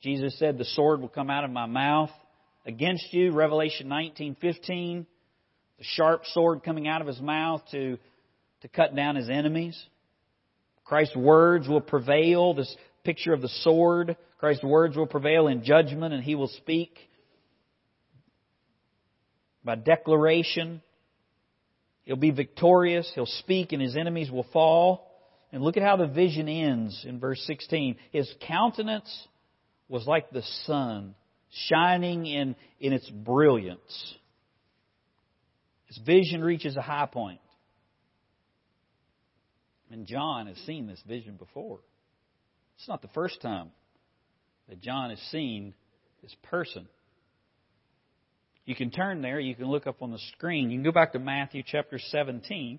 Jesus 0.00 0.38
said, 0.38 0.56
"The 0.56 0.64
sword 0.64 1.00
will 1.00 1.08
come 1.08 1.28
out 1.28 1.44
of 1.44 1.50
my 1.50 1.66
mouth 1.66 2.10
against 2.64 3.12
you." 3.12 3.32
Revelation 3.32 3.88
19:15, 3.88 5.06
the 5.78 5.84
sharp 5.84 6.24
sword 6.26 6.62
coming 6.62 6.88
out 6.88 7.02
of 7.02 7.06
his 7.06 7.20
mouth 7.20 7.62
to 7.70 7.98
to 8.62 8.68
cut 8.68 8.94
down 8.94 9.16
his 9.16 9.28
enemies. 9.28 9.86
Christ's 10.84 11.16
words 11.16 11.68
will 11.68 11.80
prevail. 11.80 12.54
This 12.54 12.74
picture 13.04 13.32
of 13.32 13.42
the 13.42 13.48
sword, 13.48 14.16
Christ's 14.38 14.64
words 14.64 14.96
will 14.96 15.06
prevail 15.06 15.48
in 15.48 15.64
judgment, 15.64 16.14
and 16.14 16.22
he 16.24 16.34
will 16.34 16.48
speak 16.48 16.98
by 19.64 19.74
declaration. 19.74 20.82
He'll 22.04 22.16
be 22.16 22.30
victorious. 22.30 23.10
He'll 23.14 23.26
speak, 23.26 23.72
and 23.72 23.80
his 23.80 23.96
enemies 23.96 24.30
will 24.30 24.46
fall. 24.52 25.08
And 25.52 25.62
look 25.62 25.76
at 25.76 25.82
how 25.82 25.96
the 25.96 26.06
vision 26.06 26.48
ends 26.48 27.04
in 27.06 27.20
verse 27.20 27.42
16. 27.46 27.96
His 28.10 28.32
countenance 28.46 29.28
was 29.88 30.06
like 30.06 30.30
the 30.30 30.42
sun, 30.64 31.14
shining 31.68 32.26
in, 32.26 32.56
in 32.80 32.92
its 32.92 33.08
brilliance. 33.10 34.14
His 35.86 35.98
vision 35.98 36.42
reaches 36.42 36.76
a 36.76 36.82
high 36.82 37.06
point. 37.06 37.40
And 39.90 40.06
John 40.06 40.46
has 40.46 40.56
seen 40.64 40.86
this 40.86 41.02
vision 41.06 41.36
before. 41.36 41.80
It's 42.78 42.88
not 42.88 43.02
the 43.02 43.08
first 43.08 43.42
time 43.42 43.70
that 44.70 44.80
John 44.80 45.10
has 45.10 45.20
seen 45.30 45.74
this 46.22 46.34
person. 46.44 46.88
You 48.64 48.74
can 48.74 48.90
turn 48.90 49.22
there, 49.22 49.40
you 49.40 49.54
can 49.54 49.66
look 49.66 49.86
up 49.86 50.02
on 50.02 50.10
the 50.10 50.20
screen. 50.34 50.70
You 50.70 50.78
can 50.78 50.84
go 50.84 50.92
back 50.92 51.12
to 51.12 51.18
Matthew 51.18 51.62
chapter 51.66 51.98
17. 51.98 52.78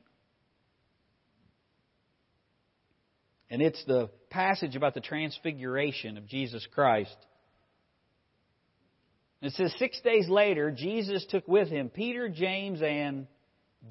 And 3.50 3.62
it's 3.62 3.84
the 3.86 4.10
passage 4.30 4.76
about 4.76 4.94
the 4.94 5.02
transfiguration 5.02 6.18
of 6.18 6.28
Jesus 6.28 6.66
Christ. 6.74 7.16
It 9.42 9.52
says, 9.54 9.74
Six 9.78 10.00
days 10.02 10.30
later, 10.30 10.72
Jesus 10.72 11.26
took 11.30 11.48
with 11.48 11.68
him 11.68 11.90
Peter, 11.90 12.30
James, 12.30 12.82
and 12.82 13.28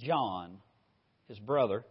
John, 0.01 0.57
his 1.29 1.39
brother 1.39 1.85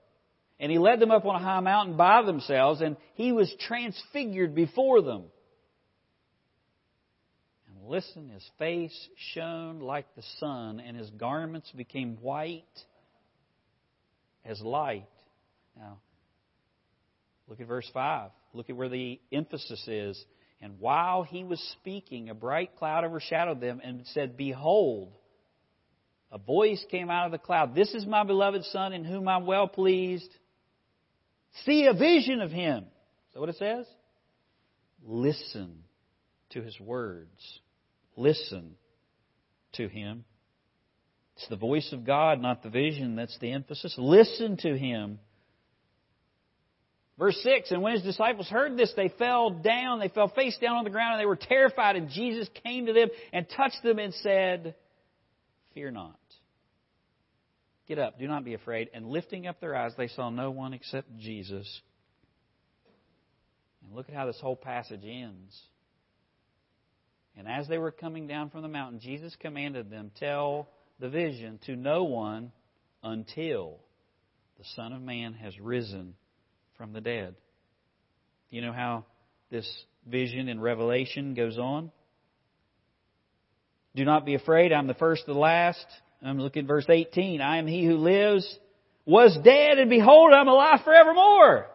and 0.61 0.71
he 0.71 0.77
led 0.77 0.99
them 0.99 1.09
up 1.09 1.25
on 1.25 1.35
a 1.35 1.43
high 1.43 1.59
mountain 1.59 1.97
by 1.97 2.21
themselves, 2.21 2.81
and 2.81 2.95
he 3.15 3.31
was 3.31 3.51
transfigured 3.67 4.53
before 4.53 5.01
them. 5.01 5.23
Listen, 7.87 8.29
his 8.29 8.47
face 8.59 9.09
shone 9.33 9.79
like 9.79 10.05
the 10.15 10.23
sun, 10.39 10.79
and 10.79 10.95
his 10.95 11.09
garments 11.11 11.71
became 11.75 12.17
white 12.21 12.63
as 14.45 14.61
light. 14.61 15.07
Now, 15.77 15.99
look 17.47 17.59
at 17.59 17.67
verse 17.67 17.89
5. 17.93 18.31
Look 18.53 18.69
at 18.69 18.75
where 18.75 18.89
the 18.89 19.19
emphasis 19.31 19.83
is. 19.87 20.23
And 20.61 20.79
while 20.79 21.23
he 21.23 21.43
was 21.43 21.59
speaking, 21.79 22.29
a 22.29 22.35
bright 22.35 22.77
cloud 22.77 23.03
overshadowed 23.03 23.59
them 23.59 23.81
and 23.83 24.05
said, 24.07 24.37
Behold, 24.37 25.13
a 26.31 26.37
voice 26.37 26.83
came 26.91 27.09
out 27.09 27.25
of 27.25 27.31
the 27.31 27.39
cloud. 27.39 27.73
This 27.73 27.93
is 27.93 28.05
my 28.05 28.23
beloved 28.23 28.63
Son 28.65 28.93
in 28.93 29.03
whom 29.03 29.27
I'm 29.27 29.45
well 29.45 29.67
pleased. 29.67 30.29
See 31.65 31.87
a 31.87 31.93
vision 31.93 32.41
of 32.41 32.51
Him. 32.51 32.83
Is 32.83 33.33
that 33.33 33.39
what 33.39 33.49
it 33.49 33.57
says? 33.57 33.85
Listen 35.03 35.83
to 36.51 36.61
His 36.61 36.79
words. 36.79 37.59
Listen 38.21 38.75
to 39.73 39.87
Him. 39.87 40.25
It's 41.35 41.47
the 41.47 41.55
voice 41.55 41.91
of 41.91 42.05
God, 42.05 42.39
not 42.39 42.61
the 42.61 42.69
vision. 42.69 43.15
That's 43.15 43.37
the 43.39 43.51
emphasis. 43.51 43.95
Listen 43.97 44.57
to 44.57 44.77
Him. 44.77 45.19
Verse 47.17 47.39
6 47.43 47.71
And 47.71 47.81
when 47.81 47.93
his 47.93 48.03
disciples 48.03 48.47
heard 48.47 48.77
this, 48.77 48.93
they 48.95 49.09
fell 49.17 49.49
down, 49.49 49.99
they 49.99 50.09
fell 50.09 50.27
face 50.27 50.57
down 50.59 50.77
on 50.77 50.83
the 50.83 50.89
ground, 50.89 51.13
and 51.13 51.21
they 51.21 51.25
were 51.25 51.35
terrified. 51.35 51.95
And 51.95 52.09
Jesus 52.09 52.47
came 52.63 52.85
to 52.85 52.93
them 52.93 53.09
and 53.33 53.47
touched 53.49 53.81
them 53.83 53.99
and 53.99 54.13
said, 54.15 54.75
Fear 55.73 55.91
not. 55.91 56.19
Get 57.87 57.97
up, 57.99 58.19
do 58.19 58.27
not 58.27 58.45
be 58.45 58.53
afraid. 58.53 58.89
And 58.93 59.07
lifting 59.07 59.47
up 59.47 59.59
their 59.59 59.75
eyes, 59.75 59.93
they 59.97 60.07
saw 60.07 60.29
no 60.29 60.51
one 60.51 60.73
except 60.73 61.17
Jesus. 61.17 61.81
And 63.83 63.95
look 63.95 64.09
at 64.09 64.15
how 64.15 64.27
this 64.27 64.39
whole 64.39 64.55
passage 64.55 65.03
ends. 65.03 65.59
And 67.37 67.47
as 67.47 67.67
they 67.67 67.77
were 67.77 67.91
coming 67.91 68.27
down 68.27 68.49
from 68.49 68.61
the 68.61 68.67
mountain, 68.67 68.99
Jesus 68.99 69.35
commanded 69.39 69.89
them, 69.89 70.11
Tell 70.19 70.67
the 70.99 71.09
vision 71.09 71.59
to 71.65 71.75
no 71.75 72.03
one 72.03 72.51
until 73.03 73.77
the 74.57 74.65
Son 74.75 74.93
of 74.93 75.01
Man 75.01 75.33
has 75.33 75.59
risen 75.59 76.15
from 76.77 76.93
the 76.93 77.01
dead. 77.01 77.35
You 78.49 78.61
know 78.61 78.73
how 78.73 79.05
this 79.49 79.67
vision 80.05 80.49
in 80.49 80.59
Revelation 80.59 81.33
goes 81.33 81.57
on? 81.57 81.91
Do 83.95 84.05
not 84.05 84.25
be 84.25 84.35
afraid, 84.35 84.71
I'm 84.71 84.87
the 84.87 84.93
first 84.93 85.25
the 85.25 85.33
last. 85.33 85.85
I'm 86.23 86.39
looking 86.39 86.63
at 86.63 86.67
verse 86.67 86.85
18. 86.87 87.41
I 87.41 87.57
am 87.57 87.67
he 87.67 87.85
who 87.85 87.95
lives, 87.95 88.57
was 89.05 89.37
dead, 89.43 89.79
and 89.79 89.89
behold, 89.89 90.31
I'm 90.33 90.47
alive 90.47 90.81
forevermore. 90.83 91.67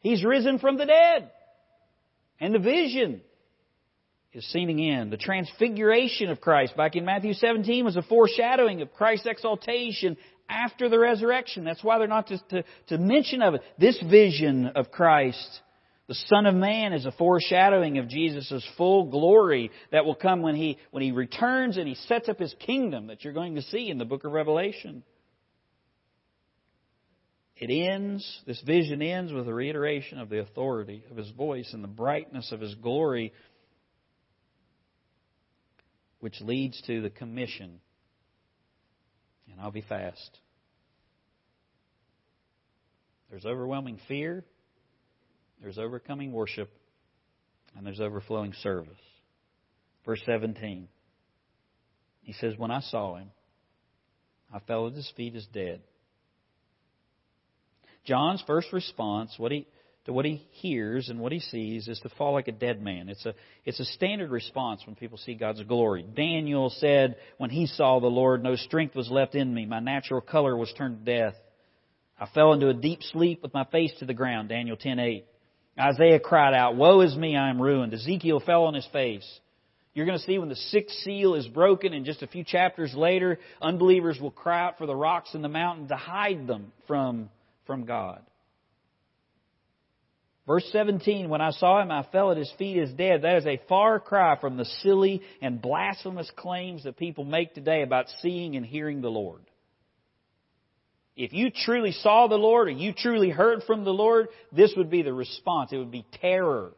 He's 0.00 0.24
risen 0.24 0.58
from 0.58 0.78
the 0.78 0.86
dead. 0.86 1.30
And 2.40 2.54
the 2.54 2.58
vision 2.58 3.20
is 4.32 4.44
seen 4.50 4.70
in. 4.70 5.10
The 5.10 5.16
transfiguration 5.16 6.30
of 6.30 6.40
Christ 6.40 6.76
back 6.76 6.96
in 6.96 7.04
Matthew 7.04 7.34
17 7.34 7.84
was 7.84 7.96
a 7.96 8.02
foreshadowing 8.02 8.80
of 8.82 8.92
Christ's 8.92 9.26
exaltation 9.26 10.16
after 10.48 10.88
the 10.88 10.98
resurrection. 10.98 11.64
That's 11.64 11.84
why 11.84 11.98
they're 11.98 12.08
not 12.08 12.28
just 12.28 12.48
to, 12.50 12.64
to 12.88 12.98
mention 12.98 13.42
of 13.42 13.54
it. 13.54 13.62
This 13.78 14.02
vision 14.08 14.68
of 14.68 14.90
Christ 14.90 15.60
the 16.08 16.14
Son 16.26 16.46
of 16.46 16.54
Man 16.54 16.92
is 16.92 17.06
a 17.06 17.12
foreshadowing 17.12 17.98
of 17.98 18.08
Jesus' 18.08 18.68
full 18.76 19.04
glory 19.04 19.70
that 19.92 20.04
will 20.04 20.14
come 20.14 20.42
when 20.42 20.56
he, 20.56 20.76
when 20.90 21.02
he 21.02 21.12
returns 21.12 21.76
and 21.76 21.88
he 21.88 21.94
sets 21.94 22.28
up 22.28 22.38
his 22.38 22.54
kingdom 22.58 23.06
that 23.06 23.24
you're 23.24 23.32
going 23.32 23.54
to 23.54 23.62
see 23.62 23.88
in 23.88 23.98
the 23.98 24.04
book 24.04 24.24
of 24.24 24.32
Revelation. 24.32 25.04
It 27.56 27.70
ends, 27.70 28.42
this 28.46 28.60
vision 28.62 29.00
ends 29.00 29.32
with 29.32 29.46
a 29.46 29.54
reiteration 29.54 30.18
of 30.18 30.28
the 30.28 30.40
authority 30.40 31.04
of 31.10 31.16
his 31.16 31.30
voice 31.30 31.70
and 31.72 31.84
the 31.84 31.88
brightness 31.88 32.50
of 32.50 32.60
his 32.60 32.74
glory, 32.74 33.32
which 36.22 36.40
leads 36.40 36.80
to 36.82 37.02
the 37.02 37.10
commission. 37.10 37.80
And 39.50 39.60
I'll 39.60 39.70
be 39.70 39.82
fast. 39.82 40.38
There's 43.28 43.44
overwhelming 43.44 43.98
fear 44.08 44.44
there's 45.62 45.78
overcoming 45.78 46.32
worship, 46.32 46.70
and 47.76 47.86
there's 47.86 48.00
overflowing 48.00 48.52
service. 48.62 48.90
Verse 50.04 50.20
17. 50.26 50.88
He 52.22 52.32
says, 52.32 52.54
When 52.58 52.72
I 52.72 52.80
saw 52.80 53.16
him, 53.16 53.30
I 54.52 54.58
fell 54.58 54.88
at 54.88 54.94
his 54.94 55.10
feet 55.16 55.36
as 55.36 55.46
dead. 55.46 55.80
John's 58.04 58.42
first 58.44 58.72
response 58.72 59.34
what 59.38 59.52
he, 59.52 59.68
to 60.04 60.12
what 60.12 60.24
he 60.24 60.46
hears 60.50 61.08
and 61.08 61.20
what 61.20 61.32
he 61.32 61.38
sees 61.38 61.86
is 61.86 62.00
to 62.00 62.08
fall 62.10 62.32
like 62.32 62.48
a 62.48 62.52
dead 62.52 62.82
man. 62.82 63.08
It's 63.08 63.24
a, 63.24 63.34
it's 63.64 63.78
a 63.78 63.84
standard 63.84 64.30
response 64.30 64.82
when 64.84 64.96
people 64.96 65.16
see 65.16 65.34
God's 65.34 65.62
glory. 65.62 66.02
Daniel 66.02 66.70
said, 66.70 67.16
When 67.38 67.50
he 67.50 67.66
saw 67.66 68.00
the 68.00 68.08
Lord, 68.08 68.42
no 68.42 68.56
strength 68.56 68.96
was 68.96 69.10
left 69.10 69.34
in 69.34 69.54
me. 69.54 69.64
My 69.64 69.80
natural 69.80 70.20
color 70.20 70.56
was 70.56 70.72
turned 70.76 71.04
to 71.04 71.18
death. 71.18 71.34
I 72.18 72.26
fell 72.34 72.52
into 72.52 72.68
a 72.68 72.74
deep 72.74 73.02
sleep 73.02 73.42
with 73.42 73.54
my 73.54 73.64
face 73.64 73.92
to 74.00 74.04
the 74.04 74.14
ground. 74.14 74.48
Daniel 74.48 74.76
10:8. 74.76 75.24
Isaiah 75.78 76.20
cried 76.20 76.54
out, 76.54 76.76
"Woe 76.76 77.00
is 77.00 77.16
me, 77.16 77.36
I 77.36 77.48
am 77.48 77.60
ruined." 77.60 77.94
Ezekiel 77.94 78.40
fell 78.40 78.64
on 78.64 78.74
his 78.74 78.86
face. 78.86 79.40
You're 79.94 80.06
going 80.06 80.18
to 80.18 80.24
see 80.24 80.38
when 80.38 80.48
the 80.48 80.56
sixth 80.56 80.96
seal 80.98 81.34
is 81.34 81.46
broken, 81.48 81.92
and 81.92 82.06
just 82.06 82.22
a 82.22 82.26
few 82.26 82.44
chapters 82.44 82.94
later, 82.94 83.38
unbelievers 83.60 84.18
will 84.20 84.30
cry 84.30 84.62
out 84.62 84.78
for 84.78 84.86
the 84.86 84.96
rocks 84.96 85.34
and 85.34 85.44
the 85.44 85.48
mountain 85.48 85.88
to 85.88 85.96
hide 85.96 86.46
them 86.46 86.72
from, 86.86 87.28
from 87.66 87.84
God. 87.84 88.22
Verse 90.46 90.68
17, 90.72 91.28
when 91.28 91.40
I 91.40 91.52
saw 91.52 91.80
him, 91.80 91.92
I 91.92 92.04
fell 92.10 92.32
at 92.32 92.36
his 92.36 92.52
feet 92.58 92.78
as 92.78 92.90
dead. 92.92 93.22
That 93.22 93.36
is 93.36 93.46
a 93.46 93.60
far 93.68 94.00
cry 94.00 94.36
from 94.40 94.56
the 94.56 94.64
silly 94.64 95.22
and 95.40 95.62
blasphemous 95.62 96.30
claims 96.34 96.82
that 96.82 96.96
people 96.96 97.24
make 97.24 97.54
today 97.54 97.82
about 97.82 98.06
seeing 98.20 98.56
and 98.56 98.66
hearing 98.66 99.00
the 99.00 99.08
Lord. 99.08 99.42
If 101.16 101.32
you 101.32 101.50
truly 101.50 101.92
saw 101.92 102.26
the 102.26 102.36
Lord 102.36 102.68
or 102.68 102.72
you 102.72 102.92
truly 102.92 103.30
heard 103.30 103.62
from 103.64 103.84
the 103.84 103.92
Lord, 103.92 104.28
this 104.50 104.72
would 104.76 104.90
be 104.90 105.02
the 105.02 105.12
response. 105.12 105.72
It 105.72 105.76
would 105.76 105.92
be 105.92 106.06
terror. 106.20 106.72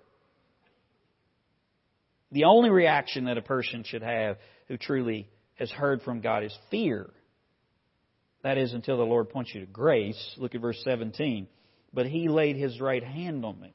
The 2.33 2.45
only 2.45 2.69
reaction 2.69 3.27
that 3.27 3.39
a 3.39 3.43
person 3.43 3.85
should 3.85 4.03
have 4.03 4.37
who 4.69 4.77
truly 4.77 5.29
has 5.55 5.71
heard 5.71 6.03
from 6.03 6.21
God 6.21 6.43
is 6.45 6.55
fear. 6.71 7.09
That 8.43 8.59
is 8.59 8.75
until 8.75 8.99
the 8.99 9.05
Lord 9.05 9.31
points 9.31 9.55
you 9.55 9.61
to 9.61 9.67
grace. 9.67 10.35
Look 10.37 10.55
at 10.55 10.61
verse 10.61 10.81
17 10.85 11.47
but 11.95 12.07
he 12.07 12.29
laid 12.29 12.57
his 12.57 12.81
right 12.81 13.03
hand 13.03 13.45
on 13.45 13.61
me, 13.61 13.73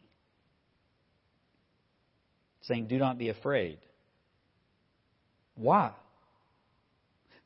saying, 2.63 2.87
Do 2.87 2.97
not 2.97 3.17
be 3.17 3.29
afraid. 3.29 3.79
Why? 5.55 5.93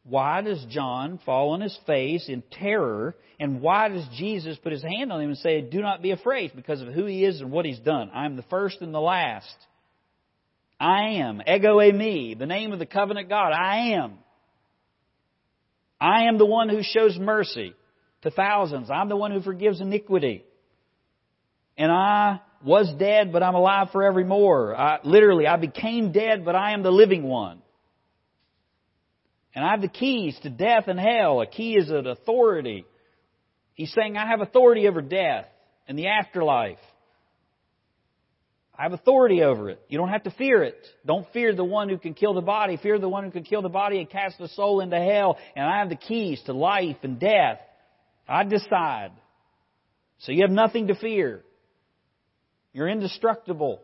Why 0.03 0.41
does 0.41 0.65
John 0.69 1.19
fall 1.25 1.51
on 1.51 1.61
his 1.61 1.77
face 1.85 2.27
in 2.27 2.43
terror? 2.51 3.15
And 3.39 3.61
why 3.61 3.87
does 3.87 4.05
Jesus 4.17 4.57
put 4.57 4.73
his 4.73 4.83
hand 4.83 5.13
on 5.13 5.21
him 5.21 5.29
and 5.29 5.37
say, 5.37 5.61
Do 5.61 5.81
not 5.81 6.01
be 6.01 6.11
afraid? 6.11 6.51
Because 6.55 6.81
of 6.81 6.89
who 6.89 7.05
he 7.05 7.23
is 7.23 7.39
and 7.39 7.51
what 7.51 7.65
he's 7.65 7.79
done. 7.79 8.09
I 8.13 8.25
am 8.25 8.35
the 8.35 8.43
first 8.43 8.81
and 8.81 8.93
the 8.93 8.99
last. 8.99 9.55
I 10.79 11.19
am. 11.19 11.41
Ego 11.47 11.77
eimi, 11.77 12.37
the 12.37 12.45
name 12.45 12.73
of 12.73 12.79
the 12.79 12.85
covenant 12.85 13.29
God. 13.29 13.53
I 13.53 13.93
am. 13.93 14.15
I 16.01 16.23
am 16.23 16.37
the 16.37 16.45
one 16.45 16.67
who 16.67 16.81
shows 16.83 17.17
mercy 17.17 17.73
to 18.23 18.31
thousands. 18.31 18.89
I'm 18.91 19.07
the 19.07 19.15
one 19.15 19.31
who 19.31 19.41
forgives 19.41 19.79
iniquity 19.79 20.43
and 21.77 21.91
I 21.91 22.41
was 22.63 22.91
dead, 22.97 23.31
but 23.33 23.43
I'm 23.43 23.55
alive 23.55 23.89
forevermore. 23.91 24.75
I, 24.75 24.99
literally, 25.03 25.47
I 25.47 25.57
became 25.57 26.11
dead, 26.11 26.45
but 26.45 26.55
I 26.55 26.73
am 26.73 26.83
the 26.83 26.91
living 26.91 27.23
one. 27.23 27.61
And 29.55 29.63
I 29.63 29.71
have 29.71 29.81
the 29.81 29.87
keys 29.87 30.37
to 30.43 30.49
death 30.49 30.87
and 30.87 30.99
hell. 30.99 31.41
A 31.41 31.47
key 31.47 31.75
is 31.75 31.89
an 31.89 32.07
authority. 32.07 32.85
He's 33.75 33.93
saying, 33.93 34.17
I 34.17 34.27
have 34.27 34.41
authority 34.41 34.87
over 34.87 35.01
death 35.01 35.45
and 35.87 35.97
the 35.97 36.07
afterlife. 36.07 36.79
I 38.75 38.83
have 38.83 38.93
authority 38.93 39.43
over 39.43 39.69
it. 39.69 39.79
You 39.87 39.99
don't 39.99 40.09
have 40.09 40.23
to 40.23 40.31
fear 40.31 40.63
it. 40.63 40.77
Don't 41.05 41.27
fear 41.31 41.53
the 41.55 41.63
one 41.63 41.89
who 41.89 41.99
can 41.99 42.15
kill 42.15 42.33
the 42.33 42.41
body. 42.41 42.77
Fear 42.81 42.97
the 42.97 43.09
one 43.09 43.23
who 43.23 43.29
can 43.29 43.43
kill 43.43 43.61
the 43.61 43.69
body 43.69 43.99
and 43.99 44.09
cast 44.09 44.39
the 44.39 44.47
soul 44.47 44.79
into 44.79 44.97
hell. 44.97 45.37
And 45.55 45.65
I 45.65 45.79
have 45.79 45.89
the 45.89 45.95
keys 45.95 46.41
to 46.47 46.53
life 46.53 46.97
and 47.03 47.19
death. 47.19 47.59
I 48.27 48.43
decide. 48.43 49.11
So 50.19 50.31
you 50.31 50.41
have 50.41 50.51
nothing 50.51 50.87
to 50.87 50.95
fear. 50.95 51.43
You're 52.73 52.89
indestructible 52.89 53.81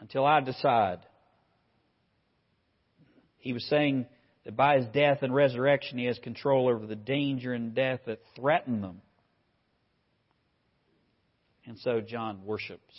until 0.00 0.24
I 0.24 0.40
decide. 0.40 1.00
He 3.38 3.52
was 3.52 3.64
saying 3.66 4.06
that 4.44 4.56
by 4.56 4.76
his 4.76 4.86
death 4.86 5.18
and 5.22 5.34
resurrection, 5.34 5.98
he 5.98 6.06
has 6.06 6.18
control 6.18 6.68
over 6.68 6.86
the 6.86 6.96
danger 6.96 7.52
and 7.52 7.74
death 7.74 8.00
that 8.06 8.20
threaten 8.36 8.80
them. 8.80 9.02
And 11.66 11.78
so 11.78 12.00
John 12.00 12.44
worships. 12.44 12.94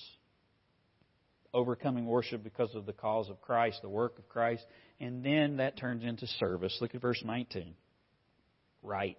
Overcoming 1.54 2.06
worship 2.06 2.44
because 2.44 2.74
of 2.76 2.86
the 2.86 2.94
cause 2.94 3.30
of 3.30 3.42
Christ, 3.42 3.82
the 3.82 3.90
work 3.90 4.18
of 4.18 4.28
Christ, 4.28 4.66
and 5.00 5.24
then 5.24 5.58
that 5.58 5.78
turns 5.78 6.04
into 6.04 6.28
service. 6.28 6.78
Look 6.82 6.96
at 6.96 7.02
verse 7.02 7.22
19. 7.24 7.76
Right. 8.82 9.18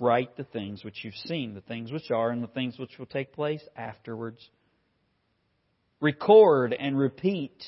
Write 0.00 0.34
the 0.38 0.44
things 0.44 0.82
which 0.82 1.04
you've 1.04 1.14
seen, 1.26 1.54
the 1.54 1.60
things 1.60 1.92
which 1.92 2.10
are, 2.10 2.30
and 2.30 2.42
the 2.42 2.48
things 2.48 2.78
which 2.78 2.98
will 2.98 3.06
take 3.06 3.34
place 3.34 3.62
afterwards. 3.76 4.40
Record 6.00 6.72
and 6.72 6.98
repeat. 6.98 7.62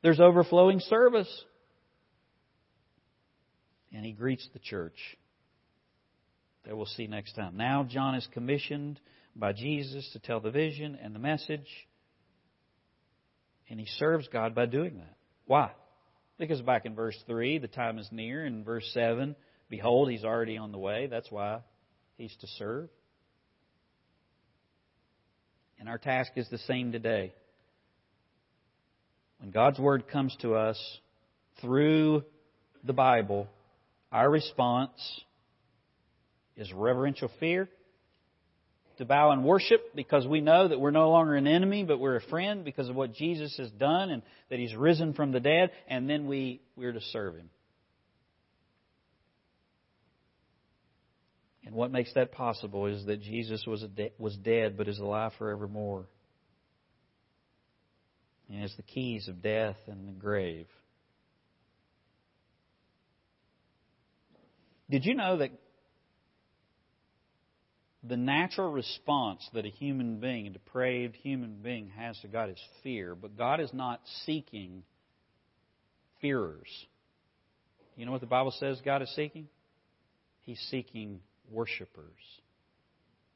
There's 0.00 0.20
overflowing 0.20 0.78
service. 0.78 1.44
And 3.92 4.06
he 4.06 4.12
greets 4.12 4.48
the 4.52 4.60
church 4.60 4.96
that 6.64 6.76
we'll 6.76 6.86
see 6.86 7.08
next 7.08 7.32
time. 7.34 7.56
Now, 7.56 7.82
John 7.82 8.14
is 8.14 8.26
commissioned 8.32 9.00
by 9.34 9.52
Jesus 9.52 10.08
to 10.12 10.20
tell 10.20 10.38
the 10.38 10.52
vision 10.52 10.96
and 11.02 11.14
the 11.14 11.18
message, 11.18 11.66
and 13.68 13.80
he 13.80 13.86
serves 13.98 14.28
God 14.28 14.54
by 14.54 14.66
doing 14.66 14.98
that. 14.98 15.16
Why? 15.46 15.72
Because 16.38 16.62
back 16.62 16.86
in 16.86 16.94
verse 16.94 17.16
3, 17.26 17.58
the 17.58 17.68
time 17.68 17.98
is 17.98 18.08
near, 18.12 18.44
and 18.44 18.64
verse 18.64 18.88
7, 18.94 19.34
Behold, 19.72 20.10
he's 20.10 20.22
already 20.22 20.58
on 20.58 20.70
the 20.70 20.76
way. 20.76 21.06
That's 21.06 21.30
why 21.30 21.60
he's 22.18 22.36
to 22.42 22.46
serve. 22.58 22.90
And 25.80 25.88
our 25.88 25.96
task 25.96 26.32
is 26.36 26.46
the 26.50 26.58
same 26.58 26.92
today. 26.92 27.32
When 29.38 29.50
God's 29.50 29.78
Word 29.78 30.08
comes 30.08 30.36
to 30.42 30.56
us 30.56 30.78
through 31.62 32.22
the 32.84 32.92
Bible, 32.92 33.48
our 34.12 34.28
response 34.28 34.90
is 36.54 36.70
reverential 36.74 37.30
fear, 37.40 37.66
to 38.98 39.06
bow 39.06 39.30
and 39.30 39.42
worship 39.42 39.80
because 39.94 40.26
we 40.26 40.42
know 40.42 40.68
that 40.68 40.80
we're 40.80 40.90
no 40.90 41.08
longer 41.08 41.34
an 41.34 41.46
enemy, 41.46 41.82
but 41.82 41.98
we're 41.98 42.16
a 42.16 42.28
friend 42.28 42.62
because 42.62 42.90
of 42.90 42.94
what 42.94 43.14
Jesus 43.14 43.56
has 43.56 43.70
done 43.70 44.10
and 44.10 44.20
that 44.50 44.58
He's 44.58 44.74
risen 44.74 45.14
from 45.14 45.32
the 45.32 45.40
dead, 45.40 45.70
and 45.88 46.10
then 46.10 46.26
we, 46.26 46.60
we're 46.76 46.92
to 46.92 47.00
serve 47.00 47.36
Him. 47.36 47.48
And 51.72 51.78
what 51.78 51.90
makes 51.90 52.12
that 52.12 52.32
possible 52.32 52.84
is 52.84 53.06
that 53.06 53.22
Jesus 53.22 53.64
was, 53.66 53.80
de- 53.96 54.12
was 54.18 54.36
dead 54.36 54.76
but 54.76 54.88
is 54.88 54.98
alive 54.98 55.32
forevermore. 55.38 56.04
And 58.50 58.60
has 58.60 58.74
the 58.76 58.82
keys 58.82 59.26
of 59.26 59.40
death 59.40 59.78
and 59.86 60.06
the 60.06 60.12
grave. 60.12 60.66
Did 64.90 65.06
you 65.06 65.14
know 65.14 65.38
that 65.38 65.50
the 68.04 68.18
natural 68.18 68.70
response 68.70 69.40
that 69.54 69.64
a 69.64 69.70
human 69.70 70.20
being, 70.20 70.48
a 70.48 70.50
depraved 70.50 71.16
human 71.16 71.54
being, 71.62 71.88
has 71.96 72.18
to 72.18 72.28
God 72.28 72.50
is 72.50 72.60
fear, 72.82 73.14
but 73.14 73.38
God 73.38 73.60
is 73.60 73.70
not 73.72 74.02
seeking 74.26 74.82
fearers. 76.20 76.68
You 77.96 78.04
know 78.04 78.12
what 78.12 78.20
the 78.20 78.26
Bible 78.26 78.52
says 78.60 78.78
God 78.84 79.00
is 79.00 79.10
seeking? 79.16 79.48
He's 80.42 80.60
seeking 80.70 81.20
worshipers. 81.50 82.20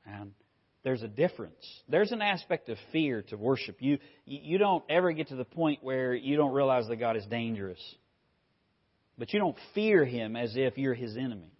And 0.04 0.32
there's 0.84 1.02
a 1.02 1.08
difference. 1.08 1.66
There's 1.88 2.12
an 2.12 2.22
aspect 2.22 2.68
of 2.68 2.78
fear 2.92 3.22
to 3.30 3.36
worship. 3.36 3.76
You, 3.80 3.98
you 4.24 4.58
don't 4.58 4.84
ever 4.88 5.12
get 5.12 5.28
to 5.28 5.36
the 5.36 5.44
point 5.44 5.82
where 5.82 6.14
you 6.14 6.36
don't 6.36 6.52
realize 6.52 6.86
that 6.88 6.96
God 6.96 7.16
is 7.16 7.24
dangerous. 7.26 7.80
But 9.18 9.32
you 9.32 9.40
don't 9.40 9.56
fear 9.74 10.04
Him 10.04 10.36
as 10.36 10.52
if 10.54 10.78
you're 10.78 10.94
His 10.94 11.16
enemy. 11.16 11.52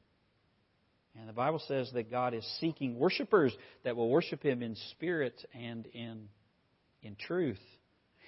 And 1.18 1.28
the 1.28 1.32
Bible 1.32 1.60
says 1.66 1.90
that 1.94 2.10
God 2.10 2.34
is 2.34 2.44
seeking 2.60 2.98
worshipers 2.98 3.52
that 3.84 3.96
will 3.96 4.10
worship 4.10 4.42
Him 4.42 4.62
in 4.62 4.76
spirit 4.92 5.34
and 5.54 5.86
in, 5.86 6.28
in 7.02 7.16
truth. 7.16 7.58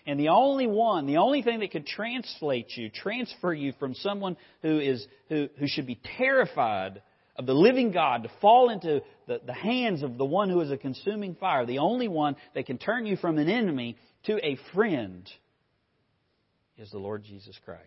And 0.06 0.18
the 0.18 0.30
only 0.30 0.66
one, 0.66 1.06
the 1.06 1.18
only 1.18 1.42
thing 1.42 1.60
that 1.60 1.70
can 1.70 1.84
translate 1.84 2.76
you, 2.76 2.88
transfer 2.88 3.52
you 3.52 3.74
from 3.78 3.94
someone 3.94 4.38
who 4.62 4.80
is 4.80 5.06
who, 5.28 5.48
who 5.58 5.66
should 5.68 5.86
be 5.86 6.00
terrified 6.16 7.02
of 7.38 7.46
the 7.46 7.54
living 7.54 7.92
God 7.92 8.24
to 8.24 8.30
fall 8.40 8.68
into 8.68 9.00
the, 9.28 9.40
the 9.46 9.54
hands 9.54 10.02
of 10.02 10.18
the 10.18 10.24
one 10.24 10.50
who 10.50 10.60
is 10.60 10.72
a 10.72 10.76
consuming 10.76 11.36
fire, 11.36 11.64
the 11.64 11.78
only 11.78 12.08
one 12.08 12.34
that 12.54 12.66
can 12.66 12.78
turn 12.78 13.06
you 13.06 13.16
from 13.16 13.38
an 13.38 13.48
enemy 13.48 13.96
to 14.24 14.44
a 14.44 14.58
friend, 14.74 15.30
is 16.76 16.90
the 16.90 16.98
Lord 16.98 17.24
Jesus 17.24 17.56
Christ. 17.64 17.82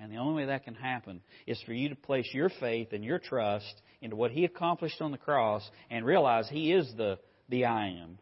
And 0.00 0.10
the 0.10 0.16
only 0.16 0.42
way 0.42 0.46
that 0.46 0.64
can 0.64 0.74
happen 0.74 1.20
is 1.46 1.60
for 1.66 1.74
you 1.74 1.90
to 1.90 1.94
place 1.94 2.26
your 2.32 2.48
faith 2.48 2.88
and 2.92 3.04
your 3.04 3.18
trust 3.18 3.74
into 4.00 4.16
what 4.16 4.30
He 4.30 4.46
accomplished 4.46 5.02
on 5.02 5.12
the 5.12 5.18
cross 5.18 5.62
and 5.90 6.06
realize 6.06 6.48
He 6.48 6.72
is 6.72 6.90
the, 6.96 7.18
the 7.50 7.66
I 7.66 7.88
am. 7.88 8.18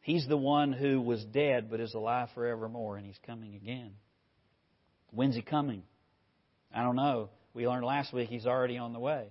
He's 0.00 0.26
the 0.26 0.36
one 0.36 0.72
who 0.72 1.00
was 1.00 1.24
dead 1.24 1.70
but 1.70 1.78
is 1.78 1.94
alive 1.94 2.30
forevermore, 2.34 2.96
and 2.96 3.06
He's 3.06 3.18
coming 3.24 3.54
again. 3.54 3.92
When's 5.12 5.36
He 5.36 5.42
coming? 5.42 5.84
I 6.74 6.82
don't 6.82 6.96
know. 6.96 7.30
We 7.54 7.68
learned 7.68 7.84
last 7.84 8.12
week 8.12 8.28
he's 8.28 8.46
already 8.46 8.78
on 8.78 8.92
the 8.92 8.98
way. 8.98 9.28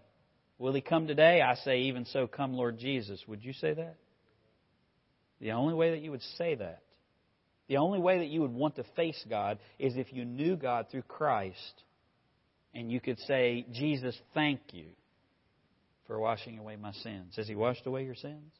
Will 0.58 0.74
he 0.74 0.82
come 0.82 1.08
today? 1.08 1.42
I 1.42 1.56
say, 1.56 1.82
even 1.82 2.06
so, 2.06 2.28
come, 2.28 2.54
Lord 2.54 2.78
Jesus. 2.78 3.20
Would 3.28 3.44
you 3.44 3.54
say 3.54 3.74
that? 3.74 3.96
The 5.40 5.54
only 5.54 5.74
way 5.74 5.92
that 5.92 6.02
you 6.02 6.12
would 6.12 6.22
say 6.38 6.54
that, 6.56 6.84
the 7.68 7.78
only 7.78 8.00
way 8.00 8.20
that 8.20 8.28
you 8.28 8.42
would 8.42 8.54
want 8.54 8.76
to 8.76 8.84
face 8.96 9.26
God 9.28 9.58
is 9.80 9.96
if 9.96 10.14
you 10.14 10.24
knew 10.24 10.56
God 10.56 10.88
through 10.92 11.04
Christ 11.04 11.84
and 12.76 12.92
you 12.92 13.00
could 13.00 13.18
say, 13.22 13.66
Jesus, 13.72 14.16
thank 14.34 14.60
you 14.72 14.88
for 16.06 16.20
washing 16.20 16.60
away 16.60 16.76
my 16.76 16.92
sins. 16.92 17.34
Has 17.38 17.48
He 17.48 17.56
washed 17.56 17.88
away 17.88 18.04
your 18.04 18.16
sins? 18.16 18.54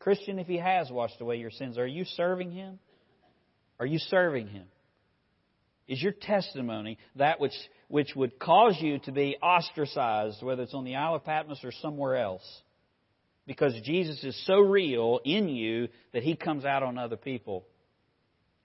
Christian, 0.00 0.38
if 0.38 0.46
He 0.46 0.58
has 0.58 0.90
washed 0.90 1.20
away 1.20 1.36
your 1.36 1.50
sins, 1.50 1.78
are 1.78 1.86
you 1.86 2.04
serving 2.04 2.50
Him? 2.50 2.78
Are 3.78 3.86
you 3.86 3.98
serving 3.98 4.48
Him? 4.48 4.66
Is 5.88 6.02
your 6.02 6.12
testimony 6.12 6.98
that 7.16 7.40
which, 7.40 7.54
which 7.88 8.14
would 8.14 8.38
cause 8.38 8.76
you 8.78 8.98
to 9.00 9.12
be 9.12 9.36
ostracized, 9.42 10.42
whether 10.42 10.62
it's 10.62 10.74
on 10.74 10.84
the 10.84 10.96
Isle 10.96 11.16
of 11.16 11.24
Patmos 11.24 11.64
or 11.64 11.72
somewhere 11.72 12.16
else? 12.16 12.46
Because 13.46 13.74
Jesus 13.82 14.22
is 14.22 14.38
so 14.46 14.58
real 14.58 15.20
in 15.24 15.48
you 15.48 15.88
that 16.12 16.22
He 16.22 16.36
comes 16.36 16.66
out 16.66 16.82
on 16.82 16.98
other 16.98 17.16
people. 17.16 17.64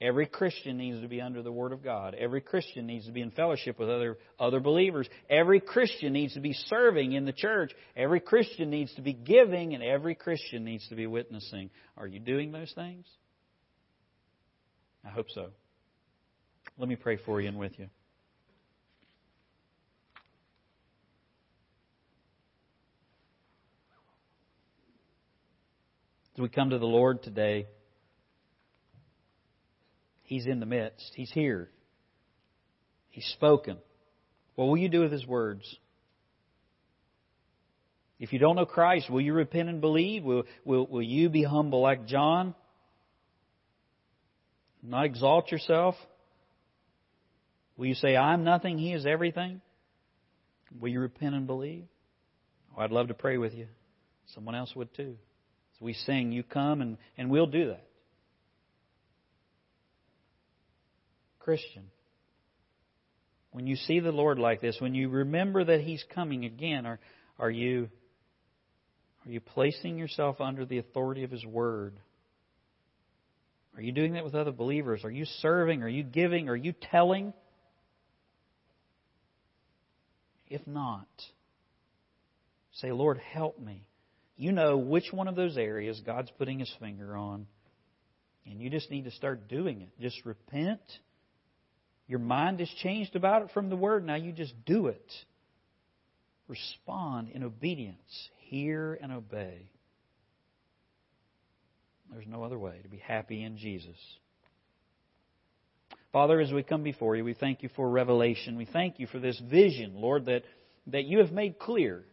Every 0.01 0.26
Christian 0.26 0.78
needs 0.78 0.99
to 1.01 1.07
be 1.07 1.21
under 1.21 1.41
the 1.41 1.51
Word 1.51 1.71
of 1.71 1.82
God. 1.82 2.13
Every 2.13 2.41
Christian 2.41 2.86
needs 2.86 3.05
to 3.05 3.13
be 3.13 3.21
in 3.21 3.32
fellowship 3.32 3.80
with 3.80 3.89
other, 3.89 4.17
other 4.38 4.59
believers. 4.59 5.07
Every 5.30 5.61
Christian 5.61 6.11
needs 6.11 6.34
to 6.34 6.41
be 6.41 6.51
serving 6.51 7.13
in 7.13 7.24
the 7.24 7.32
church. 7.32 7.71
Every 7.95 8.19
Christian 8.19 8.69
needs 8.69 8.93
to 8.95 9.01
be 9.01 9.13
giving, 9.13 9.74
and 9.74 9.82
every 9.82 10.15
Christian 10.15 10.65
needs 10.65 10.86
to 10.89 10.95
be 10.95 11.07
witnessing. 11.07 11.69
Are 11.95 12.07
you 12.07 12.19
doing 12.19 12.51
those 12.51 12.74
things? 12.74 13.05
I 15.05 15.09
hope 15.09 15.28
so. 15.34 15.51
Let 16.78 16.89
me 16.89 16.95
pray 16.95 17.17
for 17.17 17.39
you 17.39 17.47
and 17.47 17.57
with 17.57 17.78
you. 17.78 17.88
As 26.36 26.41
we 26.41 26.49
come 26.49 26.71
to 26.71 26.80
the 26.80 26.86
Lord 26.86 27.21
today, 27.21 27.67
He's 30.24 30.47
in 30.47 30.59
the 30.59 30.65
midst. 30.65 31.11
He's 31.15 31.32
here. 31.32 31.69
He's 33.09 33.26
spoken. 33.34 33.78
What 34.55 34.65
will 34.65 34.78
you 34.78 34.89
do 34.89 35.01
with 35.01 35.11
His 35.11 35.28
words? 35.28 35.63
If 38.19 38.34
you 38.34 38.39
don't 38.39 38.55
know 38.55 38.65
Christ, 38.65 39.11
will 39.11 39.21
you 39.21 39.34
repent 39.34 39.69
and 39.69 39.80
believe? 39.80 40.24
Will, 40.24 40.43
will, 40.65 40.88
will 40.88 41.03
you 41.03 41.30
be 41.30 41.43
humble 41.43 41.82
like 41.82 42.07
John? 42.07 42.55
Not 44.82 45.05
exalt 45.05 45.51
yourself? 45.51 45.95
Will 47.78 47.88
you 47.88 47.95
say, 47.95 48.15
I'm 48.15 48.43
nothing, 48.43 48.78
He 48.78 48.93
is 48.93 49.05
everything? 49.05 49.61
Will 50.80 50.89
you 50.89 50.99
repent 50.99 51.36
and 51.36 51.47
believe? 51.47 51.86
Oh, 52.76 52.82
I'd 52.82 52.91
love 52.91 53.07
to 53.09 53.13
pray 53.13 53.38
with 53.38 53.53
you. 53.53 53.67
Someone 54.34 54.55
else 54.55 54.76
would 54.76 54.93
too. 54.95 55.15
As 55.76 55.82
we 55.82 55.93
sing, 55.93 56.32
you 56.32 56.43
come 56.43 56.82
and, 56.82 56.97
and 57.17 57.30
we'll 57.30 57.47
do 57.47 57.69
that. 57.69 57.86
Christian, 61.39 61.84
when 63.51 63.67
you 63.67 63.76
see 63.76 63.99
the 63.99 64.11
Lord 64.11 64.39
like 64.39 64.61
this, 64.61 64.78
when 64.80 64.95
you 64.95 65.09
remember 65.09 65.65
that 65.65 65.82
He's 65.82 66.03
coming 66.15 66.45
again, 66.45 66.86
are, 66.86 66.99
are 67.38 67.51
you 67.51 67.89
are 69.26 69.32
you 69.32 69.39
placing 69.39 69.97
yourself 69.97 70.41
under 70.41 70.65
the 70.65 70.80
authority 70.80 71.24
of 71.24 71.32
His 71.32 71.45
Word? 71.45 71.93
Are 73.76 73.82
you 73.82 73.91
doing 73.91 74.13
that 74.13 74.26
with 74.26 74.36
other 74.36 74.51
believers? 74.51 75.03
Are 75.03 75.11
you 75.11 75.26
serving? 75.26 75.82
Are 75.82 75.89
you 75.89 76.03
giving? 76.03 76.49
Are 76.49 76.55
you 76.55 76.74
telling? 76.91 77.34
If 80.53 80.65
not, 80.67 81.07
say, 82.73 82.91
Lord, 82.91 83.17
help 83.17 83.59
me. 83.59 83.85
You 84.35 84.51
know 84.51 84.77
which 84.77 85.11
one 85.11 85.27
of 85.27 85.35
those 85.35 85.57
areas 85.57 86.01
God's 86.05 86.31
putting 86.37 86.59
His 86.59 86.73
finger 86.79 87.15
on, 87.15 87.47
and 88.45 88.61
you 88.61 88.69
just 88.69 88.91
need 88.91 89.05
to 89.05 89.11
start 89.11 89.47
doing 89.47 89.81
it. 89.81 89.89
Just 89.99 90.25
repent 90.25 90.79
your 92.07 92.19
mind 92.19 92.59
is 92.61 92.69
changed 92.81 93.15
about 93.15 93.43
it 93.43 93.49
from 93.53 93.69
the 93.69 93.75
Word. 93.75 94.05
Now 94.05 94.15
you 94.15 94.31
just 94.31 94.53
do 94.65 94.87
it. 94.87 95.11
Respond 96.47 97.29
in 97.29 97.43
obedience. 97.43 98.29
Hear 98.49 98.99
and 99.01 99.11
obey. 99.11 99.69
There's 102.11 102.27
no 102.27 102.43
other 102.43 102.59
way 102.59 102.79
to 102.83 102.89
be 102.89 102.97
happy 102.97 103.43
in 103.43 103.57
Jesus. 103.57 103.95
Father, 106.14 106.39
as 106.39 106.53
we 106.53 106.64
come 106.64 106.84
before 106.84 107.18
you, 107.18 107.26
we 107.26 107.34
thank 107.34 107.64
you 107.64 107.70
for 107.76 107.89
revelation. 107.89 108.55
We 108.55 108.66
thank 108.66 108.99
you 108.99 109.07
for 109.07 109.20
this 109.20 109.38
vision, 109.51 109.95
Lord, 109.95 110.28
that, 110.28 110.43
that 110.88 111.03
you 111.03 111.20
have 111.20 111.34
made 111.34 111.59
clear. 111.59 112.05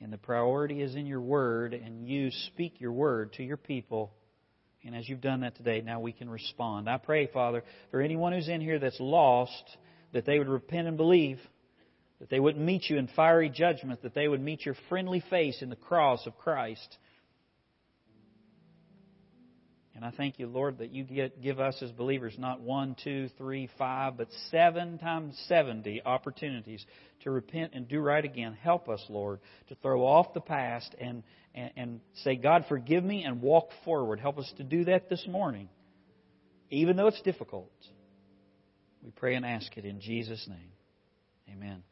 And 0.00 0.12
the 0.12 0.18
priority 0.18 0.82
is 0.82 0.96
in 0.96 1.06
your 1.06 1.20
word, 1.20 1.74
and 1.74 2.08
you 2.08 2.30
speak 2.48 2.80
your 2.80 2.92
word 2.92 3.34
to 3.34 3.44
your 3.44 3.56
people 3.56 4.12
and 4.84 4.94
as 4.94 5.08
you've 5.08 5.22
done 5.22 5.40
that 5.40 5.56
today, 5.56 5.80
now 5.80 6.00
we 6.00 6.12
can 6.12 6.28
respond. 6.28 6.90
I 6.90 6.98
pray, 6.98 7.26
Father, 7.26 7.64
for 7.90 8.02
anyone 8.02 8.34
who's 8.34 8.48
in 8.48 8.60
here 8.60 8.78
that's 8.78 9.00
lost, 9.00 9.64
that 10.12 10.26
they 10.26 10.38
would 10.38 10.48
repent 10.48 10.86
and 10.86 10.96
believe, 10.98 11.40
that 12.20 12.28
they 12.28 12.38
wouldn't 12.38 12.64
meet 12.64 12.90
you 12.90 12.98
in 12.98 13.08
fiery 13.08 13.48
judgment, 13.48 14.02
that 14.02 14.14
they 14.14 14.28
would 14.28 14.42
meet 14.42 14.66
your 14.66 14.76
friendly 14.90 15.24
face 15.30 15.62
in 15.62 15.70
the 15.70 15.76
cross 15.76 16.26
of 16.26 16.36
Christ. 16.36 16.98
And 19.94 20.04
I 20.04 20.10
thank 20.10 20.40
you, 20.40 20.48
Lord, 20.48 20.78
that 20.78 20.92
you 20.92 21.04
get, 21.04 21.40
give 21.40 21.60
us 21.60 21.76
as 21.80 21.92
believers 21.92 22.34
not 22.36 22.60
one, 22.60 22.96
two, 23.04 23.28
three, 23.38 23.68
five, 23.78 24.16
but 24.16 24.26
seven 24.50 24.98
times 24.98 25.40
70 25.48 26.02
opportunities 26.04 26.84
to 27.22 27.30
repent 27.30 27.74
and 27.74 27.86
do 27.86 28.00
right 28.00 28.24
again. 28.24 28.56
Help 28.60 28.88
us, 28.88 29.04
Lord, 29.08 29.38
to 29.68 29.76
throw 29.76 30.04
off 30.04 30.34
the 30.34 30.40
past 30.40 30.94
and, 31.00 31.22
and, 31.54 31.70
and 31.76 32.00
say, 32.24 32.34
God, 32.34 32.64
forgive 32.68 33.04
me, 33.04 33.24
and 33.24 33.40
walk 33.40 33.68
forward. 33.84 34.18
Help 34.18 34.38
us 34.38 34.52
to 34.56 34.64
do 34.64 34.84
that 34.86 35.08
this 35.08 35.24
morning, 35.28 35.68
even 36.70 36.96
though 36.96 37.06
it's 37.06 37.22
difficult. 37.22 37.70
We 39.04 39.10
pray 39.12 39.36
and 39.36 39.46
ask 39.46 39.76
it 39.76 39.84
in 39.84 40.00
Jesus' 40.00 40.44
name. 40.48 40.72
Amen. 41.52 41.84